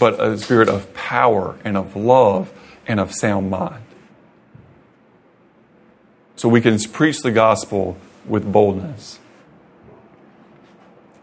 but 0.00 0.18
a 0.18 0.38
spirit 0.38 0.68
of 0.68 0.92
power 0.94 1.58
and 1.64 1.76
of 1.76 1.94
love 1.94 2.52
and 2.86 2.98
of 2.98 3.12
sound 3.12 3.50
mind. 3.50 3.84
So 6.36 6.48
we 6.48 6.60
can 6.60 6.78
preach 6.78 7.20
the 7.20 7.32
gospel 7.32 7.98
with 8.26 8.50
boldness. 8.50 9.18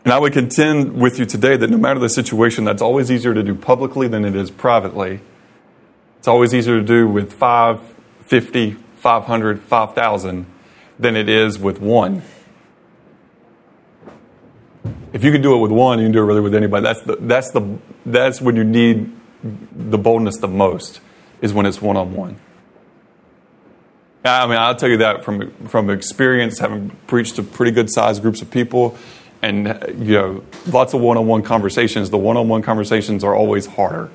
And 0.04 0.14
I 0.14 0.20
would 0.20 0.34
contend 0.34 1.02
with 1.02 1.18
you 1.18 1.26
today 1.26 1.58
that 1.58 1.70
no 1.70 1.78
matter 1.78 2.00
the 2.00 2.10
situation, 2.10 2.64
that's 2.64 2.82
always 2.82 3.10
easier 3.10 3.34
to 3.34 3.42
do 3.42 3.56
publicly 3.56 4.08
than 4.08 4.24
it 4.24 4.36
is 4.36 4.52
privately. 4.52 5.22
It's 6.20 6.28
always 6.28 6.54
easier 6.54 6.80
to 6.80 6.86
do 6.86 7.08
with 7.08 7.34
5, 7.34 7.80
50, 8.22 8.74
500, 8.98 9.62
5,000 9.62 10.46
than 11.00 11.16
it 11.16 11.28
is 11.28 11.58
with 11.58 11.82
one 11.82 12.22
if 15.14 15.24
you 15.24 15.32
can 15.32 15.42
do 15.42 15.56
it 15.56 15.60
with 15.60 15.72
one, 15.72 16.00
you 16.00 16.06
can 16.06 16.12
do 16.12 16.20
it 16.20 16.26
really 16.26 16.42
with 16.42 16.56
anybody. 16.56 16.84
That's 16.84 17.02
the, 17.02 17.16
that's 17.18 17.52
the 17.52 17.78
that's 18.06 18.42
when 18.42 18.56
you 18.56 18.64
need 18.64 19.12
the 19.44 19.98
boldness 19.98 20.38
the 20.38 20.48
most 20.48 21.00
is 21.42 21.54
when 21.54 21.66
it's 21.66 21.82
one 21.82 21.98
on 21.98 22.14
one. 22.14 22.38
I 24.24 24.48
mean, 24.48 24.58
I'll 24.58 24.76
tell 24.76 24.90
you 24.90 24.98
that 24.98 25.24
from 25.24 25.52
from 25.68 25.90
experience, 25.90 26.60
having 26.60 26.90
preached 27.08 27.36
to 27.36 27.44
pretty 27.44 27.72
good 27.72 27.92
sized 27.92 28.22
groups 28.22 28.42
of 28.42 28.50
people, 28.50 28.98
and 29.42 29.68
you 30.00 30.14
know, 30.14 30.44
lots 30.68 30.94
of 30.94 31.02
one 31.02 31.18
on 31.18 31.28
one 31.28 31.44
conversations. 31.44 32.10
The 32.10 32.18
one 32.18 32.36
on 32.36 32.48
one 32.48 32.62
conversations 32.62 33.24
are 33.24 33.36
always 33.36 33.68
harder. 33.68 34.10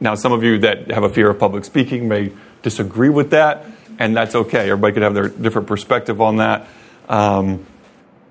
Now, 0.00 0.16
some 0.16 0.32
of 0.32 0.42
you 0.42 0.58
that 0.58 0.90
have 0.90 1.04
a 1.04 1.08
fear 1.08 1.30
of 1.30 1.38
public 1.38 1.64
speaking 1.64 2.08
may 2.08 2.32
disagree 2.62 3.10
with 3.10 3.30
that, 3.30 3.64
and 4.00 4.16
that's 4.16 4.34
okay. 4.34 4.68
Everybody 4.68 4.94
could 4.94 5.02
have 5.04 5.14
their 5.14 5.28
different 5.28 5.68
perspective 5.68 6.20
on 6.20 6.38
that. 6.38 6.66
Um, 7.08 7.64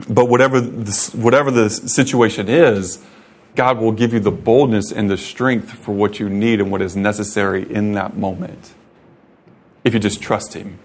but 0.10 0.28
whatever 0.30 0.60
the, 0.60 1.12
whatever 1.16 1.52
the 1.52 1.70
situation 1.70 2.48
is, 2.48 3.04
God 3.56 3.80
will 3.80 3.92
give 3.92 4.14
you 4.14 4.20
the 4.20 4.32
boldness 4.32 4.92
and 4.92 5.10
the 5.10 5.18
strength 5.18 5.72
for 5.72 5.92
what 5.92 6.20
you 6.20 6.30
need 6.30 6.62
and 6.62 6.72
what 6.72 6.82
is 6.82 6.96
necessary 6.96 7.70
in 7.70 7.94
that 7.94 8.16
moment. 8.16 8.74
If 9.84 9.94
you 9.94 10.00
just 10.00 10.22
trust 10.22 10.54
Him. 10.54 10.80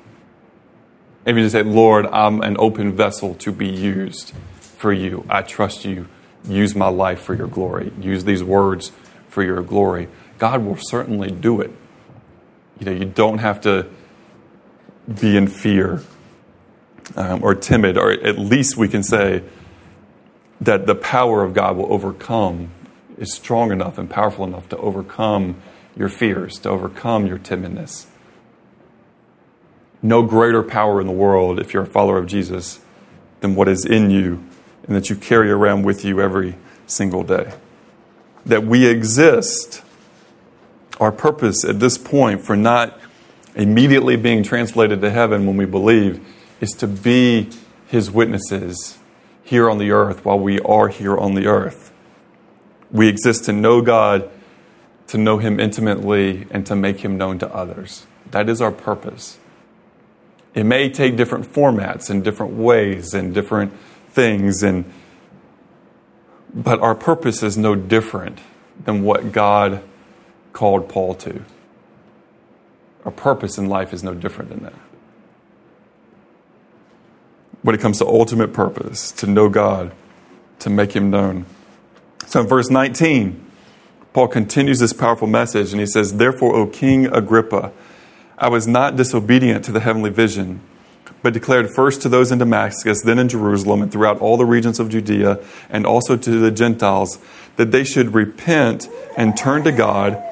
If 1.25 1.37
you 1.37 1.43
just 1.43 1.53
say, 1.53 1.63
Lord, 1.63 2.07
I'm 2.07 2.41
an 2.41 2.57
open 2.59 2.95
vessel 2.95 3.35
to 3.37 3.53
be 3.53 3.69
used 3.69 4.33
for 4.61 4.93
you. 4.93 5.25
I 5.29 5.43
trust 5.43 5.85
you. 5.85 6.09
Use 6.49 6.75
my 6.75 6.89
life 6.89 7.21
for 7.21 7.35
your 7.35 7.49
glory. 7.49 7.93
Use 8.01 8.25
these 8.25 8.43
words 8.43 8.93
for 9.29 9.43
your 9.43 9.63
glory. 9.63 10.09
God 10.39 10.65
will 10.65 10.77
certainly 10.77 11.31
do 11.31 11.61
it. 11.61 11.73
You 12.79 12.87
know, 12.87 12.93
you 12.93 13.05
don't 13.05 13.39
have 13.39 13.61
to 13.63 13.89
be 15.21 15.37
in 15.37 15.49
fear 15.49 16.03
um, 17.15 17.43
or 17.43 17.55
timid, 17.55 17.97
or 17.97 18.11
at 18.11 18.39
least 18.39 18.77
we 18.77 18.89
can 18.89 19.03
say 19.03 19.43
that 20.61 20.87
the 20.87 20.95
power 20.95 21.45
of 21.45 21.55
God 21.55 21.77
will 21.77 21.93
overcome, 21.93 22.71
is 23.19 23.33
strong 23.35 23.71
enough 23.71 23.99
and 23.99 24.11
powerful 24.11 24.45
enough 24.45 24.69
to 24.71 24.77
overcome 24.79 25.61
your 25.97 26.09
fears, 26.09 26.59
to 26.61 26.71
overcome 26.71 27.27
your 27.27 27.39
timidness. 27.39 28.07
No 30.03 30.23
greater 30.23 30.63
power 30.63 31.01
in 31.01 31.07
the 31.07 31.13
world, 31.13 31.59
if 31.61 31.73
you're 31.73 31.85
a 31.85 31.87
follower 31.87 32.19
of 32.19 32.27
Jesus, 32.27 32.81
than 33.41 33.55
what 33.55 33.69
is 33.69 33.85
in 33.85 34.11
you 34.11 34.45
and 34.87 34.95
that 34.95 35.11
you 35.11 35.17
carry 35.17 35.51
around 35.51 35.83
with 35.83 36.05
you 36.05 36.21
every 36.21 36.57
single 36.87 37.23
day. 37.23 37.53
That 38.45 38.65
we 38.65 38.87
exist, 38.87 39.83
our 41.01 41.13
purpose 41.13 41.65
at 41.65 41.81
this 41.81 41.99
point 41.99 42.43
for 42.43 42.57
not 42.57 42.99
immediately 43.55 44.17
being 44.17 44.43
translated 44.43 45.01
to 45.01 45.11
heaven 45.11 45.47
when 45.47 45.57
we 45.57 45.65
believe 45.65 46.25
is 46.61 46.71
to 46.73 46.87
be 46.87 47.51
his 47.87 48.11
witnesses 48.11 48.99
here 49.43 49.71
on 49.71 49.79
the 49.79 49.91
earth 49.91 50.25
while 50.25 50.39
we 50.39 50.59
are 50.61 50.89
here 50.89 51.17
on 51.17 51.35
the 51.35 51.47
earth. 51.47 51.93
We 52.91 53.09
exist 53.09 53.45
to 53.45 53.53
know 53.53 53.81
God, 53.81 54.29
to 55.09 55.19
know 55.19 55.39
him 55.39 55.61
intimately, 55.61 56.47
and 56.51 56.67
to 56.67 56.75
make 56.75 57.01
him 57.01 57.17
known 57.17 57.39
to 57.41 57.55
others. 57.55 58.07
That 58.31 58.49
is 58.49 58.61
our 58.61 58.73
purpose. 58.73 59.39
It 60.55 60.65
may 60.65 60.89
take 60.89 61.17
different 61.17 61.53
formats 61.53 62.11
and 62.11 62.25
different 62.25 62.55
ways 62.55 63.15
and 63.15 63.35
different 63.35 63.73
things 64.11 64.63
and 64.63 64.91
but 66.55 66.81
our 66.81 66.95
purpose 66.95 67.43
is 67.43 67.59
no 67.59 67.75
different 67.75 68.39
than 68.83 69.03
what 69.03 69.31
God 69.31 69.83
called 70.55 70.89
Paul 70.89 71.15
to. 71.17 71.45
Our 73.05 73.11
purpose 73.11 73.59
in 73.59 73.69
life 73.69 73.93
is 73.93 74.03
no 74.03 74.15
different 74.15 74.49
than 74.49 74.63
that 74.63 74.86
when 77.67 77.75
it 77.75 77.81
comes 77.81 77.99
to 77.99 78.07
ultimate 78.07 78.53
purpose, 78.53 79.11
to 79.11 79.27
know 79.27 79.49
God, 79.49 79.91
to 80.61 80.71
make 80.71 80.95
Him 80.95 81.11
known. 81.11 81.45
So 82.25 82.43
in 82.43 82.47
verse 82.47 82.71
19, 82.71 83.45
Paul 84.13 84.29
continues 84.29 84.79
this 84.79 84.93
powerful 84.93 85.27
message 85.27 85.73
and 85.73 85.81
he 85.81 85.87
says, 85.87 86.15
Therefore, 86.15 86.55
O 86.55 86.69
King 86.69 87.07
Agrippa, 87.07 87.73
I 88.39 88.51
was 88.51 88.69
not 88.69 88.95
disobedient 88.95 89.65
to 89.65 89.73
the 89.73 89.81
heavenly 89.81 90.11
vision, 90.11 90.61
but 91.23 91.33
declared 91.33 91.69
first 91.75 92.03
to 92.03 92.09
those 92.09 92.31
in 92.31 92.39
Damascus, 92.39 93.03
then 93.03 93.19
in 93.19 93.29
Jerusalem, 93.29 93.83
and 93.83 93.91
throughout 93.91 94.21
all 94.21 94.37
the 94.37 94.47
regions 94.47 94.79
of 94.79 94.89
Judea, 94.89 95.41
and 95.69 95.85
also 95.85 96.17
to 96.17 96.39
the 96.39 96.53
Gentiles, 96.53 97.19
that 97.57 97.73
they 97.73 97.83
should 97.83 98.15
repent 98.15 98.89
and 99.17 99.37
turn 99.37 99.65
to 99.65 99.73
God, 99.73 100.23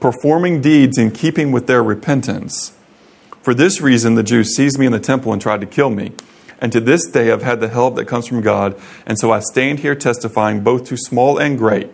performing 0.00 0.60
deeds 0.60 0.98
in 0.98 1.12
keeping 1.12 1.52
with 1.52 1.68
their 1.68 1.80
repentance. 1.84 2.76
For 3.40 3.54
this 3.54 3.80
reason, 3.80 4.16
the 4.16 4.24
Jews 4.24 4.56
seized 4.56 4.80
me 4.80 4.86
in 4.86 4.92
the 4.92 4.98
temple 4.98 5.32
and 5.32 5.40
tried 5.40 5.60
to 5.60 5.66
kill 5.68 5.88
me. 5.88 6.10
And 6.62 6.70
to 6.70 6.80
this 6.80 7.06
day, 7.08 7.32
I've 7.32 7.42
had 7.42 7.58
the 7.58 7.68
help 7.68 7.96
that 7.96 8.06
comes 8.06 8.28
from 8.28 8.40
God. 8.40 8.80
And 9.04 9.18
so 9.18 9.32
I 9.32 9.40
stand 9.40 9.80
here 9.80 9.96
testifying 9.96 10.62
both 10.62 10.84
to 10.86 10.96
small 10.96 11.36
and 11.36 11.58
great, 11.58 11.90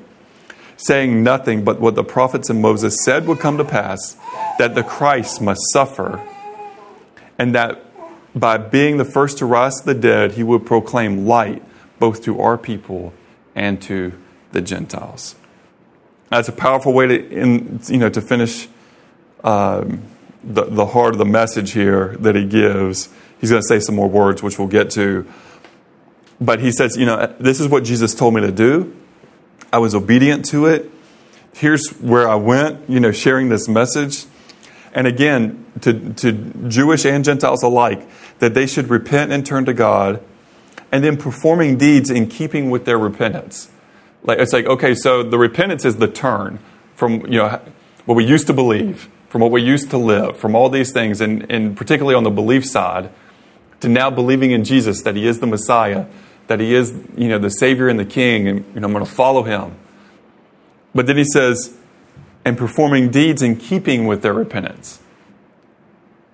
saying 0.76 1.22
nothing 1.22 1.64
but 1.64 1.80
what 1.80 1.94
the 1.94 2.04
prophets 2.04 2.50
and 2.50 2.60
Moses 2.60 3.02
said 3.02 3.26
would 3.26 3.40
come 3.40 3.56
to 3.56 3.64
pass 3.64 4.18
that 4.58 4.74
the 4.74 4.82
Christ 4.82 5.40
must 5.40 5.62
suffer, 5.72 6.22
and 7.38 7.54
that 7.54 7.82
by 8.34 8.58
being 8.58 8.98
the 8.98 9.06
first 9.06 9.38
to 9.38 9.46
rise 9.46 9.80
to 9.80 9.86
the 9.86 9.94
dead, 9.94 10.32
he 10.32 10.42
would 10.42 10.66
proclaim 10.66 11.26
light 11.26 11.62
both 11.98 12.22
to 12.24 12.38
our 12.38 12.58
people 12.58 13.14
and 13.54 13.80
to 13.82 14.12
the 14.52 14.60
Gentiles. 14.60 15.34
That's 16.28 16.48
a 16.48 16.52
powerful 16.52 16.92
way 16.92 17.06
to, 17.06 17.28
in, 17.30 17.80
you 17.88 17.96
know, 17.96 18.10
to 18.10 18.20
finish 18.20 18.68
um, 19.42 20.02
the, 20.44 20.64
the 20.64 20.86
heart 20.86 21.14
of 21.14 21.18
the 21.18 21.24
message 21.24 21.70
here 21.72 22.16
that 22.20 22.36
he 22.36 22.44
gives 22.44 23.08
He's 23.40 23.50
going 23.50 23.62
to 23.62 23.68
say 23.68 23.80
some 23.80 23.94
more 23.94 24.08
words, 24.08 24.42
which 24.42 24.58
we'll 24.58 24.68
get 24.68 24.90
to. 24.90 25.26
But 26.40 26.60
he 26.60 26.70
says, 26.70 26.96
you 26.96 27.06
know, 27.06 27.34
this 27.38 27.60
is 27.60 27.68
what 27.68 27.84
Jesus 27.84 28.14
told 28.14 28.34
me 28.34 28.40
to 28.42 28.52
do. 28.52 28.96
I 29.72 29.78
was 29.78 29.94
obedient 29.94 30.44
to 30.46 30.66
it. 30.66 30.90
Here's 31.52 31.88
where 32.00 32.28
I 32.28 32.36
went, 32.36 32.88
you 32.88 33.00
know, 33.00 33.12
sharing 33.12 33.48
this 33.48 33.68
message. 33.68 34.24
And 34.94 35.06
again, 35.06 35.66
to, 35.82 36.12
to 36.14 36.32
Jewish 36.68 37.04
and 37.04 37.24
Gentiles 37.24 37.62
alike, 37.62 38.08
that 38.38 38.54
they 38.54 38.66
should 38.66 38.88
repent 38.88 39.32
and 39.32 39.44
turn 39.44 39.64
to 39.66 39.74
God, 39.74 40.22
and 40.90 41.04
then 41.04 41.16
performing 41.16 41.76
deeds 41.76 42.10
in 42.10 42.28
keeping 42.28 42.70
with 42.70 42.84
their 42.84 42.98
repentance. 42.98 43.70
Like 44.22 44.38
it's 44.38 44.52
like, 44.52 44.66
okay, 44.66 44.94
so 44.94 45.22
the 45.22 45.38
repentance 45.38 45.84
is 45.84 45.96
the 45.96 46.08
turn 46.08 46.58
from 46.94 47.20
you 47.26 47.38
know 47.38 47.60
what 48.06 48.14
we 48.14 48.24
used 48.24 48.46
to 48.46 48.52
believe, 48.52 49.08
from 49.28 49.40
what 49.40 49.50
we 49.50 49.62
used 49.62 49.90
to 49.90 49.98
live, 49.98 50.36
from 50.36 50.54
all 50.54 50.68
these 50.70 50.92
things, 50.92 51.20
and, 51.20 51.50
and 51.50 51.76
particularly 51.76 52.14
on 52.14 52.24
the 52.24 52.30
belief 52.30 52.64
side, 52.64 53.10
to 53.80 53.88
now 53.88 54.10
believing 54.10 54.50
in 54.50 54.64
Jesus 54.64 55.02
that 55.02 55.16
He 55.16 55.26
is 55.26 55.40
the 55.40 55.46
Messiah, 55.46 56.06
that 56.48 56.60
he 56.60 56.74
is, 56.74 56.92
you 57.16 57.28
know, 57.28 57.38
the 57.38 57.50
Savior 57.50 57.88
and 57.88 57.98
the 57.98 58.04
King, 58.04 58.48
and 58.48 58.64
you 58.74 58.80
know, 58.80 58.86
I'm 58.86 58.92
going 58.92 59.04
to 59.04 59.10
follow 59.10 59.42
him. 59.42 59.76
But 60.94 61.06
then 61.06 61.16
he 61.16 61.24
says, 61.24 61.76
and 62.44 62.56
performing 62.56 63.10
deeds 63.10 63.42
in 63.42 63.56
keeping 63.56 64.06
with 64.06 64.22
their 64.22 64.32
repentance. 64.32 65.00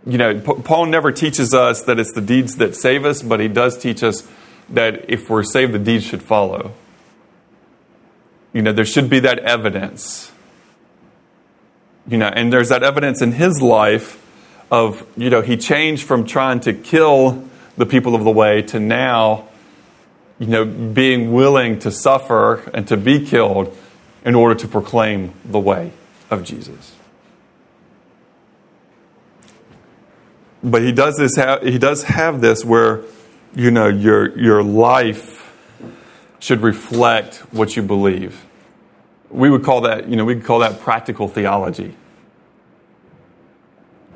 You 0.06 0.18
know, 0.18 0.40
Paul 0.40 0.86
never 0.86 1.10
teaches 1.10 1.52
us 1.52 1.82
that 1.82 1.98
it's 1.98 2.12
the 2.12 2.20
deeds 2.20 2.56
that 2.56 2.76
save 2.76 3.04
us, 3.04 3.22
but 3.22 3.40
he 3.40 3.48
does 3.48 3.76
teach 3.76 4.02
us 4.02 4.28
that 4.68 5.10
if 5.10 5.28
we're 5.28 5.42
saved, 5.42 5.72
the 5.72 5.78
deeds 5.78 6.04
should 6.04 6.22
follow. 6.22 6.72
You 8.52 8.62
know, 8.62 8.72
there 8.72 8.84
should 8.84 9.10
be 9.10 9.18
that 9.20 9.40
evidence. 9.40 10.30
You 12.06 12.18
know, 12.18 12.28
and 12.28 12.52
there's 12.52 12.68
that 12.68 12.82
evidence 12.82 13.20
in 13.20 13.32
his 13.32 13.60
life 13.60 14.23
of, 14.74 15.06
you 15.16 15.30
know, 15.30 15.40
he 15.40 15.56
changed 15.56 16.02
from 16.02 16.26
trying 16.26 16.58
to 16.60 16.72
kill 16.72 17.48
the 17.76 17.86
people 17.86 18.16
of 18.16 18.24
the 18.24 18.30
way 18.30 18.60
to 18.62 18.80
now, 18.80 19.46
you 20.40 20.48
know, 20.48 20.64
being 20.64 21.32
willing 21.32 21.78
to 21.78 21.92
suffer 21.92 22.68
and 22.74 22.88
to 22.88 22.96
be 22.96 23.24
killed 23.24 23.76
in 24.24 24.34
order 24.34 24.54
to 24.56 24.66
proclaim 24.66 25.32
the 25.44 25.60
way 25.60 25.92
of 26.28 26.42
Jesus. 26.42 26.96
But 30.62 30.82
he 30.82 30.92
does 30.92 31.16
this. 31.18 31.36
He 31.62 31.78
does 31.78 32.04
have 32.04 32.40
this 32.40 32.64
where, 32.64 33.02
you 33.54 33.70
know, 33.70 33.86
your 33.86 34.36
your 34.36 34.62
life 34.62 35.52
should 36.40 36.62
reflect 36.62 37.36
what 37.52 37.76
you 37.76 37.82
believe. 37.82 38.44
We 39.30 39.50
would 39.50 39.62
call 39.62 39.82
that, 39.82 40.08
you 40.08 40.16
know, 40.16 40.24
we 40.24 40.40
call 40.40 40.60
that 40.60 40.80
practical 40.80 41.28
theology. 41.28 41.94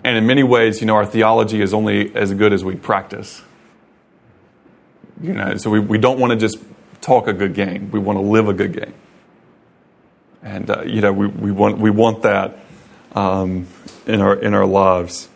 And 0.04 0.16
in 0.16 0.26
many 0.26 0.42
ways, 0.42 0.80
you 0.80 0.86
know, 0.86 0.94
our 0.94 1.06
theology 1.06 1.60
is 1.60 1.74
only 1.74 2.14
as 2.14 2.32
good 2.34 2.52
as 2.52 2.64
we 2.64 2.76
practice. 2.76 3.42
You 5.20 5.32
know, 5.32 5.56
so 5.56 5.70
we, 5.70 5.80
we 5.80 5.98
don't 5.98 6.18
want 6.18 6.30
to 6.32 6.36
just 6.36 6.58
talk 7.00 7.26
a 7.26 7.32
good 7.32 7.54
game. 7.54 7.90
We 7.90 7.98
want 7.98 8.18
to 8.18 8.22
live 8.22 8.48
a 8.48 8.54
good 8.54 8.72
game. 8.72 8.94
And, 10.42 10.70
uh, 10.70 10.82
you 10.82 11.00
know, 11.00 11.12
we, 11.12 11.26
we, 11.26 11.50
want, 11.50 11.78
we 11.78 11.90
want 11.90 12.22
that 12.22 12.58
um, 13.12 13.66
in, 14.06 14.20
our, 14.20 14.36
in 14.36 14.54
our 14.54 14.66
lives. 14.66 15.28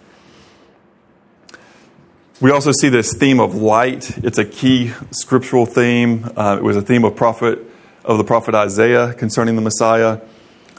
We 2.41 2.51
also 2.51 2.73
see 2.73 2.89
this 2.89 3.15
theme 3.15 3.41
of 3.41 3.55
light. 3.55 4.19
It's 4.19 4.39
a 4.39 4.45
key 4.45 4.93
scriptural 5.11 5.67
theme. 5.67 6.31
Uh, 6.37 6.57
it 6.59 6.63
was 6.63 6.77
a 6.77 6.83
theme 6.83 7.05
of 7.05 7.17
prophet 7.17 7.59
of 8.05 8.19
the 8.19 8.25
prophet 8.25 8.55
Isaiah 8.55 9.15
concerning 9.15 9.57
the 9.57 9.63
Messiah. 9.63 10.21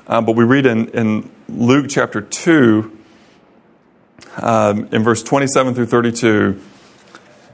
Um, 0.08 0.26
but 0.26 0.36
we 0.36 0.44
read 0.44 0.66
in, 0.66 0.90
in 0.90 1.32
Luke 1.48 1.88
chapter 1.90 2.22
2, 2.22 2.98
um, 4.38 4.88
in 4.92 5.04
verse 5.04 5.24
27 5.24 5.76
through 5.76 5.86
32, 5.86 6.62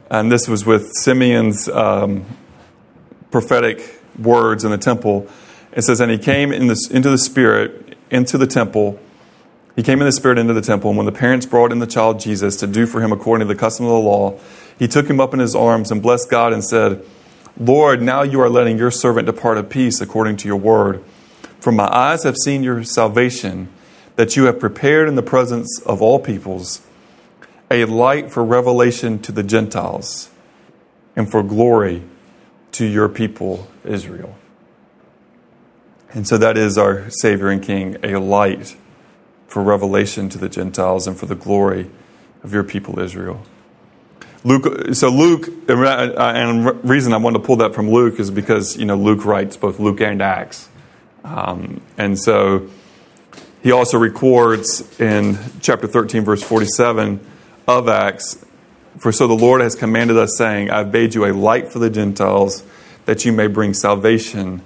and 0.09 0.31
this 0.31 0.47
was 0.47 0.65
with 0.65 0.91
Simeon's 0.95 1.67
um, 1.69 2.25
prophetic 3.31 4.01
words 4.17 4.63
in 4.63 4.71
the 4.71 4.77
temple. 4.77 5.27
It 5.71 5.83
says, 5.83 5.99
And 5.99 6.11
he 6.11 6.17
came 6.17 6.51
in 6.51 6.63
into 6.63 7.09
the 7.09 7.17
Spirit, 7.17 7.97
into 8.09 8.37
the 8.37 8.47
temple. 8.47 8.99
He 9.75 9.83
came 9.83 9.99
in 10.01 10.05
the 10.05 10.11
Spirit 10.11 10.37
into 10.37 10.53
the 10.53 10.61
temple, 10.61 10.89
and 10.89 10.97
when 10.97 11.05
the 11.05 11.11
parents 11.11 11.45
brought 11.45 11.71
in 11.71 11.79
the 11.79 11.87
child 11.87 12.19
Jesus 12.19 12.55
to 12.57 12.67
do 12.67 12.85
for 12.85 13.01
him 13.01 13.11
according 13.11 13.47
to 13.47 13.53
the 13.53 13.59
custom 13.59 13.85
of 13.85 13.91
the 13.91 13.99
law, 13.99 14.39
he 14.77 14.87
took 14.87 15.09
him 15.09 15.19
up 15.19 15.33
in 15.33 15.39
his 15.39 15.55
arms 15.55 15.91
and 15.91 16.01
blessed 16.01 16.29
God 16.29 16.53
and 16.53 16.63
said, 16.63 17.05
Lord, 17.57 18.01
now 18.01 18.21
you 18.21 18.39
are 18.41 18.49
letting 18.49 18.77
your 18.77 18.91
servant 18.91 19.25
depart 19.25 19.57
in 19.57 19.65
peace 19.65 20.01
according 20.01 20.37
to 20.37 20.47
your 20.47 20.57
word. 20.57 21.03
For 21.59 21.71
my 21.71 21.87
eyes 21.87 22.23
have 22.23 22.37
seen 22.37 22.63
your 22.63 22.83
salvation, 22.83 23.69
that 24.19 24.35
you 24.35 24.43
have 24.43 24.59
prepared 24.59 25.07
in 25.07 25.15
the 25.15 25.23
presence 25.23 25.81
of 25.85 26.01
all 26.01 26.19
peoples 26.19 26.85
a 27.71 27.85
light 27.85 28.29
for 28.29 28.43
revelation 28.43 29.17
to 29.17 29.31
the 29.31 29.43
Gentiles 29.43 30.29
and 31.15 31.31
for 31.31 31.41
glory 31.41 32.03
to 32.73 32.83
your 32.83 33.07
people, 33.07 33.69
Israel. 33.85 34.35
And 36.11 36.27
so 36.27 36.37
that 36.37 36.57
is 36.57 36.77
our 36.77 37.09
Savior 37.09 37.47
and 37.47 37.63
King, 37.63 37.95
a 38.03 38.19
light 38.19 38.75
for 39.47 39.63
revelation 39.63 40.27
to 40.27 40.37
the 40.37 40.49
Gentiles 40.49 41.07
and 41.07 41.17
for 41.17 41.25
the 41.25 41.35
glory 41.35 41.89
of 42.43 42.51
your 42.51 42.65
people, 42.65 42.99
Israel. 42.99 43.43
Luke, 44.43 44.95
so 44.95 45.07
Luke, 45.07 45.47
and 45.69 46.83
reason 46.83 47.13
I 47.13 47.17
wanted 47.17 47.39
to 47.39 47.45
pull 47.45 47.55
that 47.55 47.73
from 47.73 47.89
Luke 47.89 48.19
is 48.19 48.31
because 48.31 48.75
you 48.75 48.83
know 48.83 48.97
Luke 48.97 49.23
writes 49.23 49.55
both 49.55 49.79
Luke 49.79 50.01
and 50.01 50.21
Acts, 50.21 50.67
um, 51.23 51.79
and 51.97 52.19
so 52.19 52.69
he 53.61 53.71
also 53.71 53.97
records 53.97 54.99
in 54.99 55.37
chapter 55.61 55.87
thirteen, 55.87 56.23
verse 56.23 56.43
forty-seven 56.43 57.19
of 57.67 57.87
Acts. 57.89 58.45
For 58.97 59.11
so 59.11 59.27
the 59.27 59.33
Lord 59.33 59.61
has 59.61 59.75
commanded 59.75 60.17
us, 60.17 60.37
saying, 60.37 60.69
"I've 60.69 60.91
made 60.91 61.15
you 61.15 61.25
a 61.25 61.33
light 61.33 61.71
for 61.71 61.79
the 61.79 61.89
Gentiles, 61.89 62.63
that 63.05 63.25
you 63.25 63.31
may 63.31 63.47
bring 63.47 63.73
salvation 63.73 64.61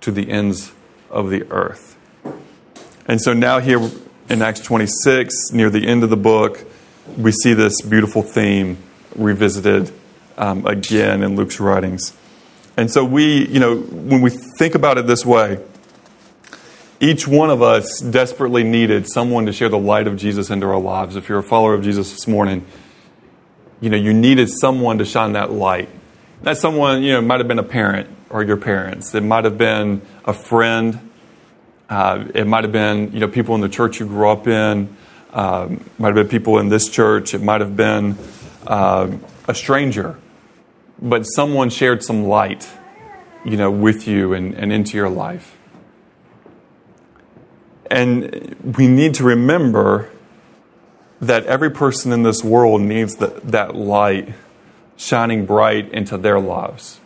to 0.00 0.10
the 0.10 0.30
ends 0.30 0.72
of 1.10 1.30
the 1.30 1.50
earth." 1.50 1.96
And 3.06 3.20
so 3.20 3.32
now 3.32 3.60
here 3.60 3.80
in 4.28 4.42
Acts 4.42 4.60
twenty-six, 4.60 5.52
near 5.52 5.70
the 5.70 5.86
end 5.86 6.04
of 6.04 6.10
the 6.10 6.16
book, 6.16 6.64
we 7.16 7.32
see 7.32 7.54
this 7.54 7.80
beautiful 7.82 8.22
theme 8.22 8.78
revisited 9.14 9.90
um, 10.36 10.66
again 10.66 11.22
in 11.22 11.36
Luke's 11.36 11.60
writings. 11.60 12.14
And 12.76 12.90
so 12.90 13.04
we, 13.04 13.46
you 13.48 13.58
know, 13.58 13.76
when 13.76 14.20
we 14.20 14.30
think 14.58 14.74
about 14.74 14.98
it 14.98 15.06
this 15.06 15.24
way, 15.24 15.58
each 17.00 17.28
one 17.28 17.50
of 17.50 17.62
us 17.62 18.00
desperately 18.00 18.64
needed 18.64 19.08
someone 19.08 19.46
to 19.46 19.52
share 19.52 19.68
the 19.68 19.78
light 19.78 20.06
of 20.06 20.16
Jesus 20.16 20.50
into 20.50 20.66
our 20.66 20.80
lives. 20.80 21.16
If 21.16 21.28
you're 21.28 21.38
a 21.38 21.42
follower 21.42 21.74
of 21.74 21.82
Jesus 21.82 22.12
this 22.12 22.26
morning, 22.26 22.64
you 23.80 23.90
know, 23.90 23.96
you 23.96 24.14
needed 24.14 24.48
someone 24.48 24.98
to 24.98 25.04
shine 25.04 25.32
that 25.32 25.52
light. 25.52 25.88
That 26.42 26.56
someone, 26.56 27.02
you 27.02 27.12
know, 27.12 27.20
might 27.20 27.40
have 27.40 27.48
been 27.48 27.58
a 27.58 27.64
parent 27.64 28.08
or 28.30 28.42
your 28.42 28.56
parents. 28.56 29.14
It 29.14 29.22
might 29.22 29.44
have 29.44 29.58
been 29.58 30.02
a 30.24 30.32
friend. 30.32 31.10
Uh, 31.88 32.24
it 32.34 32.46
might 32.46 32.64
have 32.64 32.72
been, 32.72 33.12
you 33.12 33.20
know, 33.20 33.28
people 33.28 33.54
in 33.54 33.60
the 33.60 33.68
church 33.68 34.00
you 34.00 34.06
grew 34.06 34.28
up 34.28 34.46
in. 34.46 34.96
Um, 35.32 35.84
might 35.98 36.08
have 36.08 36.14
been 36.14 36.28
people 36.28 36.58
in 36.58 36.68
this 36.68 36.88
church. 36.88 37.34
It 37.34 37.42
might 37.42 37.60
have 37.60 37.76
been 37.76 38.16
uh, 38.66 39.10
a 39.46 39.54
stranger, 39.54 40.18
but 41.00 41.24
someone 41.24 41.68
shared 41.68 42.02
some 42.02 42.24
light, 42.24 42.68
you 43.44 43.56
know, 43.56 43.70
with 43.70 44.08
you 44.08 44.32
and, 44.32 44.54
and 44.54 44.72
into 44.72 44.96
your 44.96 45.10
life. 45.10 45.55
And 47.90 48.74
we 48.76 48.88
need 48.88 49.14
to 49.14 49.24
remember 49.24 50.10
that 51.20 51.44
every 51.46 51.70
person 51.70 52.12
in 52.12 52.22
this 52.22 52.44
world 52.44 52.80
needs 52.82 53.16
the, 53.16 53.40
that 53.44 53.74
light 53.74 54.34
shining 54.96 55.46
bright 55.46 55.90
into 55.92 56.16
their 56.18 56.38
lives. 56.38 57.00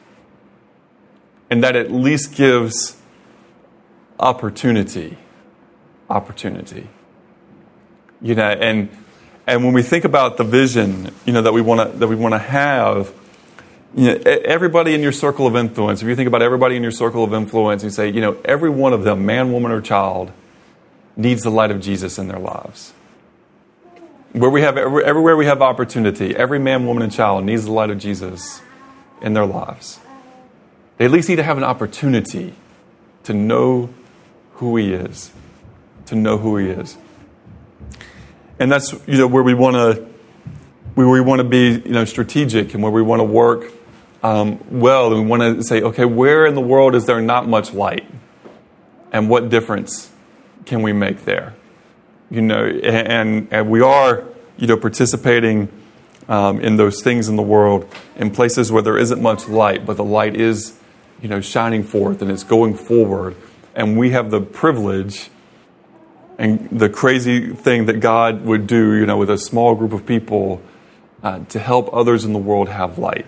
And 1.50 1.62
that 1.62 1.76
at 1.76 1.90
least 1.90 2.34
gives 2.34 2.96
opportunity. 4.18 5.16
Opportunity. 6.08 6.88
You 8.22 8.34
know, 8.34 8.50
and 8.50 8.88
and 9.46 9.64
when 9.64 9.72
we 9.72 9.82
think 9.82 10.04
about 10.04 10.36
the 10.36 10.44
vision, 10.44 11.12
you 11.24 11.32
know, 11.32 11.42
that 11.42 11.52
we 11.52 11.60
want 11.60 11.90
to 11.90 11.98
that 11.98 12.06
we 12.06 12.14
want 12.14 12.34
to 12.34 12.38
have, 12.38 13.12
you 13.96 14.06
know, 14.06 14.20
everybody 14.24 14.94
in 14.94 15.00
your 15.00 15.12
circle 15.12 15.46
of 15.46 15.56
influence. 15.56 16.02
If 16.02 16.08
you 16.08 16.14
think 16.14 16.28
about 16.28 16.42
everybody 16.42 16.76
in 16.76 16.82
your 16.82 16.92
circle 16.92 17.24
of 17.24 17.34
influence, 17.34 17.82
you 17.82 17.90
say, 17.90 18.10
you 18.10 18.20
know, 18.20 18.36
every 18.44 18.70
one 18.70 18.92
of 18.92 19.02
them, 19.02 19.26
man, 19.26 19.52
woman, 19.52 19.72
or 19.72 19.80
child, 19.80 20.30
needs 21.20 21.42
the 21.42 21.50
light 21.50 21.70
of 21.70 21.80
Jesus 21.80 22.18
in 22.18 22.28
their 22.28 22.38
lives. 22.38 22.92
Where 24.32 24.50
we 24.50 24.62
have 24.62 24.76
everywhere 24.76 25.36
we 25.36 25.46
have 25.46 25.60
opportunity, 25.60 26.36
every 26.36 26.58
man, 26.58 26.86
woman, 26.86 27.02
and 27.02 27.12
child 27.12 27.44
needs 27.44 27.64
the 27.64 27.72
light 27.72 27.90
of 27.90 27.98
Jesus 27.98 28.62
in 29.20 29.34
their 29.34 29.46
lives. 29.46 29.98
They 30.98 31.06
at 31.06 31.10
least 31.10 31.28
need 31.28 31.36
to 31.36 31.42
have 31.42 31.58
an 31.58 31.64
opportunity 31.64 32.54
to 33.24 33.34
know 33.34 33.90
who 34.54 34.76
He 34.76 34.92
is, 34.92 35.32
to 36.06 36.14
know 36.14 36.38
who 36.38 36.56
He 36.56 36.68
is 36.68 36.96
and 38.60 38.70
that's 38.70 38.92
you 39.08 39.18
know 39.18 39.26
where 39.26 39.42
we 39.42 39.54
want 39.54 39.74
to 39.74 40.06
where 40.94 41.08
we 41.08 41.20
want 41.20 41.40
to 41.40 41.44
be 41.44 41.82
you 41.84 41.92
know 41.92 42.04
strategic 42.04 42.74
and 42.74 42.82
where 42.82 42.92
we 42.92 43.02
want 43.02 43.18
to 43.18 43.24
work 43.24 43.72
um, 44.22 44.62
well 44.70 45.12
and 45.12 45.22
we 45.22 45.26
want 45.26 45.42
to 45.42 45.64
say 45.64 45.82
okay 45.82 46.04
where 46.04 46.46
in 46.46 46.54
the 46.54 46.60
world 46.60 46.94
is 46.94 47.06
there 47.06 47.20
not 47.20 47.48
much 47.48 47.72
light 47.72 48.06
and 49.10 49.28
what 49.28 49.48
difference 49.48 50.09
can 50.70 50.82
we 50.82 50.92
make 50.92 51.24
there 51.24 51.52
you 52.30 52.40
know 52.40 52.64
and 52.64 53.48
and 53.50 53.68
we 53.68 53.80
are 53.80 54.24
you 54.56 54.66
know 54.66 54.76
participating 54.76 55.68
um, 56.28 56.60
in 56.60 56.76
those 56.76 57.02
things 57.02 57.28
in 57.28 57.34
the 57.34 57.42
world 57.42 57.92
in 58.16 58.30
places 58.30 58.70
where 58.70 58.82
there 58.82 58.96
isn't 58.96 59.20
much 59.20 59.48
light 59.48 59.84
but 59.84 59.96
the 59.96 60.04
light 60.04 60.36
is 60.36 60.78
you 61.20 61.28
know 61.28 61.40
shining 61.40 61.82
forth 61.82 62.22
and 62.22 62.30
it's 62.30 62.44
going 62.44 62.74
forward 62.74 63.36
and 63.74 63.98
we 63.98 64.10
have 64.10 64.30
the 64.30 64.40
privilege 64.40 65.28
and 66.40 66.70
the 66.70 66.88
crazy 66.88 67.52
thing 67.54 67.84
that 67.84 68.00
God 68.00 68.46
would 68.46 68.66
do, 68.66 68.94
you 68.94 69.04
know, 69.04 69.18
with 69.18 69.28
a 69.28 69.36
small 69.36 69.74
group 69.74 69.92
of 69.92 70.06
people 70.06 70.62
uh, 71.22 71.40
to 71.50 71.58
help 71.58 71.90
others 71.92 72.24
in 72.24 72.32
the 72.32 72.38
world 72.38 72.70
have 72.70 72.96
light. 72.96 73.26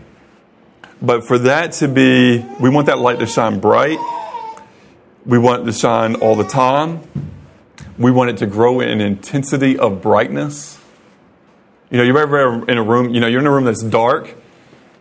But 1.02 1.26
for 1.26 1.36
that 1.40 1.72
to 1.72 1.88
be, 1.88 2.38
we 2.58 2.70
want 2.70 2.86
that 2.86 2.98
light 2.98 3.18
to 3.18 3.26
shine 3.26 3.60
bright. 3.60 3.98
We 5.24 5.38
want 5.38 5.62
it 5.62 5.66
to 5.66 5.72
shine 5.72 6.16
all 6.16 6.36
the 6.36 6.44
time. 6.44 7.00
We 7.98 8.10
want 8.10 8.30
it 8.30 8.38
to 8.38 8.46
grow 8.46 8.80
in 8.80 9.00
intensity 9.00 9.78
of 9.78 10.02
brightness. 10.02 10.80
You 11.90 11.98
know, 11.98 12.04
you're 12.04 12.18
ever 12.18 12.68
in 12.68 12.78
a 12.78 12.82
room, 12.82 13.14
you 13.14 13.20
know, 13.20 13.26
you're 13.26 13.40
in 13.40 13.46
a 13.46 13.50
room 13.50 13.64
that's 13.64 13.82
dark 13.82 14.36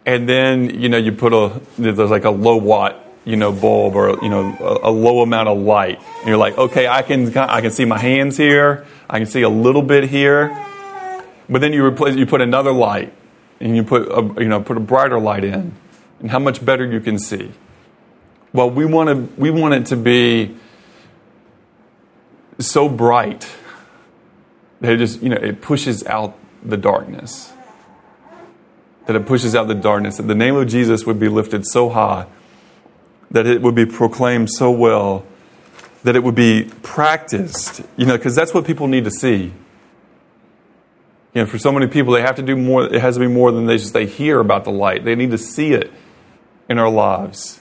and 0.06 0.28
then 0.28 0.82
you 0.82 0.90
know 0.90 0.98
you 0.98 1.12
put 1.12 1.34
a 1.34 1.62
there's 1.78 1.98
like 1.98 2.26
a 2.26 2.32
low 2.32 2.58
watt 2.58 3.08
you 3.24 3.36
know 3.36 3.52
bulb 3.52 3.96
or 3.96 4.18
you 4.24 4.30
know 4.30 4.56
a, 4.60 4.90
a, 4.90 4.92
low 4.92 5.22
amount 5.22 5.48
of 5.48 5.58
light. 5.60 6.00
And 6.20 6.28
you're 6.28 6.38
like 6.38 6.58
okay 6.58 6.88
i 6.88 7.02
can 7.02 7.36
i 7.38 7.62
can 7.62 7.72
see 7.72 7.86
my 7.86 8.00
hands 8.00 8.38
here. 8.38 8.86
I 9.10 9.20
can 9.20 9.28
see 9.28 9.42
a 9.42 9.50
little 9.50 9.82
bit 9.82 10.10
here. 10.10 10.50
But 11.50 11.62
then 11.62 11.74
you 11.74 11.86
replace 11.86 12.16
you 12.16 12.26
put 12.26 12.42
another 12.42 12.72
light 12.72 13.14
and 13.60 13.76
you 13.76 13.84
put 13.84 14.08
a, 14.10 14.42
you 14.42 14.48
know 14.48 14.62
put 14.62 14.78
a 14.78 14.80
brighter 14.80 15.20
light 15.20 15.44
in. 15.44 15.74
And 16.20 16.32
how 16.32 16.40
much 16.40 16.64
better 16.64 16.86
you 16.86 17.00
can 17.00 17.18
see 17.20 17.52
well 18.54 18.70
we 18.70 18.86
want 18.86 19.10
to 19.10 19.42
we 19.42 19.50
want 19.50 19.74
it 19.74 19.86
to 19.86 19.96
be 19.96 20.56
so 22.60 22.88
bright 22.88 23.50
that 24.82 24.94
it 24.94 24.98
just 24.98 25.22
you 25.22 25.30
know 25.30 25.38
it 25.38 25.62
pushes 25.62 26.06
out 26.06 26.38
the 26.64 26.78
darkness 26.78 27.52
that 29.08 29.16
it 29.16 29.26
pushes 29.26 29.56
out 29.56 29.68
the 29.68 29.76
darkness 29.76 30.18
that 30.18 30.28
the 30.28 30.36
name 30.36 30.56
of 30.56 30.68
jesus 30.68 31.06
would 31.06 31.20
be 31.20 31.28
lifted 31.28 31.66
so 31.66 31.90
high 31.90 32.28
that 33.32 33.48
it 33.48 33.62
would 33.62 33.76
be 33.76 33.86
proclaimed 33.86 34.50
so 34.52 34.70
well, 34.70 35.26
that 36.04 36.16
it 36.16 36.24
would 36.24 36.36
be 36.36 36.70
practiced, 36.84 37.82
you 37.96 38.06
know, 38.06 38.18
because 38.18 38.36
that's 38.36 38.54
what 38.54 38.66
people 38.66 38.88
need 38.88 39.06
to 39.06 39.12
see. 39.12 39.54
You 41.34 41.42
know, 41.42 41.46
for 41.46 41.58
so 41.58 41.72
many 41.72 41.88
people, 41.88 42.14
they 42.14 42.22
have 42.22 42.36
to 42.36 42.42
do 42.42 42.58
more, 42.58 42.84
it 42.84 43.00
has 43.00 43.16
to 43.16 43.22
be 43.22 43.28
more 43.28 43.52
than 43.52 43.66
they 43.66 43.78
just 43.78 43.94
they 43.94 44.06
hear 44.06 44.40
about 44.40 44.66
the 44.66 44.72
light. 44.72 45.06
They 45.06 45.16
need 45.16 45.32
to 45.32 45.38
see 45.38 45.72
it 45.72 45.92
in 46.68 46.78
our 46.78 46.90
lives. 46.90 47.61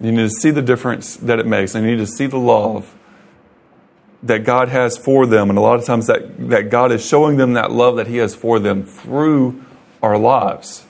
You 0.00 0.12
need 0.12 0.22
to 0.22 0.30
see 0.30 0.50
the 0.50 0.62
difference 0.62 1.16
that 1.16 1.38
it 1.38 1.46
makes. 1.46 1.72
They 1.72 1.82
need 1.82 1.98
to 1.98 2.06
see 2.06 2.26
the 2.26 2.38
love 2.38 2.96
that 4.22 4.44
God 4.44 4.68
has 4.68 4.96
for 4.96 5.26
them. 5.26 5.50
And 5.50 5.58
a 5.58 5.62
lot 5.62 5.78
of 5.78 5.84
times 5.84 6.06
that, 6.06 6.48
that 6.50 6.70
God 6.70 6.92
is 6.92 7.04
showing 7.04 7.36
them 7.36 7.54
that 7.54 7.70
love 7.70 7.96
that 7.96 8.06
He 8.06 8.16
has 8.18 8.34
for 8.34 8.58
them 8.58 8.84
through 8.84 9.64
our 10.02 10.18
lives. 10.18 10.86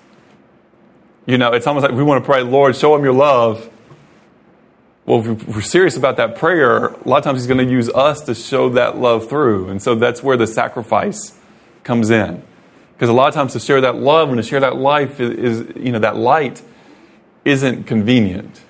You 1.27 1.39
know, 1.39 1.53
it's 1.53 1.67
almost 1.67 1.85
like 1.85 1.93
we 1.93 2.03
want 2.03 2.23
to 2.23 2.27
pray, 2.27 2.43
Lord, 2.43 2.75
show 2.77 2.95
them 2.95 3.05
your 3.05 3.13
love. 3.13 3.69
Well, 5.07 5.27
if 5.27 5.49
we're 5.49 5.61
serious 5.61 5.97
about 5.97 6.17
that 6.19 6.37
prayer, 6.37 6.87
a 6.87 7.09
lot 7.09 7.19
of 7.19 7.25
times 7.25 7.41
He's 7.41 7.47
going 7.47 7.65
to 7.65 7.73
use 7.73 7.89
us 7.91 8.21
to 8.23 8.35
show 8.35 8.69
that 8.71 8.99
love 8.99 9.29
through. 9.29 9.69
And 9.69 9.83
so 9.83 9.95
that's 9.95 10.23
where 10.23 10.37
the 10.37 10.47
sacrifice 10.47 11.39
comes 11.83 12.11
in. 12.11 12.43
Because 12.95 13.09
a 13.09 13.13
lot 13.13 13.29
of 13.29 13.35
times 13.35 13.55
to 13.55 13.61
share 13.61 13.81
that 13.81 13.97
love 13.97 14.29
and 14.29 14.37
to 14.37 14.43
share 14.43 14.61
that 14.61 14.77
life 14.77 15.21
is, 15.21 15.31
is, 15.61 15.77
you 15.77 15.91
know, 15.91 15.99
that 16.01 16.17
light 16.17 16.63
isn't 17.45 17.85
convenient. 17.85 18.61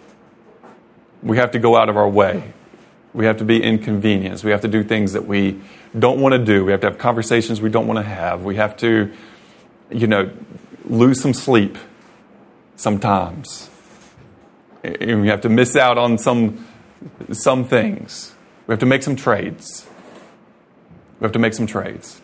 We 1.22 1.36
have 1.36 1.50
to 1.52 1.58
go 1.58 1.76
out 1.76 1.88
of 1.88 1.96
our 1.96 2.08
way. 2.08 2.52
We 3.12 3.26
have 3.26 3.38
to 3.38 3.44
be 3.44 3.62
inconvenienced. 3.62 4.44
We 4.44 4.52
have 4.52 4.60
to 4.60 4.68
do 4.68 4.84
things 4.84 5.12
that 5.12 5.26
we 5.26 5.60
don't 5.98 6.20
want 6.20 6.32
to 6.32 6.38
do. 6.38 6.64
We 6.64 6.72
have 6.72 6.80
to 6.82 6.88
have 6.88 6.98
conversations 6.98 7.60
we 7.60 7.70
don't 7.70 7.86
want 7.86 7.98
to 7.98 8.04
have. 8.04 8.44
We 8.44 8.56
have 8.56 8.76
to, 8.78 9.12
you 9.90 10.06
know, 10.06 10.30
lose 10.84 11.20
some 11.20 11.34
sleep 11.34 11.76
sometimes 12.76 13.70
we 14.82 15.28
have 15.28 15.40
to 15.42 15.48
miss 15.48 15.76
out 15.76 15.98
on 15.98 16.18
some, 16.18 16.66
some 17.32 17.64
things. 17.64 18.34
We 18.66 18.72
have 18.72 18.80
to 18.80 18.86
make 18.86 19.02
some 19.02 19.16
trades. 19.16 19.86
We 21.18 21.24
have 21.24 21.32
to 21.32 21.38
make 21.38 21.54
some 21.54 21.66
trades. 21.66 22.20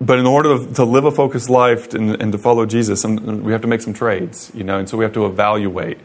But 0.00 0.18
in 0.18 0.26
order 0.26 0.58
to 0.74 0.84
live 0.84 1.04
a 1.06 1.10
focused 1.10 1.48
life 1.48 1.94
and, 1.94 2.20
and 2.20 2.30
to 2.32 2.38
follow 2.38 2.66
Jesus, 2.66 3.04
we 3.04 3.52
have 3.52 3.62
to 3.62 3.68
make 3.68 3.80
some 3.80 3.94
trades, 3.94 4.52
you 4.54 4.62
know, 4.62 4.78
and 4.78 4.88
so 4.88 4.98
we 4.98 5.04
have 5.04 5.14
to 5.14 5.24
evaluate. 5.24 5.98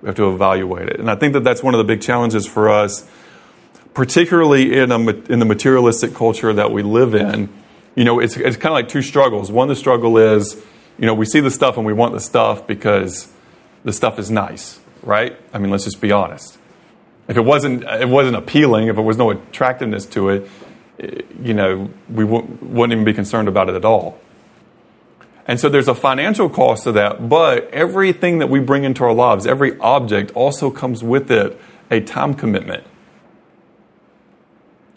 We 0.00 0.06
have 0.06 0.16
to 0.16 0.30
evaluate 0.30 0.88
it. 0.88 0.98
And 0.98 1.10
I 1.10 1.14
think 1.14 1.34
that 1.34 1.44
that's 1.44 1.62
one 1.62 1.74
of 1.74 1.78
the 1.78 1.84
big 1.84 2.00
challenges 2.00 2.46
for 2.46 2.70
us, 2.70 3.06
particularly 3.92 4.78
in, 4.78 4.92
a, 4.92 4.98
in 4.98 5.40
the 5.40 5.44
materialistic 5.44 6.14
culture 6.14 6.52
that 6.54 6.72
we 6.72 6.82
live 6.82 7.14
in. 7.14 7.50
You 7.94 8.04
know, 8.04 8.18
it's, 8.18 8.36
it's 8.36 8.56
kind 8.56 8.72
of 8.72 8.74
like 8.74 8.88
two 8.88 9.02
struggles. 9.02 9.50
One, 9.50 9.68
the 9.68 9.76
struggle 9.76 10.16
is, 10.16 10.62
you 10.98 11.04
know, 11.04 11.14
we 11.14 11.26
see 11.26 11.40
the 11.40 11.50
stuff 11.50 11.76
and 11.76 11.84
we 11.84 11.92
want 11.92 12.14
the 12.14 12.20
stuff 12.20 12.66
because 12.66 13.30
the 13.84 13.92
stuff 13.92 14.18
is 14.18 14.30
nice, 14.30 14.80
right? 15.02 15.38
I 15.52 15.58
mean, 15.58 15.70
let's 15.70 15.84
just 15.84 16.00
be 16.00 16.12
honest. 16.12 16.58
If 17.26 17.36
it 17.36 17.44
wasn't, 17.44 17.82
it 17.84 18.08
wasn't 18.08 18.36
appealing, 18.36 18.88
if 18.88 18.94
there 18.94 19.04
was 19.04 19.18
no 19.18 19.30
attractiveness 19.30 20.06
to 20.06 20.30
it, 20.30 20.48
you 20.98 21.54
know, 21.54 21.90
we 22.08 22.24
wouldn't 22.24 22.92
even 22.92 23.04
be 23.04 23.12
concerned 23.12 23.48
about 23.48 23.68
it 23.68 23.74
at 23.74 23.84
all. 23.84 24.18
And 25.46 25.58
so 25.58 25.68
there's 25.68 25.88
a 25.88 25.94
financial 25.94 26.50
cost 26.50 26.84
to 26.84 26.92
that, 26.92 27.28
but 27.28 27.70
everything 27.70 28.38
that 28.38 28.48
we 28.48 28.60
bring 28.60 28.84
into 28.84 29.02
our 29.04 29.14
lives, 29.14 29.46
every 29.46 29.78
object 29.78 30.30
also 30.32 30.70
comes 30.70 31.02
with 31.02 31.30
it 31.30 31.58
a 31.90 32.00
time 32.00 32.34
commitment. 32.34 32.84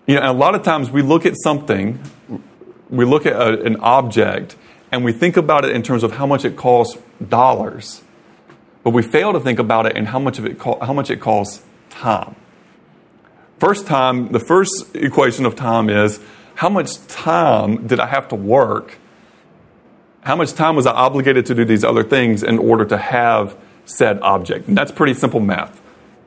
You 0.05 0.15
know, 0.15 0.29
a 0.29 0.33
lot 0.33 0.55
of 0.55 0.63
times 0.63 0.91
we 0.91 1.01
look 1.01 1.25
at 1.25 1.35
something, 1.41 2.01
we 2.89 3.05
look 3.05 3.25
at 3.25 3.33
a, 3.33 3.61
an 3.61 3.77
object, 3.77 4.57
and 4.91 5.05
we 5.05 5.13
think 5.13 5.37
about 5.37 5.63
it 5.63 5.73
in 5.73 5.83
terms 5.83 6.03
of 6.03 6.13
how 6.13 6.25
much 6.25 6.43
it 6.43 6.57
costs 6.57 6.97
dollars, 7.25 8.01
but 8.83 8.89
we 8.89 9.03
fail 9.03 9.31
to 9.31 9.39
think 9.39 9.57
about 9.57 9.85
it 9.85 9.95
in 9.95 10.07
how 10.07 10.19
much 10.19 10.37
of 10.37 10.45
it 10.45 10.59
co- 10.59 10.79
how 10.81 10.91
much 10.91 11.09
it 11.09 11.21
costs 11.21 11.63
time. 11.89 12.35
First 13.61 13.85
time, 13.85 14.29
the 14.29 14.39
first 14.39 14.95
equation 14.95 15.45
of 15.45 15.55
time 15.55 15.87
is 15.87 16.19
how 16.55 16.67
much 16.67 16.97
time 17.05 17.85
did 17.85 17.99
I 17.99 18.07
have 18.07 18.27
to 18.29 18.35
work? 18.35 18.97
How 20.21 20.35
much 20.35 20.53
time 20.53 20.75
was 20.75 20.87
I 20.87 20.93
obligated 20.93 21.45
to 21.45 21.53
do 21.53 21.63
these 21.63 21.83
other 21.83 22.03
things 22.03 22.41
in 22.41 22.57
order 22.57 22.85
to 22.85 22.97
have 22.97 23.55
said 23.85 24.19
object? 24.23 24.67
And 24.67 24.75
that's 24.75 24.91
pretty 24.91 25.13
simple 25.13 25.39
math. 25.39 25.79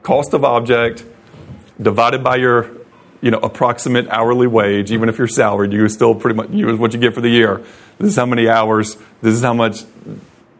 Cost 0.05 0.33
of 0.33 0.45
object 0.45 1.05
divided 1.83 2.23
by 2.23 2.37
your 2.37 2.71
you 3.21 3.33
know, 3.33 3.41
approximate 3.41 4.07
hourly 4.11 4.47
wage, 4.47 4.93
even 4.93 5.09
if 5.09 5.19
you're 5.19 5.27
salaried, 5.27 5.73
you 5.73 5.89
still 5.89 6.15
pretty 6.15 6.37
much 6.37 6.51
use 6.51 6.79
what 6.79 6.95
you 6.95 7.01
get 7.01 7.15
for 7.15 7.21
the 7.21 7.31
year. 7.31 7.65
This 7.99 8.11
is 8.11 8.17
how 8.17 8.27
many 8.27 8.49
hours, 8.49 8.97
this 9.23 9.35
is 9.35 9.43
how 9.43 9.55
much, 9.55 9.83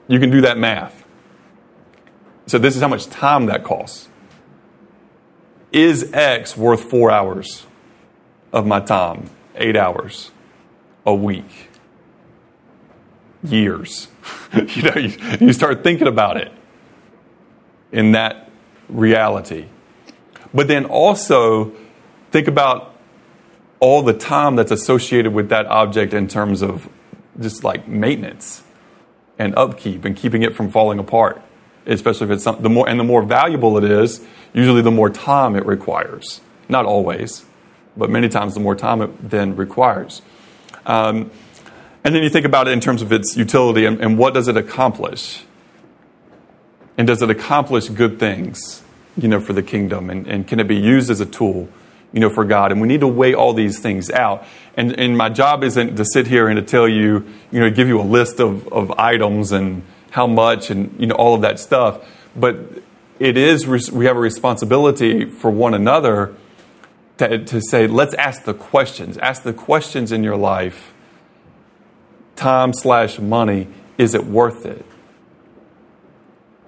you 0.09 0.19
can 0.19 0.31
do 0.31 0.41
that 0.41 0.59
math. 0.59 1.05
So 2.49 2.59
this 2.59 2.75
is 2.75 2.83
how 2.83 2.89
much 2.89 3.07
time 3.07 3.47
that 3.47 3.63
costs. 3.63 4.09
Is 5.75 6.11
X 6.15 6.57
worth 6.57 6.85
four 6.85 7.11
hours 7.11 7.67
of 8.53 8.67
my 8.67 8.81
time? 8.81 9.29
Eight 9.57 9.77
hours 9.77 10.31
a 11.05 11.15
week? 11.15 11.69
Years? 13.43 14.09
you 14.55 14.83
know, 14.83 14.95
you, 14.95 15.19
you 15.39 15.53
start 15.53 15.85
thinking 15.85 16.07
about 16.07 16.39
it 16.39 16.51
in 17.93 18.13
that 18.13 18.51
reality. 18.89 19.67
But 20.55 20.69
then 20.69 20.87
also, 20.87 21.73
Think 22.35 22.49
about 22.49 22.97
all 23.79 24.03
the 24.03 24.13
time 24.13 24.57
that's 24.57 24.73
associated 24.73 25.33
with 25.33 25.51
that 25.51 25.67
object 25.67 26.13
in 26.13 26.27
terms 26.27 26.63
of 26.63 26.89
just 27.39 27.63
like 27.63 27.87
maintenance 27.87 28.65
and 29.39 29.57
upkeep 29.57 30.05
and 30.05 30.17
keeping 30.17 30.43
it 30.43 30.57
from 30.57 30.69
falling 30.69 30.99
apart. 30.99 31.41
Especially 31.87 32.25
if 32.25 32.33
it's 32.33 32.43
some, 32.43 32.61
the 32.61 32.69
more 32.69 32.89
and 32.89 32.99
the 32.99 33.05
more 33.05 33.23
valuable 33.23 33.79
it 33.79 33.85
is, 33.85 34.21
usually 34.55 34.81
the 34.81 34.91
more 34.91 35.11
time 35.11 35.57
it 35.57 35.67
requires. 35.67 36.41
Not 36.69 36.87
always, 36.87 37.45
but 37.97 38.09
many 38.09 38.31
times 38.31 38.55
the 38.55 38.61
more 38.61 38.75
time 38.75 39.03
it 39.03 39.31
then 39.31 39.57
requires. 39.57 40.23
Um, 40.87 41.31
and 42.03 42.15
then 42.15 42.23
you 42.23 42.31
think 42.31 42.47
about 42.47 42.69
it 42.69 42.73
in 42.73 42.81
terms 42.81 43.03
of 43.03 43.13
its 43.13 43.37
utility 43.37 43.85
and, 43.85 44.01
and 44.01 44.17
what 44.17 44.33
does 44.33 44.49
it 44.49 44.57
accomplish? 44.57 45.45
And 46.97 47.07
does 47.07 47.21
it 47.21 47.29
accomplish 47.29 47.89
good 47.89 48.19
things, 48.19 48.83
you 49.17 49.29
know, 49.29 49.41
for 49.41 49.53
the 49.53 49.63
kingdom? 49.63 50.09
And, 50.09 50.27
and 50.27 50.47
can 50.47 50.61
it 50.61 50.69
be 50.69 50.77
used 50.77 51.11
as 51.11 51.21
a 51.21 51.27
tool? 51.27 51.69
you 52.15 52.21
know, 52.21 52.31
for 52.31 52.45
God. 52.45 52.71
And 52.71 52.81
we 52.81 52.87
need 52.87 53.01
to 53.01 53.09
weigh 53.09 53.35
all 53.35 53.53
these 53.53 53.81
things 53.81 54.09
out. 54.09 54.47
And, 54.77 54.99
and 54.99 55.19
my 55.19 55.29
job 55.29 55.65
isn't 55.65 55.97
to 55.97 56.05
sit 56.05 56.29
here 56.29 56.47
and 56.47 56.57
to 56.57 56.63
tell 56.63 56.89
you, 56.89 57.27
you 57.51 57.59
know, 57.59 57.69
give 57.71 57.89
you 57.89 58.01
a 58.01 58.07
list 58.07 58.39
of, 58.39 58.69
of 58.69 58.93
items 58.93 59.51
and 59.51 59.83
how 60.11 60.29
much 60.29 60.71
and, 60.71 60.95
you 60.99 61.09
know, 61.09 61.17
all 61.17 61.35
of 61.35 61.41
that 61.41 61.59
stuff. 61.59 62.07
But 62.37 62.84
it 63.19 63.37
is, 63.37 63.67
we 63.91 64.07
have 64.07 64.17
a 64.17 64.21
responsibility 64.21 65.25
for 65.25 65.51
one 65.51 65.75
another 65.75 66.35
to, 67.19 67.45
to 67.45 67.61
say, 67.61 67.87
let's 67.87 68.15
ask 68.15 68.45
the 68.45 68.55
questions. 68.55 69.19
Ask 69.19 69.43
the 69.43 69.53
questions 69.53 70.13
in 70.13 70.25
your 70.25 70.37
life 70.37 70.93
time 72.37 72.73
slash 72.73 73.19
money, 73.19 73.69
is 73.97 74.15
it 74.15 74.27
worth 74.27 74.67
it? 74.67 74.85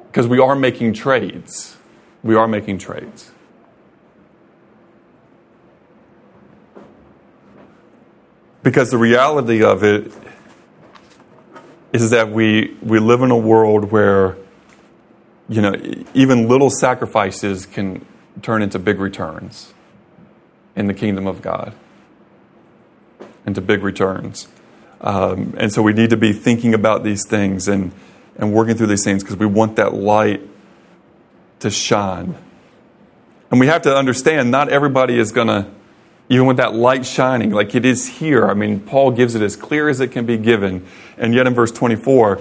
Because 0.07 0.28
we 0.28 0.38
are 0.38 0.55
making 0.55 0.92
trades. 0.94 1.76
We 2.22 2.36
are 2.36 2.49
making 2.49 2.78
trades. 2.78 3.30
Because 8.62 8.90
the 8.90 8.99
reality 8.99 9.62
of 9.62 9.84
it 9.84 10.12
is 11.92 12.11
that 12.11 12.30
we, 12.30 12.76
we 12.82 12.99
live 12.99 13.22
in 13.22 13.30
a 13.30 13.36
world 13.36 13.90
where, 13.92 14.36
you 15.49 15.62
know, 15.62 15.74
even 16.14 16.49
little 16.49 16.70
sacrifices 16.70 17.66
can 17.66 18.05
turn 18.42 18.62
into 18.62 18.78
big 18.78 18.99
returns 18.99 19.72
in 20.74 20.86
the 20.86 20.94
kingdom 20.94 21.26
of 21.26 21.40
God, 21.40 21.72
into 23.47 23.61
big 23.61 23.82
returns. 23.82 24.49
Um, 25.01 25.55
and 25.57 25.72
so 25.72 25.82
we 25.82 25.92
need 25.92 26.11
to 26.11 26.16
be 26.16 26.32
thinking 26.32 26.74
about 26.74 27.05
these 27.05 27.26
things 27.26 27.68
and, 27.68 27.92
and 28.36 28.53
working 28.53 28.76
through 28.76 28.88
these 28.88 29.05
things 29.05 29.22
because 29.22 29.36
we 29.36 29.47
want 29.47 29.76
that 29.76 29.94
light 29.94 30.40
to 31.61 31.70
shine. 31.70 32.34
And 33.51 33.61
we 33.61 33.68
have 33.68 33.82
to 33.82 33.97
understand 33.97 34.51
not 34.51 34.68
everybody 34.68 35.18
is 35.18 35.32
going 35.32 35.49
to 35.49 35.70
even 36.28 36.47
with 36.47 36.57
that 36.57 36.74
light 36.74 37.07
shining, 37.07 37.51
like 37.53 37.74
it 37.74 37.84
is 37.84 38.18
here. 38.18 38.47
I 38.47 38.55
mean, 38.55 38.80
Paul 38.80 39.12
gives 39.12 39.34
it 39.34 39.42
as 39.42 39.55
clear 39.57 39.88
as 39.88 40.01
it 40.01 40.09
can 40.09 40.26
be 40.26 40.36
given. 40.36 40.84
And 41.16 41.32
yet 41.34 41.47
in 41.47 41.55
verse 41.55 41.70
24, 41.70 42.40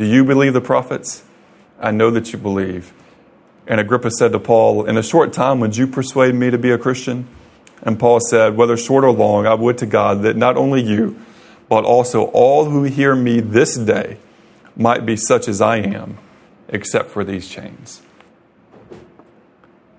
do 0.00 0.06
you 0.06 0.24
believe 0.24 0.54
the 0.54 0.62
prophets? 0.62 1.24
I 1.78 1.90
know 1.90 2.10
that 2.10 2.32
you 2.32 2.38
believe. 2.38 2.94
And 3.66 3.78
Agrippa 3.78 4.10
said 4.12 4.32
to 4.32 4.38
Paul, 4.38 4.86
In 4.86 4.96
a 4.96 5.02
short 5.02 5.30
time, 5.30 5.60
would 5.60 5.76
you 5.76 5.86
persuade 5.86 6.34
me 6.34 6.48
to 6.48 6.56
be 6.56 6.70
a 6.70 6.78
Christian? 6.78 7.28
And 7.82 8.00
Paul 8.00 8.18
said, 8.18 8.56
Whether 8.56 8.78
short 8.78 9.04
or 9.04 9.10
long, 9.10 9.46
I 9.46 9.52
would 9.52 9.76
to 9.76 9.84
God 9.84 10.22
that 10.22 10.38
not 10.38 10.56
only 10.56 10.80
you, 10.80 11.20
but 11.68 11.84
also 11.84 12.28
all 12.28 12.64
who 12.64 12.84
hear 12.84 13.14
me 13.14 13.40
this 13.40 13.76
day 13.76 14.16
might 14.74 15.04
be 15.04 15.16
such 15.16 15.46
as 15.48 15.60
I 15.60 15.76
am, 15.76 16.16
except 16.68 17.10
for 17.10 17.22
these 17.22 17.46
chains. 17.46 18.00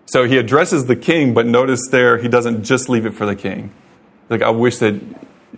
So 0.08 0.24
he 0.24 0.40
addresses 0.40 0.88
the 0.88 0.96
king, 0.96 1.36
but 1.36 1.46
notice 1.46 1.88
there 1.92 2.18
he 2.18 2.28
doesn't 2.28 2.64
just 2.64 2.90
leave 2.90 3.06
it 3.06 3.14
for 3.14 3.28
the 3.28 3.36
king. 3.36 3.72
Like 4.30 4.42
I 4.42 4.50
wish 4.50 4.80
that 4.80 5.00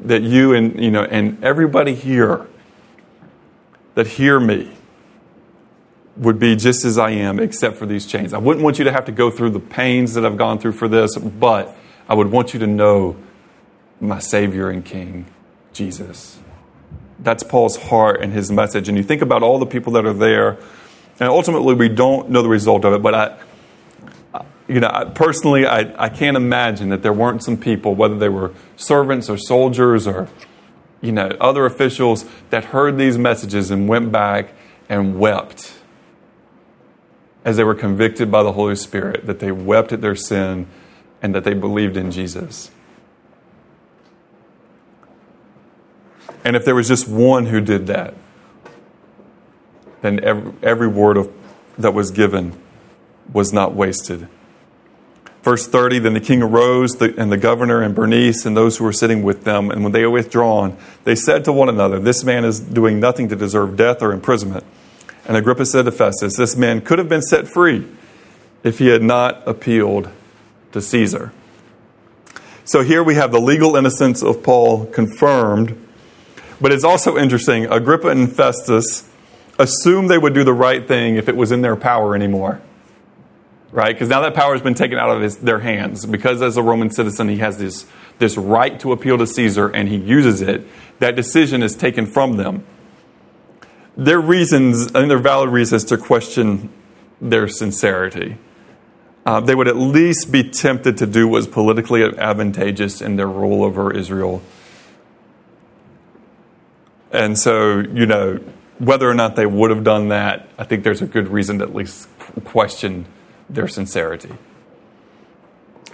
that 0.02 0.22
you 0.22 0.54
and 0.54 0.78
you 0.84 0.92
know 0.92 1.06
and 1.06 1.42
everybody 1.42 1.96
here 1.96 2.46
that 3.96 4.08
hear 4.08 4.40
me 4.40 4.72
would 6.18 6.40
be 6.40 6.56
just 6.56 6.86
as 6.86 6.98
I 6.98 7.12
am, 7.12 7.40
except 7.40 7.78
for 7.78 7.86
these 7.86 8.06
chains. 8.06 8.34
I 8.34 8.38
wouldn't 8.38 8.64
want 8.64 8.78
you 8.78 8.86
to 8.86 8.92
have 8.92 9.06
to 9.06 9.12
go 9.12 9.32
through 9.32 9.52
the 9.52 9.60
pains 9.60 10.14
that 10.14 10.26
I've 10.26 10.38
gone 10.38 10.60
through 10.60 10.74
for 10.74 10.88
this, 10.88 11.18
but 11.18 11.76
I 12.08 12.14
would 12.14 12.32
want 12.32 12.54
you 12.54 12.60
to 12.60 12.68
know 12.68 13.16
my 14.00 14.20
Savior 14.20 14.70
and 14.70 14.84
King, 14.84 15.26
Jesus. 15.74 16.40
That's 17.20 17.42
Paul's 17.42 17.78
heart 17.78 18.22
and 18.22 18.34
his 18.34 18.52
message. 18.52 18.90
And 18.90 18.98
you 18.98 19.04
think 19.04 19.22
about 19.22 19.44
all 19.44 19.58
the 19.58 19.66
people 19.66 19.94
that 19.94 20.06
are 20.06 20.14
there, 20.14 20.58
and 21.20 21.30
ultimately 21.30 21.74
we 21.74 21.90
don't 21.90 22.30
know 22.30 22.42
the 22.42 22.50
result 22.50 22.86
of 22.86 22.94
it, 22.94 23.02
but 23.02 23.16
I 23.16 23.38
you 24.68 24.80
know, 24.80 25.12
personally, 25.14 25.66
I, 25.66 26.06
I 26.06 26.10
can't 26.10 26.38
imagine 26.38 26.90
that 26.90 27.02
there 27.02 27.14
weren't 27.14 27.44
some 27.44 27.58
people, 27.58 27.96
whether 27.96 28.18
they 28.18 28.30
were 28.30 28.54
servants 28.78 29.30
or 29.30 29.38
soldiers 29.38 30.08
or, 30.08 30.30
you 31.04 31.12
know, 31.12 31.28
other 31.42 31.66
officials 31.66 32.26
that 32.50 32.66
heard 32.66 32.98
these 32.98 33.18
messages 33.18 33.70
and 33.70 33.90
went 33.90 34.12
back 34.12 34.54
and 34.88 35.20
wept 35.20 35.74
as 37.44 37.58
they 37.58 37.64
were 37.66 37.76
convicted 37.76 38.32
by 38.32 38.42
the 38.42 38.54
Holy 38.54 38.76
Spirit, 38.76 39.26
that 39.26 39.40
they 39.40 39.52
wept 39.52 39.92
at 39.92 40.00
their 40.00 40.16
sin 40.16 40.66
and 41.22 41.36
that 41.36 41.44
they 41.44 41.54
believed 41.54 41.98
in 41.98 42.10
Jesus. 42.10 42.72
And 46.46 46.56
if 46.56 46.64
there 46.64 46.74
was 46.74 46.88
just 46.88 47.06
one 47.06 47.48
who 47.48 47.60
did 47.60 47.88
that, 47.88 48.14
then 50.02 50.24
every, 50.24 50.54
every 50.64 50.88
word 50.88 51.18
of, 51.18 51.34
that 51.78 51.94
was 51.94 52.12
given 52.12 52.58
was 53.34 53.52
not 53.52 53.76
wasted. 53.76 54.30
Verse 55.44 55.68
30 55.68 56.00
Then 56.00 56.14
the 56.14 56.22
king 56.22 56.42
arose, 56.42 57.00
and 57.02 57.32
the 57.32 57.38
governor 57.38 57.82
and 57.82 57.94
Bernice 57.94 58.46
and 58.46 58.56
those 58.58 58.78
who 58.78 58.86
were 58.86 58.94
sitting 58.94 59.22
with 59.22 59.44
them, 59.44 59.70
and 59.70 59.84
when 59.84 59.92
they 59.92 60.04
were 60.06 60.12
withdrawn, 60.12 60.78
they 61.04 61.16
said 61.16 61.46
to 61.46 61.54
one 61.54 61.70
another, 61.70 62.00
This 62.00 62.24
man 62.24 62.46
is 62.46 62.60
doing 62.60 63.00
nothing 63.00 63.28
to 63.30 63.36
deserve 63.36 63.76
death 63.76 64.02
or 64.02 64.14
imprisonment. 64.14 64.64
And 65.26 65.38
Agrippa 65.38 65.66
said 65.66 65.86
to 65.86 65.92
Festus, 65.92 66.38
This 66.38 66.56
man 66.56 66.82
could 66.82 66.98
have 66.98 67.10
been 67.10 67.22
set 67.22 67.48
free 67.48 67.86
if 68.64 68.80
he 68.80 68.88
had 68.88 69.04
not 69.04 69.46
appealed 69.48 70.10
to 70.72 70.82
Caesar. 70.82 71.34
So 72.66 72.82
here 72.82 73.04
we 73.04 73.16
have 73.16 73.34
the 73.34 73.42
legal 73.42 73.76
innocence 73.76 74.24
of 74.24 74.42
Paul 74.42 74.86
confirmed, 74.86 75.88
but 76.62 76.72
it's 76.72 76.86
also 76.86 77.18
interesting. 77.18 77.66
Agrippa 77.66 78.08
and 78.08 78.34
Festus 78.34 79.10
assumed 79.60 80.10
they 80.10 80.18
would 80.18 80.34
do 80.34 80.46
the 80.46 80.54
right 80.54 80.88
thing 80.88 81.18
if 81.18 81.28
it 81.28 81.36
was 81.36 81.52
in 81.52 81.62
their 81.62 81.76
power 81.76 82.16
anymore 82.16 82.62
right? 83.74 83.94
Because 83.94 84.08
now 84.08 84.22
that 84.22 84.36
power 84.36 84.54
has 84.54 84.62
been 84.62 84.76
taken 84.76 85.00
out 85.00 85.10
of 85.10 85.22
his, 85.22 85.38
their 85.38 85.60
hands. 85.60 86.06
Because 86.06 86.42
as 86.42 86.56
a 86.58 86.64
Roman 86.64 86.92
citizen, 86.92 87.28
he 87.28 87.38
has 87.38 87.58
this, 87.58 87.86
this 88.20 88.38
right 88.38 88.80
to 88.80 88.92
appeal 88.92 89.18
to 89.18 89.28
Caesar 89.28 89.68
and 89.68 89.90
he 89.90 89.98
uses 89.98 90.42
it. 90.42 90.66
That 91.00 91.16
decision 91.16 91.64
is 91.64 91.76
taken 91.76 92.06
from 92.06 92.38
them. 92.38 92.66
Their 93.98 94.22
reasons, 94.22 94.88
I 94.88 95.00
think 95.00 95.10
they're 95.10 95.18
valid 95.18 95.50
reasons 95.50 95.84
to 95.86 95.98
question 95.98 96.70
their 97.20 97.48
sincerity. 97.48 98.38
Uh, 99.26 99.40
they 99.40 99.56
would 99.56 99.68
at 99.68 99.78
least 99.78 100.32
be 100.32 100.44
tempted 100.44 100.98
to 100.98 101.08
do 101.08 101.28
what 101.28 101.38
was 101.38 101.48
politically 101.48 102.04
advantageous 102.04 103.02
in 103.02 103.16
their 103.16 103.28
rule 103.28 103.64
over 103.64 103.96
Israel. 103.96 104.42
And 107.12 107.38
so, 107.38 107.80
you 107.80 108.06
know, 108.06 108.40
whether 108.80 109.10
or 109.10 109.14
not 109.14 109.36
they 109.36 109.46
would 109.46 109.70
have 109.70 109.84
done 109.84 110.10
that, 110.10 110.50
I 110.58 110.64
think 110.64 110.84
there's 110.84 111.02
a 111.02 111.06
good 111.06 111.28
reason 111.30 111.60
to 111.60 111.64
at 111.64 111.74
least 111.74 112.10
question 112.44 113.06
their 113.54 113.68
sincerity. 113.68 114.34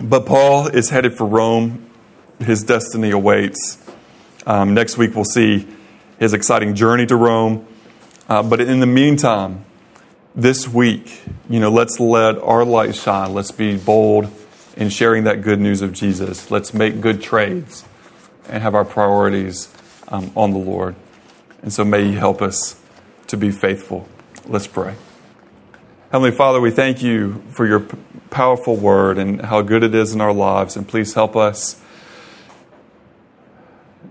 But 0.01 0.25
Paul 0.25 0.67
is 0.67 0.89
headed 0.89 1.17
for 1.17 1.25
Rome. 1.25 1.89
His 2.39 2.63
destiny 2.63 3.11
awaits. 3.11 3.77
Um, 4.45 4.73
next 4.73 4.97
week, 4.97 5.13
we'll 5.13 5.25
see 5.25 5.67
his 6.19 6.33
exciting 6.33 6.73
journey 6.73 7.05
to 7.05 7.15
Rome. 7.15 7.67
Uh, 8.29 8.43
but 8.43 8.61
in 8.61 8.79
the 8.79 8.85
meantime, 8.85 9.65
this 10.35 10.67
week, 10.67 11.21
you 11.49 11.59
know, 11.59 11.71
let's 11.71 11.99
let 11.99 12.37
our 12.37 12.63
light 12.63 12.95
shine. 12.95 13.33
Let's 13.33 13.51
be 13.51 13.75
bold 13.75 14.31
in 14.77 14.89
sharing 14.89 15.25
that 15.25 15.41
good 15.41 15.59
news 15.59 15.81
of 15.81 15.91
Jesus. 15.91 16.49
Let's 16.49 16.73
make 16.73 17.01
good 17.01 17.21
trades 17.21 17.83
and 18.47 18.63
have 18.63 18.75
our 18.75 18.85
priorities 18.85 19.73
um, 20.07 20.31
on 20.35 20.51
the 20.51 20.59
Lord. 20.59 20.95
And 21.61 21.73
so 21.73 21.83
may 21.83 22.05
He 22.05 22.13
help 22.13 22.41
us 22.41 22.79
to 23.27 23.35
be 23.35 23.51
faithful. 23.51 24.07
Let's 24.45 24.67
pray. 24.67 24.95
Heavenly 26.11 26.31
Father, 26.31 26.59
we 26.59 26.71
thank 26.71 27.03
you 27.03 27.43
for 27.49 27.67
your 27.67 27.81
powerful 28.31 28.75
word 28.75 29.19
and 29.19 29.43
how 29.43 29.61
good 29.61 29.83
it 29.83 29.93
is 29.93 30.11
in 30.11 30.21
our 30.21 30.33
lives. 30.33 30.75
And 30.75 30.87
please 30.87 31.13
help 31.13 31.35
us 31.35 31.79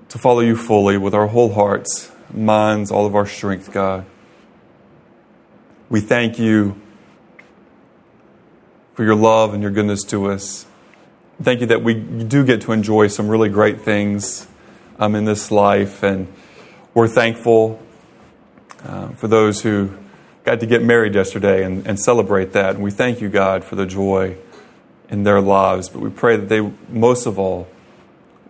to 0.08 0.16
follow 0.16 0.38
you 0.38 0.54
fully 0.54 0.96
with 0.96 1.12
our 1.12 1.26
whole 1.26 1.54
hearts, 1.54 2.12
minds, 2.32 2.92
all 2.92 3.04
of 3.04 3.16
our 3.16 3.26
strength, 3.26 3.72
God. 3.72 4.06
We 5.88 6.00
thank 6.00 6.38
you 6.38 6.80
for 8.94 9.02
your 9.02 9.16
love 9.16 9.52
and 9.52 9.60
your 9.60 9.72
goodness 9.72 10.04
to 10.04 10.30
us. 10.30 10.66
Thank 11.42 11.62
you 11.62 11.66
that 11.66 11.82
we 11.82 11.94
do 11.94 12.44
get 12.44 12.60
to 12.60 12.70
enjoy 12.70 13.08
some 13.08 13.26
really 13.26 13.48
great 13.48 13.80
things 13.80 14.46
um, 15.00 15.16
in 15.16 15.24
this 15.24 15.50
life. 15.50 16.04
And 16.04 16.32
we're 16.94 17.08
thankful 17.08 17.82
uh, 18.84 19.08
for 19.08 19.26
those 19.26 19.62
who 19.62 19.98
got 20.48 20.60
to 20.60 20.66
get 20.66 20.82
married 20.82 21.14
yesterday 21.14 21.62
and, 21.62 21.86
and 21.86 22.00
celebrate 22.00 22.54
that. 22.54 22.74
And 22.74 22.82
we 22.82 22.90
thank 22.90 23.20
you, 23.20 23.28
God, 23.28 23.64
for 23.64 23.76
the 23.76 23.84
joy 23.84 24.38
in 25.10 25.22
their 25.24 25.42
lives. 25.42 25.90
But 25.90 26.00
we 26.00 26.08
pray 26.08 26.38
that 26.38 26.48
they, 26.48 26.72
most 26.88 27.26
of 27.26 27.38
all, 27.38 27.68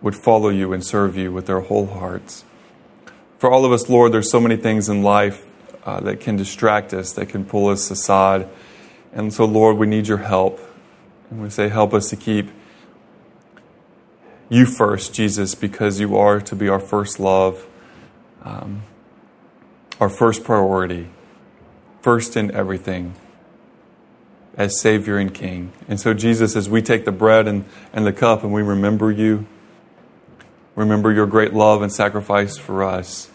would 0.01 0.15
follow 0.15 0.47
you 0.47 0.71
and 0.71 0.81
serve 0.81 1.17
you 1.17 1.33
with 1.33 1.45
their 1.45 1.59
whole 1.59 1.87
hearts. 1.87 2.45
For 3.37 3.51
all 3.51 3.65
of 3.65 3.73
us, 3.73 3.89
Lord, 3.89 4.13
there's 4.13 4.31
so 4.31 4.39
many 4.39 4.55
things 4.55 4.87
in 4.87 5.03
life 5.03 5.45
uh, 5.83 5.99
that 5.99 6.21
can 6.21 6.37
distract 6.37 6.93
us, 6.93 7.11
that 7.13 7.25
can 7.27 7.43
pull 7.43 7.67
us 7.67 7.91
aside. 7.91 8.47
And 9.11 9.33
so, 9.33 9.43
Lord, 9.43 9.75
we 9.75 9.85
need 9.85 10.07
your 10.07 10.19
help. 10.19 10.61
And 11.29 11.41
we 11.41 11.49
say, 11.49 11.67
help 11.67 11.93
us 11.93 12.09
to 12.11 12.15
keep 12.15 12.49
you 14.47 14.65
first, 14.65 15.13
Jesus, 15.13 15.53
because 15.53 15.99
you 15.99 16.15
are 16.15 16.39
to 16.39 16.55
be 16.55 16.69
our 16.69 16.79
first 16.79 17.19
love, 17.19 17.67
um, 18.45 18.83
our 19.99 20.09
first 20.09 20.45
priority 20.45 21.09
first 22.01 22.37
in 22.37 22.51
everything 22.51 23.15
as 24.57 24.79
Savior 24.79 25.17
and 25.17 25.33
King. 25.33 25.71
And 25.87 25.99
so, 25.99 26.13
Jesus, 26.13 26.55
as 26.55 26.69
we 26.69 26.81
take 26.81 27.05
the 27.05 27.11
bread 27.11 27.47
and, 27.47 27.65
and 27.93 28.05
the 28.05 28.13
cup 28.13 28.43
and 28.43 28.51
we 28.51 28.61
remember 28.61 29.11
you, 29.11 29.45
remember 30.75 31.11
your 31.11 31.25
great 31.25 31.53
love 31.53 31.81
and 31.81 31.91
sacrifice 31.91 32.57
for 32.57 32.83
us, 32.83 33.29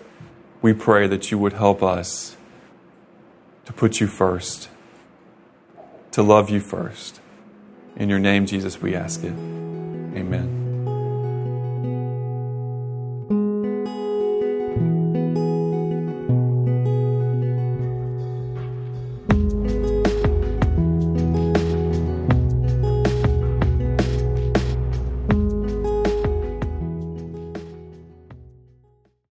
we 0.60 0.72
pray 0.72 1.06
that 1.06 1.30
you 1.30 1.38
would 1.38 1.54
help 1.54 1.82
us 1.82 2.36
to 3.64 3.72
put 3.72 4.00
you 4.00 4.06
first, 4.06 4.68
to 6.10 6.22
love 6.22 6.50
you 6.50 6.60
first. 6.60 7.20
In 7.96 8.08
your 8.08 8.18
name, 8.18 8.46
Jesus, 8.46 8.80
we 8.80 8.94
ask 8.94 9.22
it. 9.22 9.32
Amen. 9.32 10.63